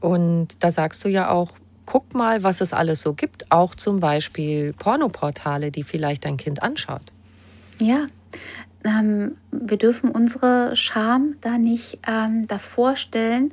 Und 0.00 0.62
da 0.64 0.70
sagst 0.70 1.04
du 1.04 1.08
ja 1.08 1.30
auch, 1.30 1.52
guck 1.86 2.14
mal, 2.14 2.42
was 2.42 2.60
es 2.60 2.72
alles 2.72 3.02
so 3.02 3.14
gibt. 3.14 3.50
Auch 3.52 3.74
zum 3.74 4.00
Beispiel 4.00 4.72
Pornoportale, 4.72 5.70
die 5.70 5.84
vielleicht 5.84 6.24
dein 6.24 6.36
Kind 6.36 6.62
anschaut. 6.62 7.12
Ja, 7.80 8.06
ähm, 8.84 9.36
wir 9.52 9.76
dürfen 9.76 10.10
unsere 10.10 10.74
Scham 10.74 11.36
da 11.40 11.58
nicht 11.58 11.98
ähm, 12.06 12.46
davor 12.48 12.96
stellen. 12.96 13.52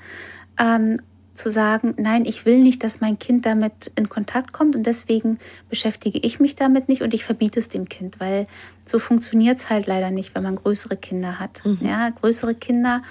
Ähm, 0.60 1.00
zu 1.38 1.50
sagen, 1.50 1.94
nein, 1.98 2.26
ich 2.26 2.46
will 2.46 2.60
nicht, 2.60 2.84
dass 2.84 3.00
mein 3.00 3.20
Kind 3.20 3.46
damit 3.46 3.92
in 3.96 4.10
Kontakt 4.10 4.54
kommt 4.54 4.76
und 4.76 4.86
deswegen 4.86 5.40
beschäftige 5.70 6.18
ich 6.20 6.40
mich 6.40 6.56
damit 6.56 6.90
nicht 6.90 7.02
und 7.02 7.14
ich 7.14 7.24
verbiete 7.24 7.60
es 7.60 7.70
dem 7.70 7.88
Kind, 7.88 8.20
weil 8.20 8.48
so 8.86 9.00
funktioniert 9.00 9.60
es 9.60 9.70
halt 9.70 9.88
leider 9.88 10.12
nicht, 10.12 10.34
wenn 10.36 10.44
man 10.44 10.56
größere 10.56 10.98
Kinder 10.98 11.40
hat. 11.40 11.62
Mhm. 11.64 11.80
Ja, 11.82 12.10
größere 12.10 12.56
Kinder, 12.56 13.04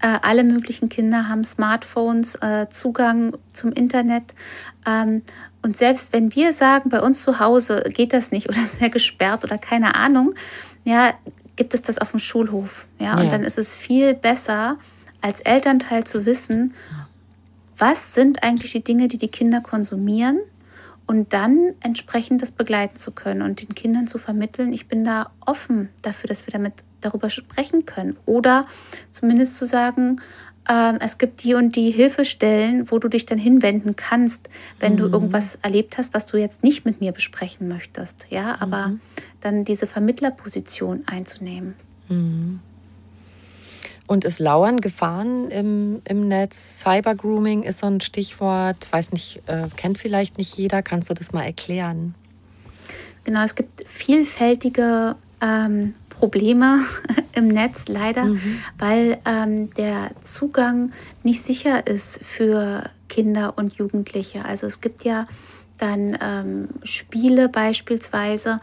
äh, 0.00 0.18
alle 0.22 0.44
möglichen 0.44 0.88
Kinder 0.88 1.28
haben 1.28 1.44
Smartphones, 1.44 2.34
äh, 2.36 2.68
Zugang 2.68 3.36
zum 3.52 3.72
Internet. 3.72 4.34
Ähm, 4.86 5.22
und 5.62 5.76
selbst 5.76 6.12
wenn 6.12 6.34
wir 6.34 6.52
sagen, 6.52 6.90
bei 6.90 7.00
uns 7.00 7.22
zu 7.22 7.40
Hause 7.40 7.84
geht 7.88 8.12
das 8.12 8.32
nicht 8.32 8.48
oder 8.50 8.58
es 8.62 8.80
wäre 8.80 8.90
gesperrt 8.90 9.44
oder 9.44 9.58
keine 9.58 9.94
Ahnung, 9.94 10.34
ja, 10.84 11.14
gibt 11.56 11.74
es 11.74 11.82
das 11.82 11.98
auf 11.98 12.10
dem 12.10 12.20
Schulhof. 12.20 12.86
Ja, 12.98 13.16
ja. 13.16 13.22
und 13.22 13.32
dann 13.32 13.44
ist 13.44 13.58
es 13.58 13.72
viel 13.72 14.14
besser, 14.14 14.76
als 15.22 15.40
Elternteil 15.40 16.04
zu 16.04 16.26
wissen, 16.26 16.74
was 17.82 18.14
sind 18.14 18.44
eigentlich 18.44 18.70
die 18.70 18.84
Dinge, 18.84 19.08
die 19.08 19.18
die 19.18 19.26
Kinder 19.26 19.60
konsumieren 19.60 20.38
und 21.08 21.32
dann 21.32 21.74
entsprechend 21.80 22.40
das 22.40 22.52
begleiten 22.52 22.94
zu 22.94 23.10
können 23.10 23.42
und 23.42 23.60
den 23.60 23.74
Kindern 23.74 24.06
zu 24.06 24.18
vermitteln, 24.18 24.72
ich 24.72 24.86
bin 24.86 25.02
da 25.02 25.32
offen 25.44 25.88
dafür, 26.00 26.28
dass 26.28 26.46
wir 26.46 26.52
damit 26.52 26.74
darüber 27.00 27.28
sprechen 27.28 27.84
können 27.84 28.16
oder 28.24 28.68
zumindest 29.10 29.56
zu 29.56 29.66
sagen, 29.66 30.20
äh, 30.68 30.92
es 31.00 31.18
gibt 31.18 31.42
die 31.42 31.54
und 31.54 31.74
die 31.74 31.90
Hilfestellen, 31.90 32.88
wo 32.88 33.00
du 33.00 33.08
dich 33.08 33.26
dann 33.26 33.38
hinwenden 33.38 33.96
kannst, 33.96 34.48
wenn 34.78 34.92
mhm. 34.92 34.98
du 34.98 35.04
irgendwas 35.08 35.56
erlebt 35.56 35.98
hast, 35.98 36.14
was 36.14 36.24
du 36.26 36.36
jetzt 36.36 36.62
nicht 36.62 36.84
mit 36.84 37.00
mir 37.00 37.10
besprechen 37.10 37.66
möchtest, 37.66 38.26
ja, 38.30 38.60
aber 38.60 38.86
mhm. 38.86 39.00
dann 39.40 39.64
diese 39.64 39.88
Vermittlerposition 39.88 41.02
einzunehmen. 41.06 41.74
Mhm. 42.08 42.60
Und 44.12 44.26
es 44.26 44.38
lauern 44.38 44.76
Gefahren 44.82 45.50
im, 45.50 46.02
im 46.04 46.20
Netz. 46.28 46.80
Cybergrooming 46.80 47.62
ist 47.62 47.78
so 47.78 47.86
ein 47.86 48.02
Stichwort. 48.02 48.92
Weiß 48.92 49.10
nicht, 49.10 49.40
äh, 49.46 49.68
kennt 49.74 49.96
vielleicht 49.96 50.36
nicht 50.36 50.54
jeder. 50.54 50.82
Kannst 50.82 51.08
du 51.08 51.14
das 51.14 51.32
mal 51.32 51.44
erklären? 51.44 52.14
Genau, 53.24 53.42
es 53.42 53.54
gibt 53.54 53.88
vielfältige 53.88 55.16
ähm, 55.40 55.94
Probleme 56.10 56.84
im 57.32 57.48
Netz 57.48 57.88
leider, 57.88 58.26
mhm. 58.26 58.58
weil 58.76 59.16
ähm, 59.24 59.70
der 59.76 60.10
Zugang 60.20 60.92
nicht 61.22 61.40
sicher 61.40 61.86
ist 61.86 62.22
für 62.22 62.90
Kinder 63.08 63.54
und 63.56 63.72
Jugendliche. 63.76 64.44
Also 64.44 64.66
es 64.66 64.82
gibt 64.82 65.04
ja 65.04 65.26
dann 65.78 66.18
ähm, 66.20 66.68
Spiele 66.82 67.48
beispielsweise, 67.48 68.60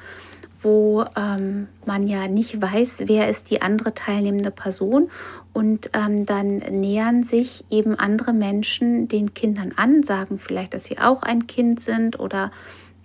wo 0.61 1.05
ähm, 1.15 1.67
man 1.85 2.07
ja 2.07 2.27
nicht 2.27 2.61
weiß, 2.61 3.03
wer 3.05 3.29
ist 3.29 3.49
die 3.49 3.61
andere 3.61 3.93
teilnehmende 3.93 4.51
Person. 4.51 5.09
Und 5.53 5.89
ähm, 5.93 6.25
dann 6.25 6.57
nähern 6.57 7.23
sich 7.23 7.65
eben 7.69 7.95
andere 7.95 8.33
Menschen 8.33 9.07
den 9.07 9.33
Kindern 9.33 9.73
an, 9.75 10.03
sagen 10.03 10.37
vielleicht, 10.37 10.73
dass 10.73 10.85
sie 10.85 10.99
auch 10.99 11.23
ein 11.23 11.47
Kind 11.47 11.79
sind 11.79 12.19
oder 12.19 12.51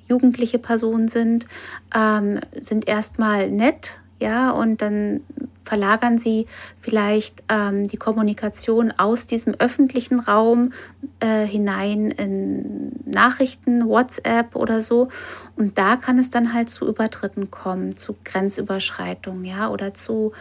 jugendliche 0.09 0.59
Personen 0.59 1.09
sind, 1.09 1.47
ähm, 1.95 2.41
sind 2.59 2.87
erstmal 2.87 3.51
nett, 3.51 4.01
ja, 4.21 4.51
und 4.51 4.83
dann 4.83 5.21
verlagern 5.65 6.19
sie 6.19 6.47
vielleicht 6.81 7.43
ähm, 7.49 7.89
die 7.89 7.97
Kommunikation 7.97 8.93
aus 8.93 9.27
diesem 9.27 9.55
öffentlichen 9.59 10.21
Raum 10.21 10.73
äh, 11.21 11.47
hinein 11.47 12.11
in 12.11 12.93
Nachrichten, 13.07 13.87
WhatsApp 13.87 14.57
oder 14.57 14.81
so. 14.81 15.09
Und 15.57 15.79
da 15.79 15.97
kann 15.97 16.19
es 16.19 16.31
dann 16.31 16.53
halt 16.53 16.69
zu 16.69 16.87
Übertritten 16.87 17.51
kommen, 17.51 17.97
zu 17.97 18.15
Grenzüberschreitungen, 18.25 19.45
ja, 19.45 19.71
oder 19.71 19.95
zu 19.95 20.33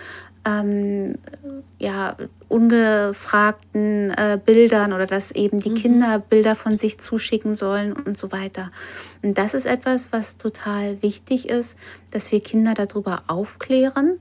ähm, 0.46 1.16
ja, 1.80 2.18
ungefragten 2.54 4.12
äh, 4.12 4.40
Bildern 4.44 4.94
oder 4.94 5.08
dass 5.08 5.32
eben 5.32 5.60
die 5.60 5.72
mhm. 5.72 5.76
Kinder 5.76 6.20
Bilder 6.20 6.54
von 6.54 6.78
sich 6.78 7.00
zuschicken 7.00 7.56
sollen 7.56 7.94
und 7.94 8.16
so 8.16 8.32
weiter. 8.32 8.72
Und 9.24 9.40
das 9.40 9.56
ist 9.56 9.66
etwas, 9.66 10.14
was 10.14 10.38
total 10.38 11.02
wichtig 11.02 11.50
ist, 11.50 11.78
dass 12.12 12.32
wir 12.32 12.42
Kinder 12.42 12.76
darüber 12.76 13.24
aufklären 13.26 14.20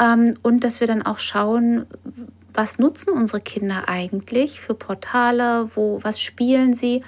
ähm, 0.00 0.36
und 0.42 0.64
dass 0.64 0.80
wir 0.80 0.88
dann 0.88 1.02
auch 1.02 1.20
schauen, 1.20 1.86
was 2.52 2.80
nutzen 2.80 3.12
unsere 3.12 3.40
Kinder 3.40 3.88
eigentlich 3.88 4.60
für 4.60 4.74
Portale, 4.74 5.70
wo, 5.76 6.00
was 6.02 6.20
spielen 6.20 6.74
sie 6.74 7.04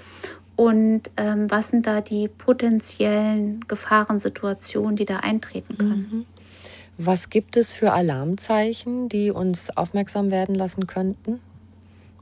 und 0.54 1.10
ähm, 1.16 1.50
was 1.50 1.70
sind 1.70 1.88
da 1.88 2.00
die 2.00 2.28
potenziellen 2.28 3.66
Gefahrensituationen, 3.66 4.94
die 4.94 5.06
da 5.06 5.16
eintreten 5.16 5.76
können. 5.76 6.08
Mhm. 6.12 6.26
Was 7.02 7.30
gibt 7.30 7.56
es 7.56 7.72
für 7.72 7.92
Alarmzeichen, 7.92 9.08
die 9.08 9.30
uns 9.30 9.74
aufmerksam 9.74 10.30
werden 10.30 10.54
lassen 10.54 10.86
könnten, 10.86 11.40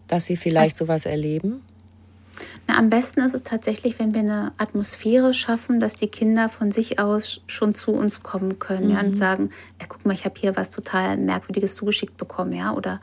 dass 0.07 0.26
sie 0.26 0.37
vielleicht 0.37 0.74
also, 0.74 0.85
sowas 0.85 1.05
erleben? 1.05 1.62
Na, 2.68 2.79
am 2.79 2.89
besten 2.89 3.22
ist 3.22 3.35
es 3.35 3.43
tatsächlich, 3.43 3.99
wenn 3.99 4.14
wir 4.14 4.20
eine 4.20 4.53
Atmosphäre 4.57 5.35
schaffen, 5.35 5.81
dass 5.81 5.97
die 5.97 6.07
Kinder 6.07 6.49
von 6.49 6.70
sich 6.70 7.01
aus 7.01 7.41
schon 7.49 7.74
zu 7.74 7.91
uns 7.91 8.22
kommen 8.22 8.61
können 8.61 8.87
mhm. 8.87 8.93
ja, 8.93 9.01
und 9.01 9.11
mhm. 9.11 9.16
sagen, 9.16 9.51
ja, 9.81 9.87
guck 9.89 10.07
mal, 10.07 10.12
ich 10.12 10.24
habe 10.24 10.37
hier 10.39 10.55
was 10.55 10.70
total 10.70 11.16
Merkwürdiges 11.16 11.74
zugeschickt 11.74 12.16
bekommen. 12.16 12.53
Ja, 12.53 12.72
oder 12.72 13.01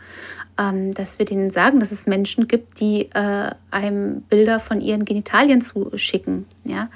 ähm, 0.58 0.94
dass 0.94 1.20
wir 1.20 1.26
denen 1.26 1.52
sagen, 1.52 1.82
dass 1.82 1.92
es 1.92 2.06
Menschen 2.06 2.48
gibt, 2.48 2.80
die 2.80 3.12
äh, 3.12 3.52
einem 3.70 4.22
Bilder 4.22 4.62
von 4.62 4.80
ihren 4.80 5.04
Genitalien 5.04 5.60
zuschicken. 5.60 6.46
Ja. 6.64 6.90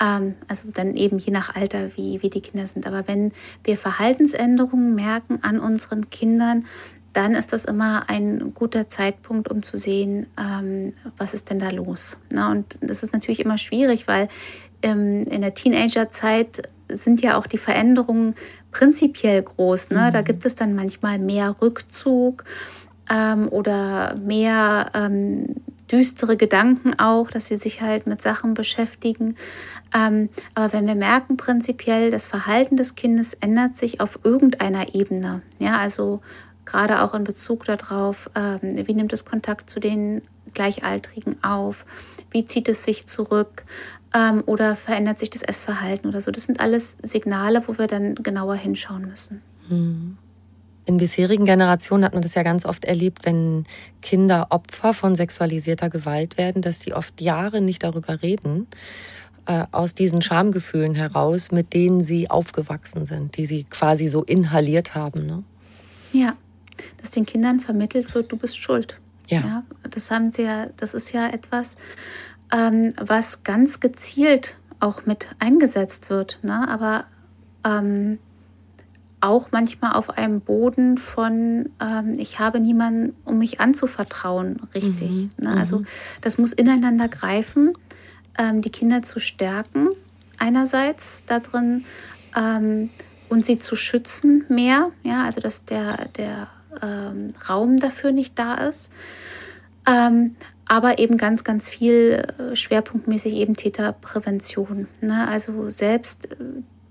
Ähm, 0.00 0.34
also 0.48 0.64
dann 0.72 0.94
eben 0.94 1.18
je 1.18 1.32
nach 1.32 1.54
Alter, 1.54 1.96
wie, 1.96 2.22
wie 2.22 2.30
die 2.30 2.40
Kinder 2.40 2.66
sind. 2.66 2.86
Aber 2.86 3.06
wenn 3.08 3.32
wir 3.64 3.76
Verhaltensänderungen 3.76 4.94
merken 4.94 5.38
an 5.42 5.58
unseren 5.58 6.10
Kindern, 6.10 6.64
dann 7.12 7.34
ist 7.34 7.52
das 7.54 7.64
immer 7.64 8.10
ein 8.10 8.52
guter 8.52 8.90
Zeitpunkt, 8.90 9.50
um 9.50 9.62
zu 9.62 9.78
sehen, 9.78 10.26
ähm, 10.38 10.92
was 11.16 11.32
ist 11.32 11.48
denn 11.48 11.58
da 11.58 11.70
los. 11.70 12.18
Na, 12.30 12.50
und 12.50 12.78
das 12.82 13.02
ist 13.02 13.14
natürlich 13.14 13.40
immer 13.40 13.56
schwierig, 13.56 14.06
weil 14.06 14.28
ähm, 14.82 15.22
in 15.22 15.40
der 15.40 15.54
Teenagerzeit 15.54 16.68
sind 16.90 17.22
ja 17.22 17.38
auch 17.38 17.46
die 17.46 17.56
Veränderungen 17.56 18.34
prinzipiell 18.70 19.42
groß. 19.42 19.90
Ne? 19.90 20.08
Mhm. 20.08 20.12
Da 20.12 20.22
gibt 20.22 20.44
es 20.44 20.54
dann 20.54 20.74
manchmal 20.74 21.18
mehr 21.18 21.56
Rückzug 21.62 22.44
ähm, 23.10 23.48
oder 23.48 24.14
mehr 24.20 24.90
ähm, 24.94 25.56
düstere 25.90 26.36
Gedanken 26.36 26.98
auch, 26.98 27.30
dass 27.30 27.46
sie 27.46 27.56
sich 27.56 27.80
halt 27.80 28.06
mit 28.06 28.20
Sachen 28.20 28.54
beschäftigen. 28.54 29.36
Ähm, 29.96 30.28
aber 30.54 30.72
wenn 30.72 30.86
wir 30.86 30.94
merken, 30.94 31.36
prinzipiell, 31.36 32.10
das 32.10 32.28
Verhalten 32.28 32.76
des 32.76 32.94
Kindes 32.96 33.34
ändert 33.34 33.76
sich 33.76 34.00
auf 34.00 34.18
irgendeiner 34.24 34.94
Ebene, 34.94 35.42
ja, 35.58 35.78
also 35.78 36.20
gerade 36.66 37.02
auch 37.02 37.14
in 37.14 37.24
Bezug 37.24 37.64
darauf, 37.64 38.28
ähm, 38.34 38.86
wie 38.86 38.94
nimmt 38.94 39.12
es 39.12 39.24
Kontakt 39.24 39.70
zu 39.70 39.80
den 39.80 40.22
Gleichaltrigen 40.52 41.42
auf, 41.42 41.86
wie 42.30 42.44
zieht 42.44 42.68
es 42.68 42.84
sich 42.84 43.06
zurück 43.06 43.64
ähm, 44.12 44.42
oder 44.44 44.76
verändert 44.76 45.18
sich 45.18 45.30
das 45.30 45.42
Essverhalten 45.42 46.08
oder 46.08 46.20
so. 46.20 46.30
Das 46.30 46.44
sind 46.44 46.60
alles 46.60 46.98
Signale, 47.02 47.62
wo 47.66 47.78
wir 47.78 47.86
dann 47.86 48.16
genauer 48.16 48.56
hinschauen 48.56 49.06
müssen. 49.08 49.40
Hm. 49.68 50.18
In 50.84 50.98
bisherigen 50.98 51.44
Generationen 51.44 52.04
hat 52.04 52.12
man 52.12 52.22
das 52.22 52.34
ja 52.34 52.44
ganz 52.44 52.64
oft 52.64 52.84
erlebt, 52.84 53.24
wenn 53.24 53.64
Kinder 54.02 54.46
Opfer 54.50 54.92
von 54.92 55.16
sexualisierter 55.16 55.90
Gewalt 55.90 56.38
werden, 56.38 56.62
dass 56.62 56.80
sie 56.80 56.94
oft 56.94 57.20
Jahre 57.20 57.60
nicht 57.60 57.82
darüber 57.82 58.22
reden, 58.22 58.68
äh, 59.46 59.64
aus 59.72 59.94
diesen 59.94 60.22
Schamgefühlen 60.22 60.94
heraus, 60.94 61.52
mit 61.52 61.72
denen 61.72 62.02
sie 62.02 62.30
aufgewachsen 62.30 63.04
sind, 63.04 63.36
die 63.36 63.46
sie 63.46 63.64
quasi 63.64 64.08
so 64.08 64.22
inhaliert 64.22 64.94
haben. 64.94 65.26
Ne? 65.26 65.44
Ja, 66.12 66.36
dass 67.00 67.12
den 67.12 67.26
Kindern 67.26 67.60
vermittelt 67.60 68.14
wird, 68.14 68.32
du 68.32 68.36
bist 68.36 68.58
schuld. 68.58 69.00
Ja. 69.28 69.40
ja. 69.40 69.62
Das 69.90 70.10
haben 70.10 70.32
sie 70.32 70.42
ja, 70.42 70.66
das 70.76 70.94
ist 70.94 71.12
ja 71.12 71.28
etwas, 71.28 71.76
ähm, 72.52 72.92
was 73.00 73.42
ganz 73.42 73.80
gezielt 73.80 74.56
auch 74.80 75.06
mit 75.06 75.28
eingesetzt 75.38 76.10
wird. 76.10 76.38
Ne? 76.42 76.68
Aber 76.68 77.04
ähm, 77.64 78.18
auch 79.20 79.48
manchmal 79.50 79.94
auf 79.94 80.10
einem 80.10 80.40
Boden 80.40 80.98
von, 80.98 81.70
ähm, 81.80 82.14
ich 82.18 82.38
habe 82.38 82.60
niemanden, 82.60 83.14
um 83.24 83.38
mich 83.38 83.60
anzuvertrauen, 83.60 84.60
richtig. 84.74 85.10
Mhm. 85.10 85.30
Ne? 85.38 85.50
Also 85.50 85.80
mhm. 85.80 85.86
das 86.20 86.38
muss 86.38 86.52
ineinander 86.52 87.08
greifen, 87.08 87.72
ähm, 88.38 88.62
die 88.62 88.70
Kinder 88.70 89.02
zu 89.02 89.20
stärken, 89.20 89.88
einerseits 90.38 91.22
da 91.26 91.40
drin 91.40 91.84
ähm, 92.36 92.90
und 93.28 93.44
sie 93.44 93.58
zu 93.58 93.76
schützen 93.76 94.44
mehr, 94.48 94.90
ja, 95.02 95.24
also 95.24 95.40
dass 95.40 95.64
der, 95.64 96.08
der 96.16 96.48
ähm, 96.82 97.34
Raum 97.48 97.76
dafür 97.76 98.12
nicht 98.12 98.38
da 98.38 98.54
ist. 98.54 98.90
Ähm, 99.88 100.36
aber 100.68 100.98
eben 100.98 101.16
ganz, 101.16 101.44
ganz 101.44 101.68
viel 101.68 102.24
äh, 102.38 102.56
schwerpunktmäßig 102.56 103.34
eben 103.34 103.54
Täterprävention. 103.54 104.88
Ne? 105.00 105.28
Also 105.28 105.68
selbst 105.70 106.32
äh, 106.32 106.36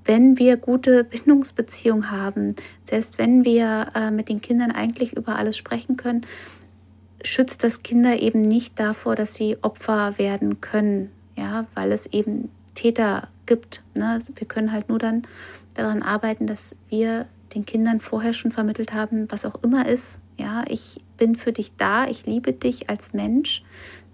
wenn 0.05 0.37
wir 0.37 0.55
gute 0.57 1.03
Bindungsbeziehungen 1.03 2.11
haben, 2.11 2.55
selbst 2.83 3.17
wenn 3.17 3.43
wir 3.43 3.87
äh, 3.95 4.11
mit 4.11 4.29
den 4.29 4.39
Kindern 4.39 4.71
eigentlich 4.71 5.13
über 5.13 5.35
alles 5.35 5.57
sprechen 5.57 5.97
können, 5.97 6.25
schützt 7.23 7.63
das 7.63 7.83
Kinder 7.83 8.21
eben 8.21 8.41
nicht 8.41 8.79
davor, 8.79 9.15
dass 9.15 9.33
sie 9.33 9.57
Opfer 9.61 10.17
werden 10.17 10.61
können, 10.61 11.11
ja, 11.35 11.65
weil 11.73 11.91
es 11.91 12.07
eben 12.07 12.49
Täter 12.73 13.29
gibt. 13.45 13.83
Ne? 13.95 14.19
Wir 14.35 14.47
können 14.47 14.71
halt 14.71 14.89
nur 14.89 14.99
dann 14.99 15.23
daran 15.73 16.03
arbeiten, 16.03 16.47
dass 16.47 16.75
wir 16.89 17.27
den 17.53 17.65
Kindern 17.65 17.99
vorher 17.99 18.33
schon 18.33 18.51
vermittelt 18.51 18.93
haben, 18.93 19.31
was 19.31 19.45
auch 19.45 19.55
immer 19.63 19.87
ist. 19.87 20.19
Ja, 20.37 20.65
ich 20.67 20.99
bin 21.17 21.35
für 21.35 21.53
dich 21.53 21.71
da, 21.77 22.07
ich 22.07 22.25
liebe 22.25 22.51
dich 22.51 22.89
als 22.89 23.13
Mensch, 23.13 23.63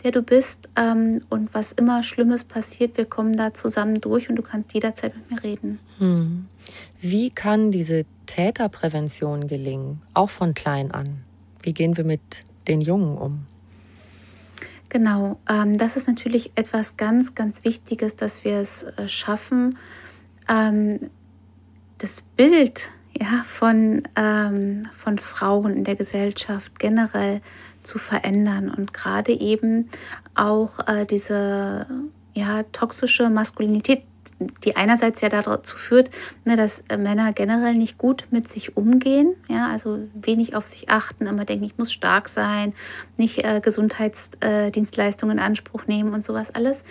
der 0.04 0.12
du 0.12 0.22
bist. 0.22 0.70
Ähm, 0.76 1.22
und 1.30 1.54
was 1.54 1.72
immer 1.72 2.04
Schlimmes 2.04 2.44
passiert, 2.44 2.98
wir 2.98 3.06
kommen 3.06 3.34
da 3.34 3.54
zusammen 3.54 4.00
durch 4.00 4.30
und 4.30 4.36
du 4.36 4.44
kannst 4.44 4.74
jederzeit 4.74 5.16
mit 5.16 5.32
mir 5.32 5.44
reden. 5.44 5.80
Hm. 5.98 6.46
Wie 7.00 7.32
kann 7.32 7.72
diese 7.72 8.06
Täterprävention 8.28 9.48
gelingen, 9.48 10.02
auch 10.14 10.30
von 10.30 10.54
klein 10.54 10.92
an? 10.92 11.24
Wie 11.64 11.74
gehen 11.74 11.98
wir 11.98 12.04
mit 12.04 12.46
den 12.68 12.82
Jungen 12.82 13.18
um? 13.18 13.46
Genau, 14.92 15.40
ähm, 15.48 15.78
das 15.78 15.96
ist 15.96 16.10
natürlich 16.10 16.52
etwas 16.56 16.98
ganz, 16.98 17.34
ganz 17.34 17.64
Wichtiges, 17.64 18.18
dass 18.18 18.44
wir 18.44 18.58
es 18.58 18.84
äh, 18.84 19.08
schaffen, 19.08 19.78
ähm, 20.50 21.10
das 21.98 22.22
Bild 22.36 22.90
ja, 23.18 23.46
von, 23.46 24.04
ähm, 24.18 24.90
von 24.98 25.18
Frauen 25.18 25.78
in 25.78 25.84
der 25.86 25.96
Gesellschaft 25.96 26.78
generell 26.78 27.40
zu 27.80 28.00
verändern 28.00 28.70
und 28.70 28.92
gerade 28.92 29.32
eben 29.32 29.90
auch 30.36 30.86
äh, 30.90 31.06
diese 31.06 31.88
ja, 32.34 32.64
toxische 32.74 33.30
Maskulinität, 33.30 34.04
die 34.64 34.76
einerseits 34.76 35.22
ja 35.22 35.30
dazu 35.30 35.78
führt, 35.78 36.12
ne, 36.46 36.56
dass 36.56 36.84
äh, 36.90 36.98
Männer 36.98 37.34
generell 37.34 37.76
nicht 37.76 37.98
gut 37.98 38.28
mit 38.32 38.48
sich 38.48 38.78
umgehen, 38.78 39.36
ja, 39.48 39.68
also 39.68 40.00
wenig 40.14 40.56
auf 40.56 40.68
sich 40.68 40.90
achten, 40.90 41.28
immer 41.28 41.46
denken, 41.46 41.66
ich 41.66 41.78
muss 41.78 41.92
stark 41.92 42.30
sein, 42.30 42.74
nicht 43.18 43.44
äh, 43.44 43.60
Gesundheitsdienstleistungen 43.62 45.38
in 45.38 45.44
Anspruch 45.44 45.88
nehmen 45.88 46.14
und 46.14 46.26
sowas 46.26 46.54
alles, 46.54 46.84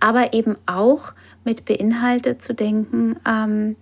aber 0.00 0.32
eben 0.32 0.56
auch 0.66 1.12
mit 1.44 1.64
beinhaltet 1.64 2.42
zu 2.42 2.54
denken, 2.54 3.16
ähm, 3.26 3.76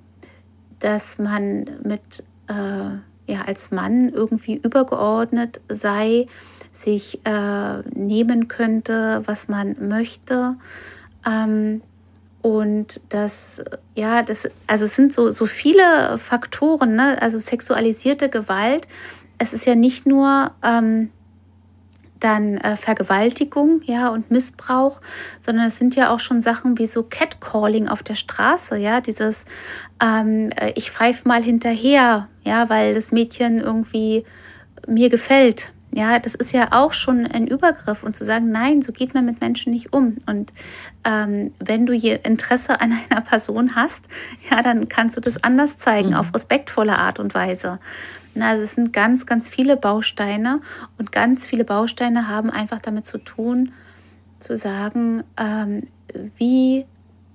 dass 0.80 1.18
man 1.18 1.64
mit 1.84 2.24
äh, 2.48 3.32
ja 3.32 3.42
als 3.46 3.70
Mann 3.70 4.08
irgendwie 4.08 4.56
übergeordnet 4.56 5.60
sei, 5.68 6.26
sich 6.72 7.20
äh, 7.24 7.82
nehmen 7.94 8.48
könnte, 8.48 9.22
was 9.26 9.48
man 9.48 9.88
möchte. 9.88 10.56
Ähm, 11.26 11.82
und 12.42 13.00
das, 13.08 13.62
ja, 13.94 14.22
das, 14.22 14.48
also 14.66 14.84
es 14.84 14.96
sind 14.96 15.12
so, 15.12 15.30
so 15.30 15.46
viele 15.46 16.18
Faktoren, 16.18 16.96
ne? 16.96 17.20
also 17.22 17.38
sexualisierte 17.38 18.28
Gewalt. 18.28 18.88
Es 19.38 19.52
ist 19.52 19.64
ja 19.64 19.76
nicht 19.76 20.06
nur 20.06 20.50
ähm, 20.62 21.10
dann 22.18 22.56
äh, 22.58 22.76
Vergewaltigung, 22.76 23.82
ja, 23.84 24.08
und 24.08 24.30
Missbrauch, 24.30 25.00
sondern 25.40 25.66
es 25.66 25.76
sind 25.76 25.96
ja 25.96 26.10
auch 26.10 26.20
schon 26.20 26.40
Sachen 26.40 26.78
wie 26.78 26.86
so 26.86 27.02
Catcalling 27.02 27.88
auf 27.88 28.02
der 28.02 28.14
Straße, 28.14 28.76
ja, 28.76 29.00
dieses 29.00 29.44
ähm, 30.02 30.50
äh, 30.56 30.72
ich 30.74 30.90
pfeife 30.90 31.26
mal 31.26 31.42
hinterher, 31.42 32.28
ja, 32.44 32.68
weil 32.68 32.94
das 32.94 33.12
Mädchen 33.12 33.60
irgendwie 33.60 34.24
mir 34.86 35.10
gefällt. 35.10 35.72
Ja, 35.94 36.18
das 36.18 36.34
ist 36.34 36.52
ja 36.52 36.68
auch 36.70 36.94
schon 36.94 37.26
ein 37.26 37.46
Übergriff 37.46 38.02
und 38.02 38.16
zu 38.16 38.24
sagen, 38.24 38.50
nein, 38.50 38.80
so 38.80 38.92
geht 38.92 39.12
man 39.12 39.26
mit 39.26 39.42
Menschen 39.42 39.72
nicht 39.72 39.92
um. 39.92 40.16
Und 40.24 40.50
ähm, 41.04 41.52
wenn 41.58 41.84
du 41.84 41.92
hier 41.92 42.24
Interesse 42.24 42.80
an 42.80 42.94
einer 43.10 43.20
Person 43.20 43.76
hast, 43.76 44.06
ja, 44.50 44.62
dann 44.62 44.88
kannst 44.88 45.16
du 45.16 45.20
das 45.20 45.44
anders 45.44 45.76
zeigen, 45.76 46.10
mhm. 46.10 46.16
auf 46.16 46.34
respektvolle 46.34 46.98
Art 46.98 47.18
und 47.18 47.34
Weise. 47.34 47.78
Also 48.40 48.62
es 48.62 48.72
sind 48.72 48.94
ganz, 48.94 49.26
ganz 49.26 49.50
viele 49.50 49.76
Bausteine 49.76 50.60
und 50.96 51.12
ganz 51.12 51.44
viele 51.44 51.64
Bausteine 51.64 52.28
haben 52.28 52.48
einfach 52.48 52.78
damit 52.78 53.04
zu 53.04 53.18
tun, 53.18 53.72
zu 54.40 54.56
sagen, 54.56 55.22
ähm, 55.36 55.82
wie 56.38 56.86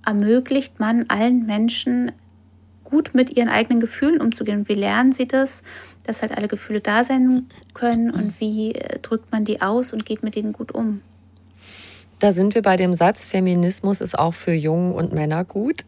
ermöglicht 0.04 0.80
man 0.80 1.06
allen 1.10 1.46
Menschen 1.46 2.12
gut 2.84 3.14
mit 3.14 3.36
ihren 3.36 3.50
eigenen 3.50 3.82
Gefühlen 3.82 4.22
umzugehen 4.22 4.68
wie 4.70 4.74
lernen 4.74 5.12
sie 5.12 5.28
das, 5.28 5.62
dass 6.08 6.22
halt 6.22 6.36
alle 6.36 6.48
Gefühle 6.48 6.82
da 6.82 7.04
sein 7.04 7.48
können 7.74 8.12
und 8.12 8.40
wie 8.40 8.74
äh, 8.74 9.00
drückt 9.00 9.32
man 9.32 9.46
die 9.46 9.62
aus 9.62 9.94
und 9.94 10.06
geht 10.06 10.24
mit 10.24 10.36
denen 10.36 10.54
gut 10.54 10.72
um. 10.74 11.02
Da 12.20 12.32
sind 12.32 12.56
wir 12.56 12.62
bei 12.64 12.76
dem 12.76 12.94
Satz, 12.94 13.26
Feminismus 13.26 14.02
ist 14.02 14.18
auch 14.18 14.34
für 14.34 14.54
Jungen 14.54 14.94
und 14.94 15.14
Männer 15.14 15.46
gut. 15.46 15.84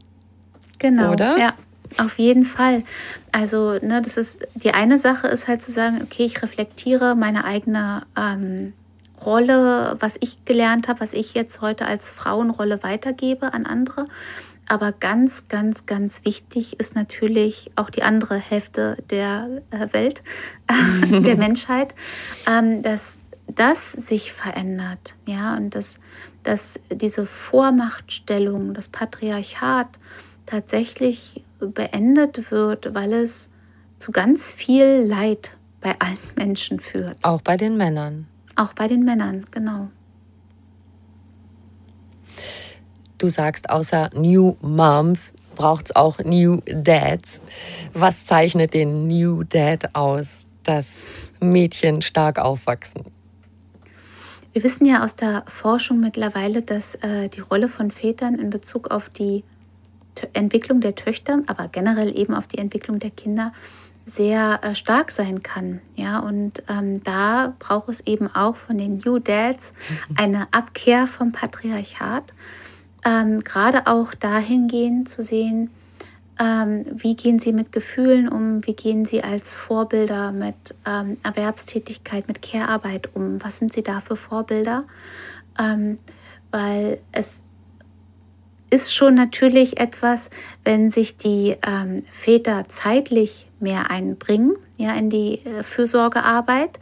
Genau. 0.78 1.12
Oder? 1.14 1.38
Ja. 1.38 1.54
Auf 1.98 2.20
jeden 2.20 2.44
Fall. 2.44 2.84
Also, 3.32 3.74
ne, 3.82 4.00
das 4.04 4.16
ist 4.18 4.44
die 4.54 4.72
eine 4.76 5.00
Sache 5.00 5.28
ist 5.28 5.48
halt 5.48 5.64
zu 5.64 5.72
sagen, 5.72 6.02
okay, 6.04 6.24
ich 6.24 6.42
reflektiere 6.44 7.16
meine 7.16 7.46
eigene 7.46 8.04
ähm, 8.16 8.74
Rolle, 9.26 9.98
was 10.00 10.16
ich 10.20 10.46
gelernt 10.46 10.88
habe, 10.88 11.02
was 11.02 11.14
ich 11.14 11.34
jetzt 11.34 11.62
heute 11.62 11.86
als 11.86 12.10
Frauenrolle 12.10 12.84
weitergebe 12.84 13.54
an 13.54 13.66
andere. 13.66 14.08
Aber 14.70 14.92
ganz, 14.92 15.48
ganz, 15.48 15.88
ganz 15.88 16.24
wichtig 16.26 16.80
ist 16.80 16.96
natürlich 16.96 17.72
auch 17.76 17.90
die 17.90 18.04
andere 18.04 18.38
Hälfte 18.38 18.98
der 19.10 19.64
äh, 19.72 19.92
Welt, 19.92 20.22
der 21.10 21.36
Menschheit, 21.38 21.96
ähm, 22.48 22.84
dass 22.84 23.18
das 23.48 23.92
sich 23.92 24.32
verändert, 24.32 25.16
ja, 25.26 25.58
und 25.58 25.74
dass, 25.74 26.00
dass 26.44 26.80
diese 26.92 27.26
Vormachtstellung, 27.26 28.76
das 28.76 28.90
Patriarchat 28.90 29.88
tatsächlich 30.46 31.44
beendet 31.60 32.52
wird, 32.52 32.94
weil 32.94 33.14
es 33.14 33.50
zu 33.98 34.12
ganz 34.12 34.52
viel 34.52 35.04
Leid 35.06 35.58
bei 35.82 35.96
allen 36.00 36.20
Menschen 36.36 36.80
führt. 36.80 37.18
Auch 37.24 37.42
bei 37.42 37.58
den 37.58 37.76
Männern. 37.76 38.28
Auch 38.56 38.74
bei 38.74 38.88
den 38.88 39.04
Männern, 39.04 39.46
genau. 39.50 39.90
Du 43.20 43.30
sagst, 43.30 43.70
außer 43.70 44.10
New 44.16 44.56
Moms 44.62 45.34
braucht 45.56 45.88
es 45.88 45.96
auch 45.96 46.20
New 46.20 46.62
Dads. 46.66 47.42
Was 47.94 48.26
zeichnet 48.26 48.74
den 48.74 49.08
New 49.08 49.44
Dad 49.44 49.94
aus, 49.94 50.48
dass 50.64 51.32
Mädchen 51.42 52.02
stark 52.02 52.40
aufwachsen? 52.40 53.04
Wir 54.54 54.64
wissen 54.64 54.86
ja 54.86 55.04
aus 55.04 55.18
der 55.18 55.44
Forschung 55.48 56.00
mittlerweile, 56.00 56.62
dass 56.62 56.96
äh, 56.96 57.28
die 57.28 57.42
Rolle 57.42 57.68
von 57.68 57.92
Vätern 57.92 58.40
in 58.40 58.50
Bezug 58.50 58.90
auf 58.90 59.10
die 59.10 59.44
Entwicklung 60.34 60.80
der 60.80 60.96
Töchter, 60.96 61.44
aber 61.48 61.68
generell 61.68 62.18
eben 62.18 62.34
auf 62.34 62.48
die 62.48 62.58
Entwicklung 62.58 63.00
der 63.00 63.12
Kinder 63.12 63.52
sehr 64.06 64.60
äh, 64.64 64.76
stark 64.76 65.12
sein 65.12 65.44
kann. 65.44 65.82
Ja, 65.96 66.20
und 66.20 66.64
ähm, 66.70 67.04
da 67.04 67.54
braucht 67.60 67.90
es 67.90 68.00
eben 68.02 68.28
auch 68.28 68.56
von 68.56 68.78
den 68.78 69.02
New 69.06 69.20
Dads 69.20 69.74
eine 70.16 70.48
Abkehr 70.52 71.06
vom 71.06 71.32
Patriarchat. 71.32 72.34
Ähm, 73.06 73.44
Gerade 73.44 73.88
auch 73.88 74.14
dahingehend 74.14 75.08
zu 75.10 75.24
sehen, 75.24 75.70
ähm, 76.40 76.86
wie 76.92 77.16
gehen 77.16 77.40
sie 77.40 77.52
mit 77.52 77.72
Gefühlen 77.72 78.30
um, 78.30 78.66
wie 78.66 78.74
gehen 78.74 79.06
sie 79.06 79.24
als 79.24 79.54
Vorbilder 79.54 80.32
mit 80.32 80.76
ähm, 80.86 81.18
Erwerbstätigkeit, 81.24 82.28
mit 82.28 82.42
Care-Arbeit 82.42 83.14
um, 83.14 83.44
was 83.44 83.58
sind 83.58 83.74
sie 83.74 83.84
da 83.84 84.00
für 84.00 84.16
Vorbilder? 84.16 84.86
Ähm, 85.60 86.00
weil 86.52 87.00
es 87.12 87.44
ist 88.70 88.94
schon 88.94 89.16
natürlich 89.16 89.80
etwas, 89.80 90.30
wenn 90.64 90.90
sich 90.90 91.18
die 91.18 91.58
ähm, 91.66 92.04
Väter 92.10 92.66
zeitlich 92.70 93.48
mehr 93.60 93.90
einbringen, 93.90 94.56
ja, 94.78 94.94
in 94.94 95.10
die 95.10 95.46
äh, 95.46 95.64
Fürsorgearbeit. 95.64 96.80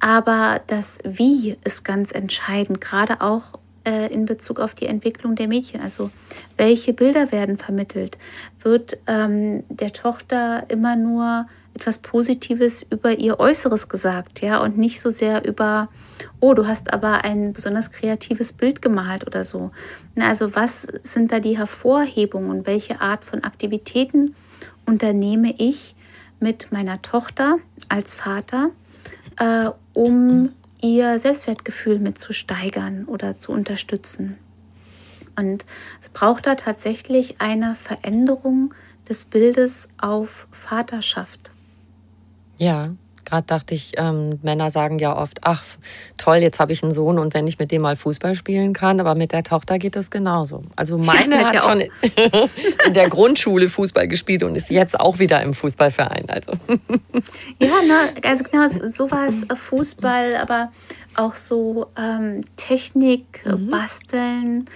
Aber 0.00 0.60
das 0.66 0.98
Wie 1.04 1.56
ist 1.64 1.84
ganz 1.84 2.12
entscheidend, 2.12 2.80
gerade 2.80 3.20
auch 3.20 3.58
äh, 3.88 4.12
in 4.12 4.26
Bezug 4.26 4.60
auf 4.60 4.74
die 4.74 4.86
Entwicklung 4.86 5.34
der 5.34 5.48
Mädchen. 5.48 5.80
Also 5.80 6.10
welche 6.56 6.92
Bilder 6.92 7.32
werden 7.32 7.56
vermittelt? 7.56 8.18
Wird 8.62 8.98
ähm, 9.06 9.64
der 9.68 9.92
Tochter 9.92 10.64
immer 10.68 10.94
nur 10.96 11.46
etwas 11.74 11.98
Positives 11.98 12.84
über 12.90 13.18
ihr 13.18 13.40
Äußeres 13.40 13.88
gesagt, 13.88 14.42
ja, 14.42 14.58
und 14.58 14.76
nicht 14.76 15.00
so 15.00 15.10
sehr 15.10 15.46
über 15.46 15.88
oh, 16.40 16.54
du 16.54 16.66
hast 16.66 16.92
aber 16.92 17.24
ein 17.24 17.52
besonders 17.52 17.90
kreatives 17.90 18.52
Bild 18.52 18.82
gemalt 18.82 19.26
oder 19.26 19.44
so. 19.44 19.70
Also 20.18 20.54
was 20.54 20.82
sind 21.02 21.32
da 21.32 21.40
die 21.40 21.56
Hervorhebungen 21.56 22.50
und 22.50 22.66
welche 22.66 23.00
Art 23.00 23.24
von 23.24 23.44
Aktivitäten 23.44 24.34
unternehme 24.86 25.54
ich 25.58 25.94
mit 26.40 26.72
meiner 26.72 27.00
Tochter 27.02 27.58
als 27.88 28.14
Vater, 28.14 28.70
äh, 29.38 29.70
um 29.94 30.50
ihr 30.82 31.18
Selbstwertgefühl 31.18 31.98
mit 31.98 32.18
zu 32.18 32.32
steigern 32.32 33.04
oder 33.04 33.38
zu 33.38 33.52
unterstützen. 33.52 34.38
Und 35.36 35.64
es 36.00 36.08
braucht 36.08 36.46
da 36.46 36.56
tatsächlich 36.56 37.40
eine 37.40 37.74
Veränderung 37.76 38.74
des 39.08 39.24
Bildes 39.24 39.88
auf 39.98 40.48
Vaterschaft. 40.50 41.52
Ja, 42.58 42.94
gerade 43.28 43.46
dachte 43.46 43.74
ich, 43.74 43.92
ähm, 43.96 44.38
Männer 44.42 44.70
sagen 44.70 44.98
ja 44.98 45.16
oft, 45.16 45.38
ach 45.42 45.62
toll, 46.16 46.36
jetzt 46.36 46.58
habe 46.60 46.72
ich 46.72 46.82
einen 46.82 46.92
Sohn 46.92 47.18
und 47.18 47.34
wenn 47.34 47.46
ich 47.46 47.58
mit 47.58 47.70
dem 47.70 47.82
mal 47.82 47.96
Fußball 47.96 48.34
spielen 48.34 48.72
kann, 48.72 49.00
aber 49.00 49.14
mit 49.14 49.32
der 49.32 49.42
Tochter 49.42 49.78
geht 49.78 49.96
es 49.96 50.10
genauso. 50.10 50.62
Also 50.76 50.96
meine 50.98 51.36
ja, 51.36 51.52
hat 51.52 51.62
schon 51.62 51.80
in 52.86 52.94
der 52.94 53.08
Grundschule 53.10 53.68
Fußball 53.68 54.08
gespielt 54.08 54.42
und 54.42 54.56
ist 54.56 54.70
jetzt 54.70 54.98
auch 54.98 55.18
wieder 55.18 55.42
im 55.42 55.54
Fußballverein. 55.54 56.26
Also. 56.28 56.52
Ja, 57.60 57.68
ne, 57.68 58.28
also 58.28 58.44
genau 58.44 58.68
sowas, 58.68 59.42
äh, 59.44 59.56
Fußball, 59.56 60.36
aber 60.36 60.70
auch 61.16 61.34
so 61.34 61.88
ähm, 61.98 62.42
Technik, 62.56 63.44
mhm. 63.44 63.68
Basteln, 63.68 64.66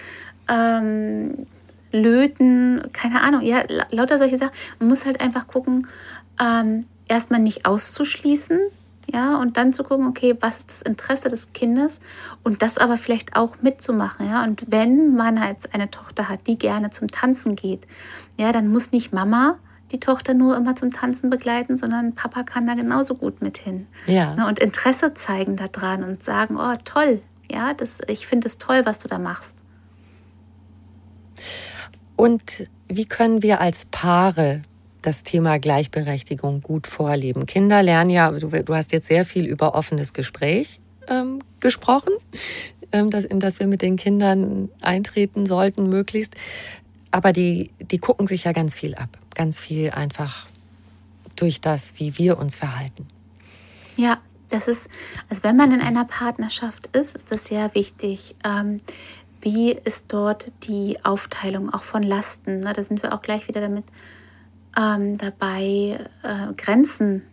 ähm, 0.49 1.45
Löten, 1.91 2.81
keine 2.91 3.21
Ahnung, 3.21 3.41
ja, 3.41 3.63
lauter 3.91 4.17
solche 4.17 4.37
Sachen. 4.37 4.51
Man 4.79 4.89
muss 4.89 5.05
halt 5.05 5.21
einfach 5.21 5.47
gucken, 5.47 5.87
ähm, 6.41 6.85
erstmal 7.13 7.39
nicht 7.39 7.65
auszuschließen, 7.65 8.59
ja, 9.13 9.37
und 9.37 9.57
dann 9.57 9.73
zu 9.73 9.83
gucken, 9.83 10.07
okay, 10.07 10.35
was 10.39 10.59
ist 10.59 10.71
das 10.71 10.81
Interesse 10.81 11.29
des 11.29 11.53
Kindes 11.53 11.99
und 12.43 12.61
das 12.61 12.77
aber 12.77 12.97
vielleicht 12.97 13.35
auch 13.35 13.57
mitzumachen, 13.61 14.27
ja. 14.27 14.43
Und 14.43 14.63
wenn 14.71 15.15
man 15.15 15.41
jetzt 15.41 15.73
eine 15.73 15.91
Tochter 15.91 16.29
hat, 16.29 16.47
die 16.47 16.57
gerne 16.57 16.89
zum 16.89 17.09
Tanzen 17.09 17.55
geht, 17.55 17.85
ja, 18.37 18.51
dann 18.51 18.69
muss 18.69 18.91
nicht 18.91 19.13
Mama 19.13 19.57
die 19.91 19.99
Tochter 19.99 20.33
nur 20.33 20.57
immer 20.57 20.75
zum 20.75 20.91
Tanzen 20.91 21.29
begleiten, 21.29 21.77
sondern 21.77 22.15
Papa 22.15 22.43
kann 22.43 22.65
da 22.65 22.73
genauso 22.73 23.13
gut 23.13 23.41
mit 23.41 23.59
hin. 23.59 23.85
Ja. 24.07 24.33
Ne, 24.33 24.47
und 24.47 24.57
Interesse 24.57 25.13
zeigen 25.13 25.55
daran 25.55 26.03
und 26.03 26.23
sagen, 26.23 26.57
oh, 26.57 26.75
toll, 26.83 27.21
ja, 27.49 27.73
das, 27.75 27.99
ich 28.07 28.25
finde 28.25 28.47
es 28.47 28.57
toll, 28.57 28.81
was 28.85 28.99
du 28.99 29.07
da 29.07 29.19
machst. 29.19 29.57
Und 32.15 32.67
wie 32.87 33.05
können 33.05 33.43
wir 33.43 33.61
als 33.61 33.85
Paare 33.85 34.63
das 35.05 35.23
Thema 35.23 35.59
Gleichberechtigung 35.59 36.61
gut 36.61 36.87
vorleben. 36.87 37.45
Kinder 37.45 37.83
lernen 37.83 38.09
ja, 38.09 38.31
du, 38.31 38.47
du 38.49 38.75
hast 38.75 38.91
jetzt 38.91 39.07
sehr 39.07 39.25
viel 39.25 39.45
über 39.45 39.75
offenes 39.75 40.13
Gespräch 40.13 40.79
ähm, 41.07 41.39
gesprochen, 41.59 42.13
ähm, 42.91 43.09
das, 43.09 43.25
in 43.25 43.39
das 43.39 43.59
wir 43.59 43.67
mit 43.67 43.81
den 43.81 43.95
Kindern 43.95 44.69
eintreten 44.81 45.45
sollten, 45.45 45.89
möglichst. 45.89 46.35
Aber 47.11 47.31
die, 47.31 47.69
die 47.79 47.99
gucken 47.99 48.27
sich 48.27 48.45
ja 48.45 48.53
ganz 48.53 48.73
viel 48.73 48.95
ab. 48.95 49.09
Ganz 49.35 49.59
viel 49.59 49.91
einfach 49.91 50.47
durch 51.35 51.61
das, 51.61 51.93
wie 51.97 52.17
wir 52.17 52.37
uns 52.37 52.55
verhalten. 52.55 53.07
Ja, 53.95 54.17
das 54.49 54.67
ist, 54.67 54.89
also 55.29 55.43
wenn 55.43 55.55
man 55.55 55.71
in 55.71 55.81
einer 55.81 56.05
Partnerschaft 56.05 56.87
ist, 56.95 57.15
ist 57.15 57.31
das 57.31 57.45
sehr 57.45 57.73
wichtig. 57.75 58.35
Ähm, 58.43 58.77
wie 59.41 59.71
ist 59.71 60.05
dort 60.07 60.45
die 60.63 60.97
Aufteilung 61.03 61.73
auch 61.73 61.83
von 61.83 62.01
Lasten? 62.01 62.61
Ne? 62.61 62.73
Da 62.73 62.81
sind 62.81 63.03
wir 63.03 63.13
auch 63.13 63.21
gleich 63.21 63.47
wieder 63.47 63.61
damit 63.61 63.83
ähm, 64.77 65.17
dabei 65.17 65.99
äh, 66.23 66.53
Grenzen. 66.57 67.23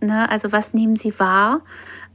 Ne? 0.00 0.28
Also 0.28 0.52
was 0.52 0.74
nehmen 0.74 0.96
Sie 0.96 1.18
wahr, 1.18 1.60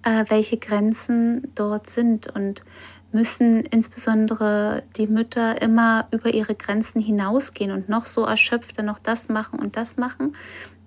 äh, 0.04 0.26
welche 0.30 0.58
Grenzen 0.58 1.52
dort 1.56 1.90
sind 1.90 2.28
und 2.28 2.64
müssen 3.12 3.62
insbesondere 3.62 4.84
die 4.98 5.08
Mütter 5.08 5.62
immer 5.62 6.08
über 6.12 6.34
ihre 6.34 6.56
Grenzen 6.56 7.02
hinausgehen 7.02 7.72
und 7.72 7.90
noch 7.90 8.06
so 8.06 8.26
erschöpfter 8.26 8.84
noch 8.84 9.00
das 9.00 9.30
machen 9.30 9.60
und 9.60 9.78
das 9.78 9.98
machen. 9.98 10.36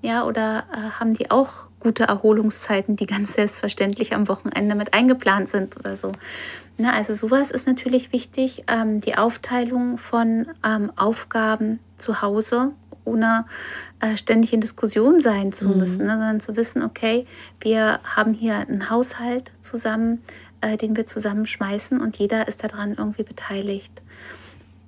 Ja, 0.03 0.25
oder 0.25 0.65
äh, 0.73 0.99
haben 0.99 1.15
die 1.15 1.31
auch 1.31 1.69
gute 1.81 2.05
Erholungszeiten, 2.05 2.97
die 2.97 3.07
ganz 3.07 3.35
selbstverständlich 3.35 4.15
am 4.15 4.29
Wochenende 4.29 4.75
mit 4.75 4.95
eingeplant 4.95 5.49
sind 5.49 5.77
oder 5.79 5.97
so. 5.97 6.13
Na, 6.79 6.93
also 6.93 7.15
sowas 7.15 7.51
ist 7.51 7.67
natürlich 7.67 8.13
wichtig. 8.13 8.65
Ähm, 8.69 9.01
die 9.01 9.17
Aufteilung 9.17 9.99
von 9.99 10.47
ähm, 10.65 10.93
Aufgaben 10.97 11.81
zu 11.99 12.23
Hause 12.23 12.73
ohne 13.05 13.47
äh, 14.01 14.17
ständig 14.17 14.53
in 14.53 14.61
Diskussion 14.61 15.21
sein 15.21 15.53
zu 15.53 15.69
mhm. 15.69 15.79
müssen, 15.79 16.07
ne, 16.07 16.13
sondern 16.13 16.41
zu 16.41 16.57
wissen, 16.57 16.83
okay, 16.83 17.27
wir 17.61 18.01
haben 18.05 18.35
hier 18.35 18.57
einen 18.57 18.91
Haushalt 18.91 19.53
zusammen, 19.61 20.23
äh, 20.61 20.77
den 20.77 20.97
wir 20.97 21.07
zusammenschmeißen 21.07 22.01
und 22.01 22.17
jeder 22.19 22.49
ist 22.49 22.63
daran 22.65 22.95
irgendwie 22.97 23.23
beteiligt. 23.23 24.03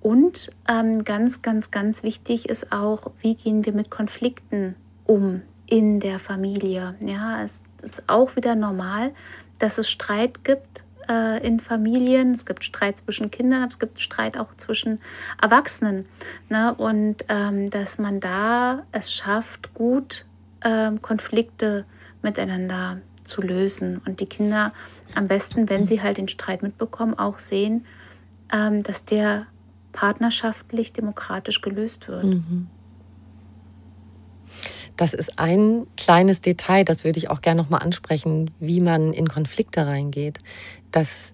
Und 0.01 0.51
ähm, 0.69 1.05
ganz, 1.05 1.43
ganz, 1.43 1.71
ganz 1.71 2.03
wichtig 2.03 2.49
ist 2.49 2.73
auch, 2.73 3.13
wie 3.21 3.37
gehen 3.37 3.65
wir 3.65 3.73
mit 3.73 3.91
Konflikten 3.91 4.75
um 5.05 5.43
in 5.67 6.01
der 6.01 6.19
Familie. 6.19 6.97
Ja, 7.01 7.43
es 7.43 7.63
ist 7.83 8.03
auch 8.09 8.37
wieder 8.37 8.55
normal, 8.55 9.13
dass 9.59 9.79
es 9.79 9.89
Streit 9.89 10.45
gibt 10.45 10.83
äh, 11.13 11.47
in 11.47 11.61
Familien. 11.61 12.33
Es 12.33 12.47
gibt 12.47 12.65
Streit 12.65 12.99
zwischen 12.99 13.31
Kindern, 13.31 13.63
aber 13.63 13.71
es 13.71 13.79
gibt 13.79 14.01
Streit 14.01 14.39
auch 14.39 14.55
zwischen 14.57 15.01
Erwachsenen. 15.41 16.07
Ne? 16.49 16.75
Und 16.75 17.25
ähm, 17.29 17.69
dass 17.71 17.99
man 17.99 18.21
da 18.21 18.85
es 18.93 19.13
schafft, 19.13 19.75
gut 19.75 20.25
ähm, 20.65 21.03
Konflikte 21.03 21.85
miteinander 22.23 23.01
zu 23.25 23.43
lösen. 23.43 24.01
Und 24.07 24.21
die 24.21 24.27
Kinder 24.27 24.73
am 25.15 25.29
besten, 25.29 25.69
wenn 25.69 25.87
sie 25.87 26.03
halt 26.03 26.17
den 26.17 26.29
Streit 26.29 26.63
mitbekommen, 26.63 27.19
auch 27.19 27.39
sehen, 27.39 27.85
ähm, 28.53 28.83
dass 28.83 29.05
der 29.05 29.47
partnerschaftlich 29.93 30.93
demokratisch 30.93 31.61
gelöst 31.61 32.09
wird. 32.09 32.25
Mhm. 32.25 32.69
Das 35.03 35.15
ist 35.15 35.37
ein 35.37 35.89
kleines 35.97 36.43
Detail, 36.43 36.85
das 36.85 37.03
würde 37.03 37.19
ich 37.19 37.29
auch 37.29 37.43
gerne 37.43 37.61
nochmal 37.61 37.83
ansprechen, 37.83 38.53
wie 38.61 38.81
man 38.81 39.13
in 39.13 39.27
Konflikte 39.27 39.85
reingeht. 39.85 40.39
Das, 40.93 41.33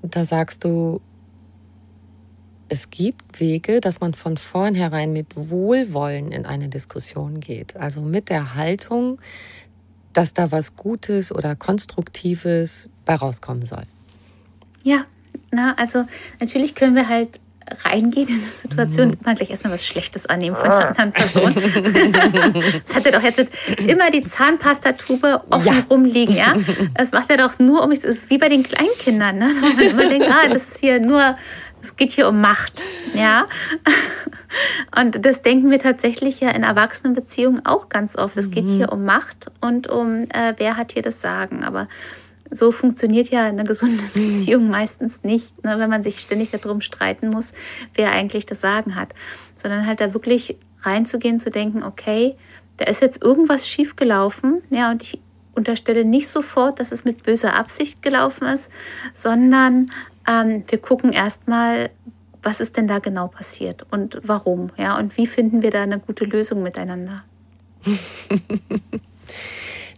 da 0.00 0.24
sagst 0.24 0.62
du, 0.62 1.00
es 2.68 2.90
gibt 2.90 3.40
Wege, 3.40 3.80
dass 3.80 3.98
man 3.98 4.14
von 4.14 4.36
vornherein 4.36 5.12
mit 5.12 5.26
Wohlwollen 5.34 6.30
in 6.30 6.46
eine 6.46 6.68
Diskussion 6.68 7.40
geht. 7.40 7.76
Also 7.76 8.00
mit 8.00 8.28
der 8.28 8.54
Haltung, 8.54 9.20
dass 10.12 10.32
da 10.32 10.52
was 10.52 10.76
Gutes 10.76 11.32
oder 11.32 11.56
Konstruktives 11.56 12.90
bei 13.04 13.16
rauskommen 13.16 13.66
soll. 13.66 13.86
Ja, 14.84 15.04
na, 15.50 15.74
also 15.78 16.04
natürlich 16.38 16.76
können 16.76 16.94
wir 16.94 17.08
halt 17.08 17.40
reingehen 17.84 18.28
in 18.28 18.36
die 18.36 18.42
Situation, 18.42 19.08
mhm. 19.08 19.14
immer 19.22 19.34
gleich 19.34 19.50
erstmal 19.50 19.72
was 19.72 19.86
Schlechtes 19.86 20.26
annehmen 20.26 20.56
von 20.56 20.70
einer 20.70 20.88
anderen 20.88 21.12
Person. 21.12 21.54
das 22.86 22.96
hat 22.96 23.06
er 23.06 23.12
doch 23.12 23.22
jetzt 23.22 23.38
mit 23.38 23.50
immer 23.86 24.10
die 24.10 24.22
Zahnpastatube 24.22 25.42
offen 25.50 25.66
ja. 25.66 25.84
rumliegen, 25.90 26.36
ja? 26.36 26.54
Das 26.94 27.12
macht 27.12 27.30
er 27.30 27.38
doch 27.38 27.58
nur 27.58 27.82
um, 27.82 27.90
es 27.90 28.04
ist 28.04 28.30
wie 28.30 28.38
bei 28.38 28.48
den 28.48 28.62
Kleinkindern, 28.62 29.38
ne? 29.38 29.50
Da 29.54 29.68
man 29.68 29.78
immer 29.80 30.08
denkt, 30.08 30.28
ah, 30.28 30.48
das 30.48 30.68
ist 30.68 30.80
hier 30.80 31.00
nur, 31.00 31.36
es 31.82 31.96
geht 31.96 32.12
hier 32.12 32.28
um 32.28 32.40
Macht, 32.40 32.82
ja? 33.14 33.46
Und 34.96 35.24
das 35.24 35.42
denken 35.42 35.70
wir 35.70 35.78
tatsächlich 35.78 36.40
ja 36.40 36.50
in 36.50 36.62
Erwachsenenbeziehungen 36.62 37.66
auch 37.66 37.88
ganz 37.88 38.16
oft. 38.16 38.36
Es 38.36 38.50
geht 38.50 38.64
mhm. 38.64 38.76
hier 38.76 38.92
um 38.92 39.04
Macht 39.04 39.50
und 39.60 39.88
um, 39.88 40.22
äh, 40.30 40.54
wer 40.56 40.76
hat 40.76 40.92
hier 40.92 41.02
das 41.02 41.20
Sagen, 41.20 41.64
aber 41.64 41.88
so 42.54 42.72
funktioniert 42.72 43.30
ja 43.30 43.44
eine 43.44 43.64
gesunde. 43.64 44.04
Beziehung 44.14 44.68
meistens 44.68 45.22
nicht, 45.24 45.62
ne, 45.64 45.78
wenn 45.78 45.90
man 45.90 46.02
sich 46.02 46.20
ständig 46.20 46.50
darum 46.50 46.80
streiten 46.80 47.28
muss, 47.28 47.52
wer 47.94 48.12
eigentlich 48.12 48.46
das 48.46 48.60
Sagen 48.60 48.94
hat. 48.94 49.14
Sondern 49.56 49.86
halt 49.86 50.00
da 50.00 50.14
wirklich 50.14 50.56
reinzugehen, 50.82 51.38
zu 51.38 51.50
denken, 51.50 51.82
okay, 51.82 52.36
da 52.76 52.86
ist 52.86 53.00
jetzt 53.00 53.22
irgendwas 53.22 53.68
schiefgelaufen, 53.68 54.62
ja, 54.70 54.90
und 54.90 55.02
ich 55.02 55.20
unterstelle 55.54 56.04
nicht 56.04 56.28
sofort, 56.28 56.80
dass 56.80 56.90
es 56.90 57.04
mit 57.04 57.22
böser 57.22 57.54
Absicht 57.54 58.02
gelaufen 58.02 58.48
ist, 58.48 58.70
sondern 59.14 59.86
ähm, 60.28 60.64
wir 60.68 60.78
gucken 60.78 61.12
erstmal, 61.12 61.90
was 62.42 62.60
ist 62.60 62.76
denn 62.76 62.88
da 62.88 62.98
genau 62.98 63.28
passiert 63.28 63.86
und 63.90 64.20
warum, 64.22 64.70
ja, 64.76 64.98
und 64.98 65.16
wie 65.16 65.26
finden 65.26 65.62
wir 65.62 65.70
da 65.70 65.82
eine 65.82 65.98
gute 66.00 66.24
Lösung 66.24 66.62
miteinander. 66.62 67.22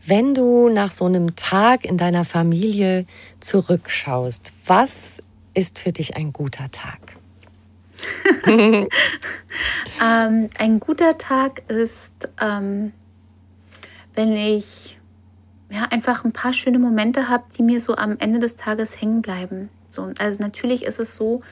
Wenn 0.07 0.35
du 0.35 0.69
nach 0.69 0.93
so 0.93 1.07
einem 1.07 1.35
Tag 1.35 1.85
in 1.85 1.97
deiner 1.97 2.25
Familie 2.25 3.07
zurückschaust, 3.41 4.53
was 4.65 5.21
ist 5.53 5.81
für 5.81 5.91
dich 5.91 6.17
ein 6.17 6.33
guter 6.33 6.71
Tag? 6.71 7.17
ähm, 8.47 8.89
ein 10.59 10.81
guter 10.81 11.19
Tag 11.19 11.69
ist, 11.69 12.29
ähm, 12.41 12.93
wenn 14.15 14.37
ich 14.37 14.97
ja, 15.71 15.85
einfach 15.91 16.25
ein 16.25 16.33
paar 16.33 16.53
schöne 16.53 16.79
Momente 16.79 17.29
habe, 17.29 17.45
die 17.57 17.63
mir 17.63 17.81
so 17.81 17.97
am 17.97 18.17
Ende 18.19 18.39
des 18.39 18.57
Tages 18.57 19.01
hängen 19.01 19.23
bleiben. 19.23 19.71
So, 19.91 20.13
also 20.19 20.43
natürlich 20.43 20.85
ist 20.85 21.01
es 21.01 21.17
so, 21.17 21.43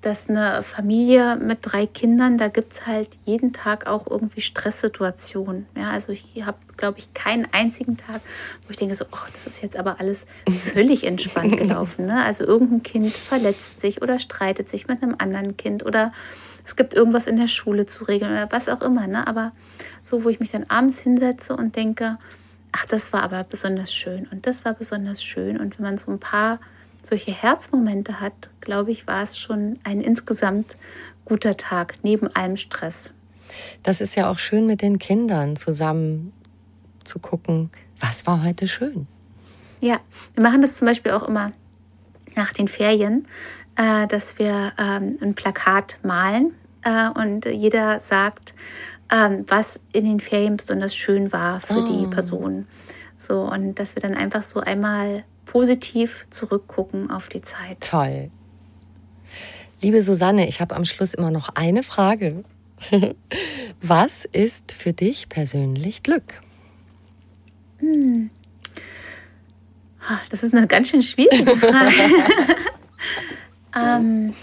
dass 0.00 0.30
eine 0.30 0.62
Familie 0.62 1.36
mit 1.36 1.58
drei 1.62 1.86
Kindern, 1.86 2.38
da 2.38 2.48
gibt 2.48 2.72
es 2.72 2.86
halt 2.86 3.08
jeden 3.26 3.52
Tag 3.52 3.86
auch 3.86 4.06
irgendwie 4.06 4.40
Stresssituationen. 4.40 5.66
Ja, 5.76 5.90
also 5.90 6.12
ich 6.12 6.42
habe, 6.44 6.56
glaube 6.78 6.98
ich, 6.98 7.12
keinen 7.12 7.46
einzigen 7.52 7.98
Tag, 7.98 8.22
wo 8.66 8.70
ich 8.70 8.76
denke 8.76 8.94
so, 8.94 9.04
oh, 9.12 9.26
das 9.34 9.46
ist 9.46 9.62
jetzt 9.62 9.76
aber 9.76 10.00
alles 10.00 10.26
völlig 10.72 11.04
entspannt 11.04 11.56
gelaufen. 11.58 12.06
Ne? 12.06 12.24
Also 12.24 12.44
irgendein 12.44 12.82
Kind 12.82 13.12
verletzt 13.12 13.80
sich 13.80 14.00
oder 14.00 14.18
streitet 14.18 14.70
sich 14.70 14.88
mit 14.88 15.02
einem 15.02 15.16
anderen 15.18 15.58
Kind 15.58 15.84
oder 15.84 16.12
es 16.64 16.76
gibt 16.76 16.94
irgendwas 16.94 17.26
in 17.26 17.36
der 17.36 17.48
Schule 17.48 17.84
zu 17.84 18.04
regeln 18.04 18.30
oder 18.30 18.50
was 18.52 18.68
auch 18.70 18.80
immer. 18.80 19.06
Ne? 19.06 19.26
Aber 19.26 19.52
so, 20.02 20.24
wo 20.24 20.30
ich 20.30 20.40
mich 20.40 20.50
dann 20.50 20.64
abends 20.68 20.98
hinsetze 21.00 21.54
und 21.54 21.76
denke, 21.76 22.16
ach, 22.72 22.86
das 22.86 23.12
war 23.12 23.22
aber 23.22 23.44
besonders 23.44 23.92
schön 23.92 24.26
und 24.30 24.46
das 24.46 24.64
war 24.64 24.72
besonders 24.72 25.22
schön. 25.22 25.58
Und 25.58 25.78
wenn 25.78 25.84
man 25.84 25.98
so 25.98 26.10
ein 26.10 26.20
paar 26.20 26.58
solche 27.02 27.32
Herzmomente 27.32 28.20
hat, 28.20 28.50
glaube 28.60 28.90
ich, 28.90 29.06
war 29.06 29.22
es 29.22 29.38
schon 29.38 29.78
ein 29.84 30.00
insgesamt 30.00 30.76
guter 31.24 31.56
Tag, 31.56 31.94
neben 32.02 32.34
allem 32.34 32.56
Stress. 32.56 33.12
Das 33.82 34.00
ist 34.00 34.16
ja 34.16 34.30
auch 34.30 34.38
schön 34.38 34.66
mit 34.66 34.82
den 34.82 34.98
Kindern 34.98 35.56
zusammen 35.56 36.32
zu 37.04 37.18
gucken, 37.18 37.70
was 37.98 38.26
war 38.26 38.44
heute 38.44 38.68
schön. 38.68 39.06
Ja, 39.80 40.00
wir 40.34 40.42
machen 40.42 40.62
das 40.62 40.76
zum 40.76 40.86
Beispiel 40.86 41.12
auch 41.12 41.22
immer 41.22 41.52
nach 42.36 42.52
den 42.52 42.68
Ferien, 42.68 43.26
äh, 43.76 44.06
dass 44.06 44.38
wir 44.38 44.72
ähm, 44.78 45.18
ein 45.20 45.34
Plakat 45.34 45.98
malen 46.02 46.52
äh, 46.82 47.08
und 47.10 47.46
jeder 47.46 48.00
sagt, 48.00 48.54
ähm, 49.10 49.44
was 49.48 49.80
in 49.92 50.04
den 50.04 50.20
Ferien 50.20 50.56
besonders 50.56 50.94
schön 50.94 51.32
war 51.32 51.60
für 51.60 51.80
oh. 51.80 51.84
die 51.84 52.06
Person. 52.06 52.66
So, 53.16 53.42
und 53.42 53.78
dass 53.78 53.96
wir 53.96 54.02
dann 54.02 54.14
einfach 54.14 54.42
so 54.42 54.60
einmal 54.60 55.24
positiv 55.50 56.28
zurückgucken 56.30 57.10
auf 57.10 57.26
die 57.26 57.42
Zeit. 57.42 57.80
Toll. 57.80 58.30
Liebe 59.82 60.00
Susanne, 60.00 60.46
ich 60.46 60.60
habe 60.60 60.76
am 60.76 60.84
Schluss 60.84 61.12
immer 61.12 61.32
noch 61.32 61.48
eine 61.56 61.82
Frage. 61.82 62.44
Was 63.82 64.24
ist 64.26 64.70
für 64.70 64.92
dich 64.92 65.28
persönlich 65.28 66.04
Glück? 66.04 66.40
Hm. 67.78 68.30
Das 70.28 70.44
ist 70.44 70.54
eine 70.54 70.68
ganz 70.68 70.88
schön 70.88 71.02
schwierige 71.02 71.56
Frage. 71.56 71.94
ähm, 73.76 74.34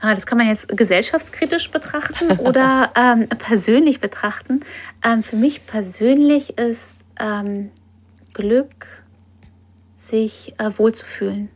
ah, 0.00 0.14
das 0.14 0.26
kann 0.26 0.36
man 0.36 0.48
jetzt 0.48 0.68
gesellschaftskritisch 0.68 1.70
betrachten 1.70 2.30
oder 2.40 2.92
ähm, 2.94 3.26
persönlich 3.38 4.00
betrachten. 4.00 4.60
Ähm, 5.02 5.22
für 5.22 5.36
mich 5.36 5.64
persönlich 5.66 6.58
ist 6.58 7.06
ähm, 7.18 7.70
Glück, 8.34 9.04
sich 9.96 10.54
äh, 10.58 10.70
wohlzufühlen. 10.76 11.48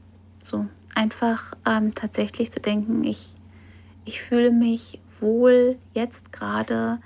So 0.42 0.66
einfach 0.94 1.52
ähm, 1.66 1.92
tatsächlich 1.92 2.50
zu 2.50 2.60
denken, 2.60 3.04
ich, 3.04 3.34
ich 4.04 4.22
fühle 4.22 4.50
mich 4.50 5.00
wohl 5.20 5.76
jetzt 5.94 6.32
gerade 6.32 6.98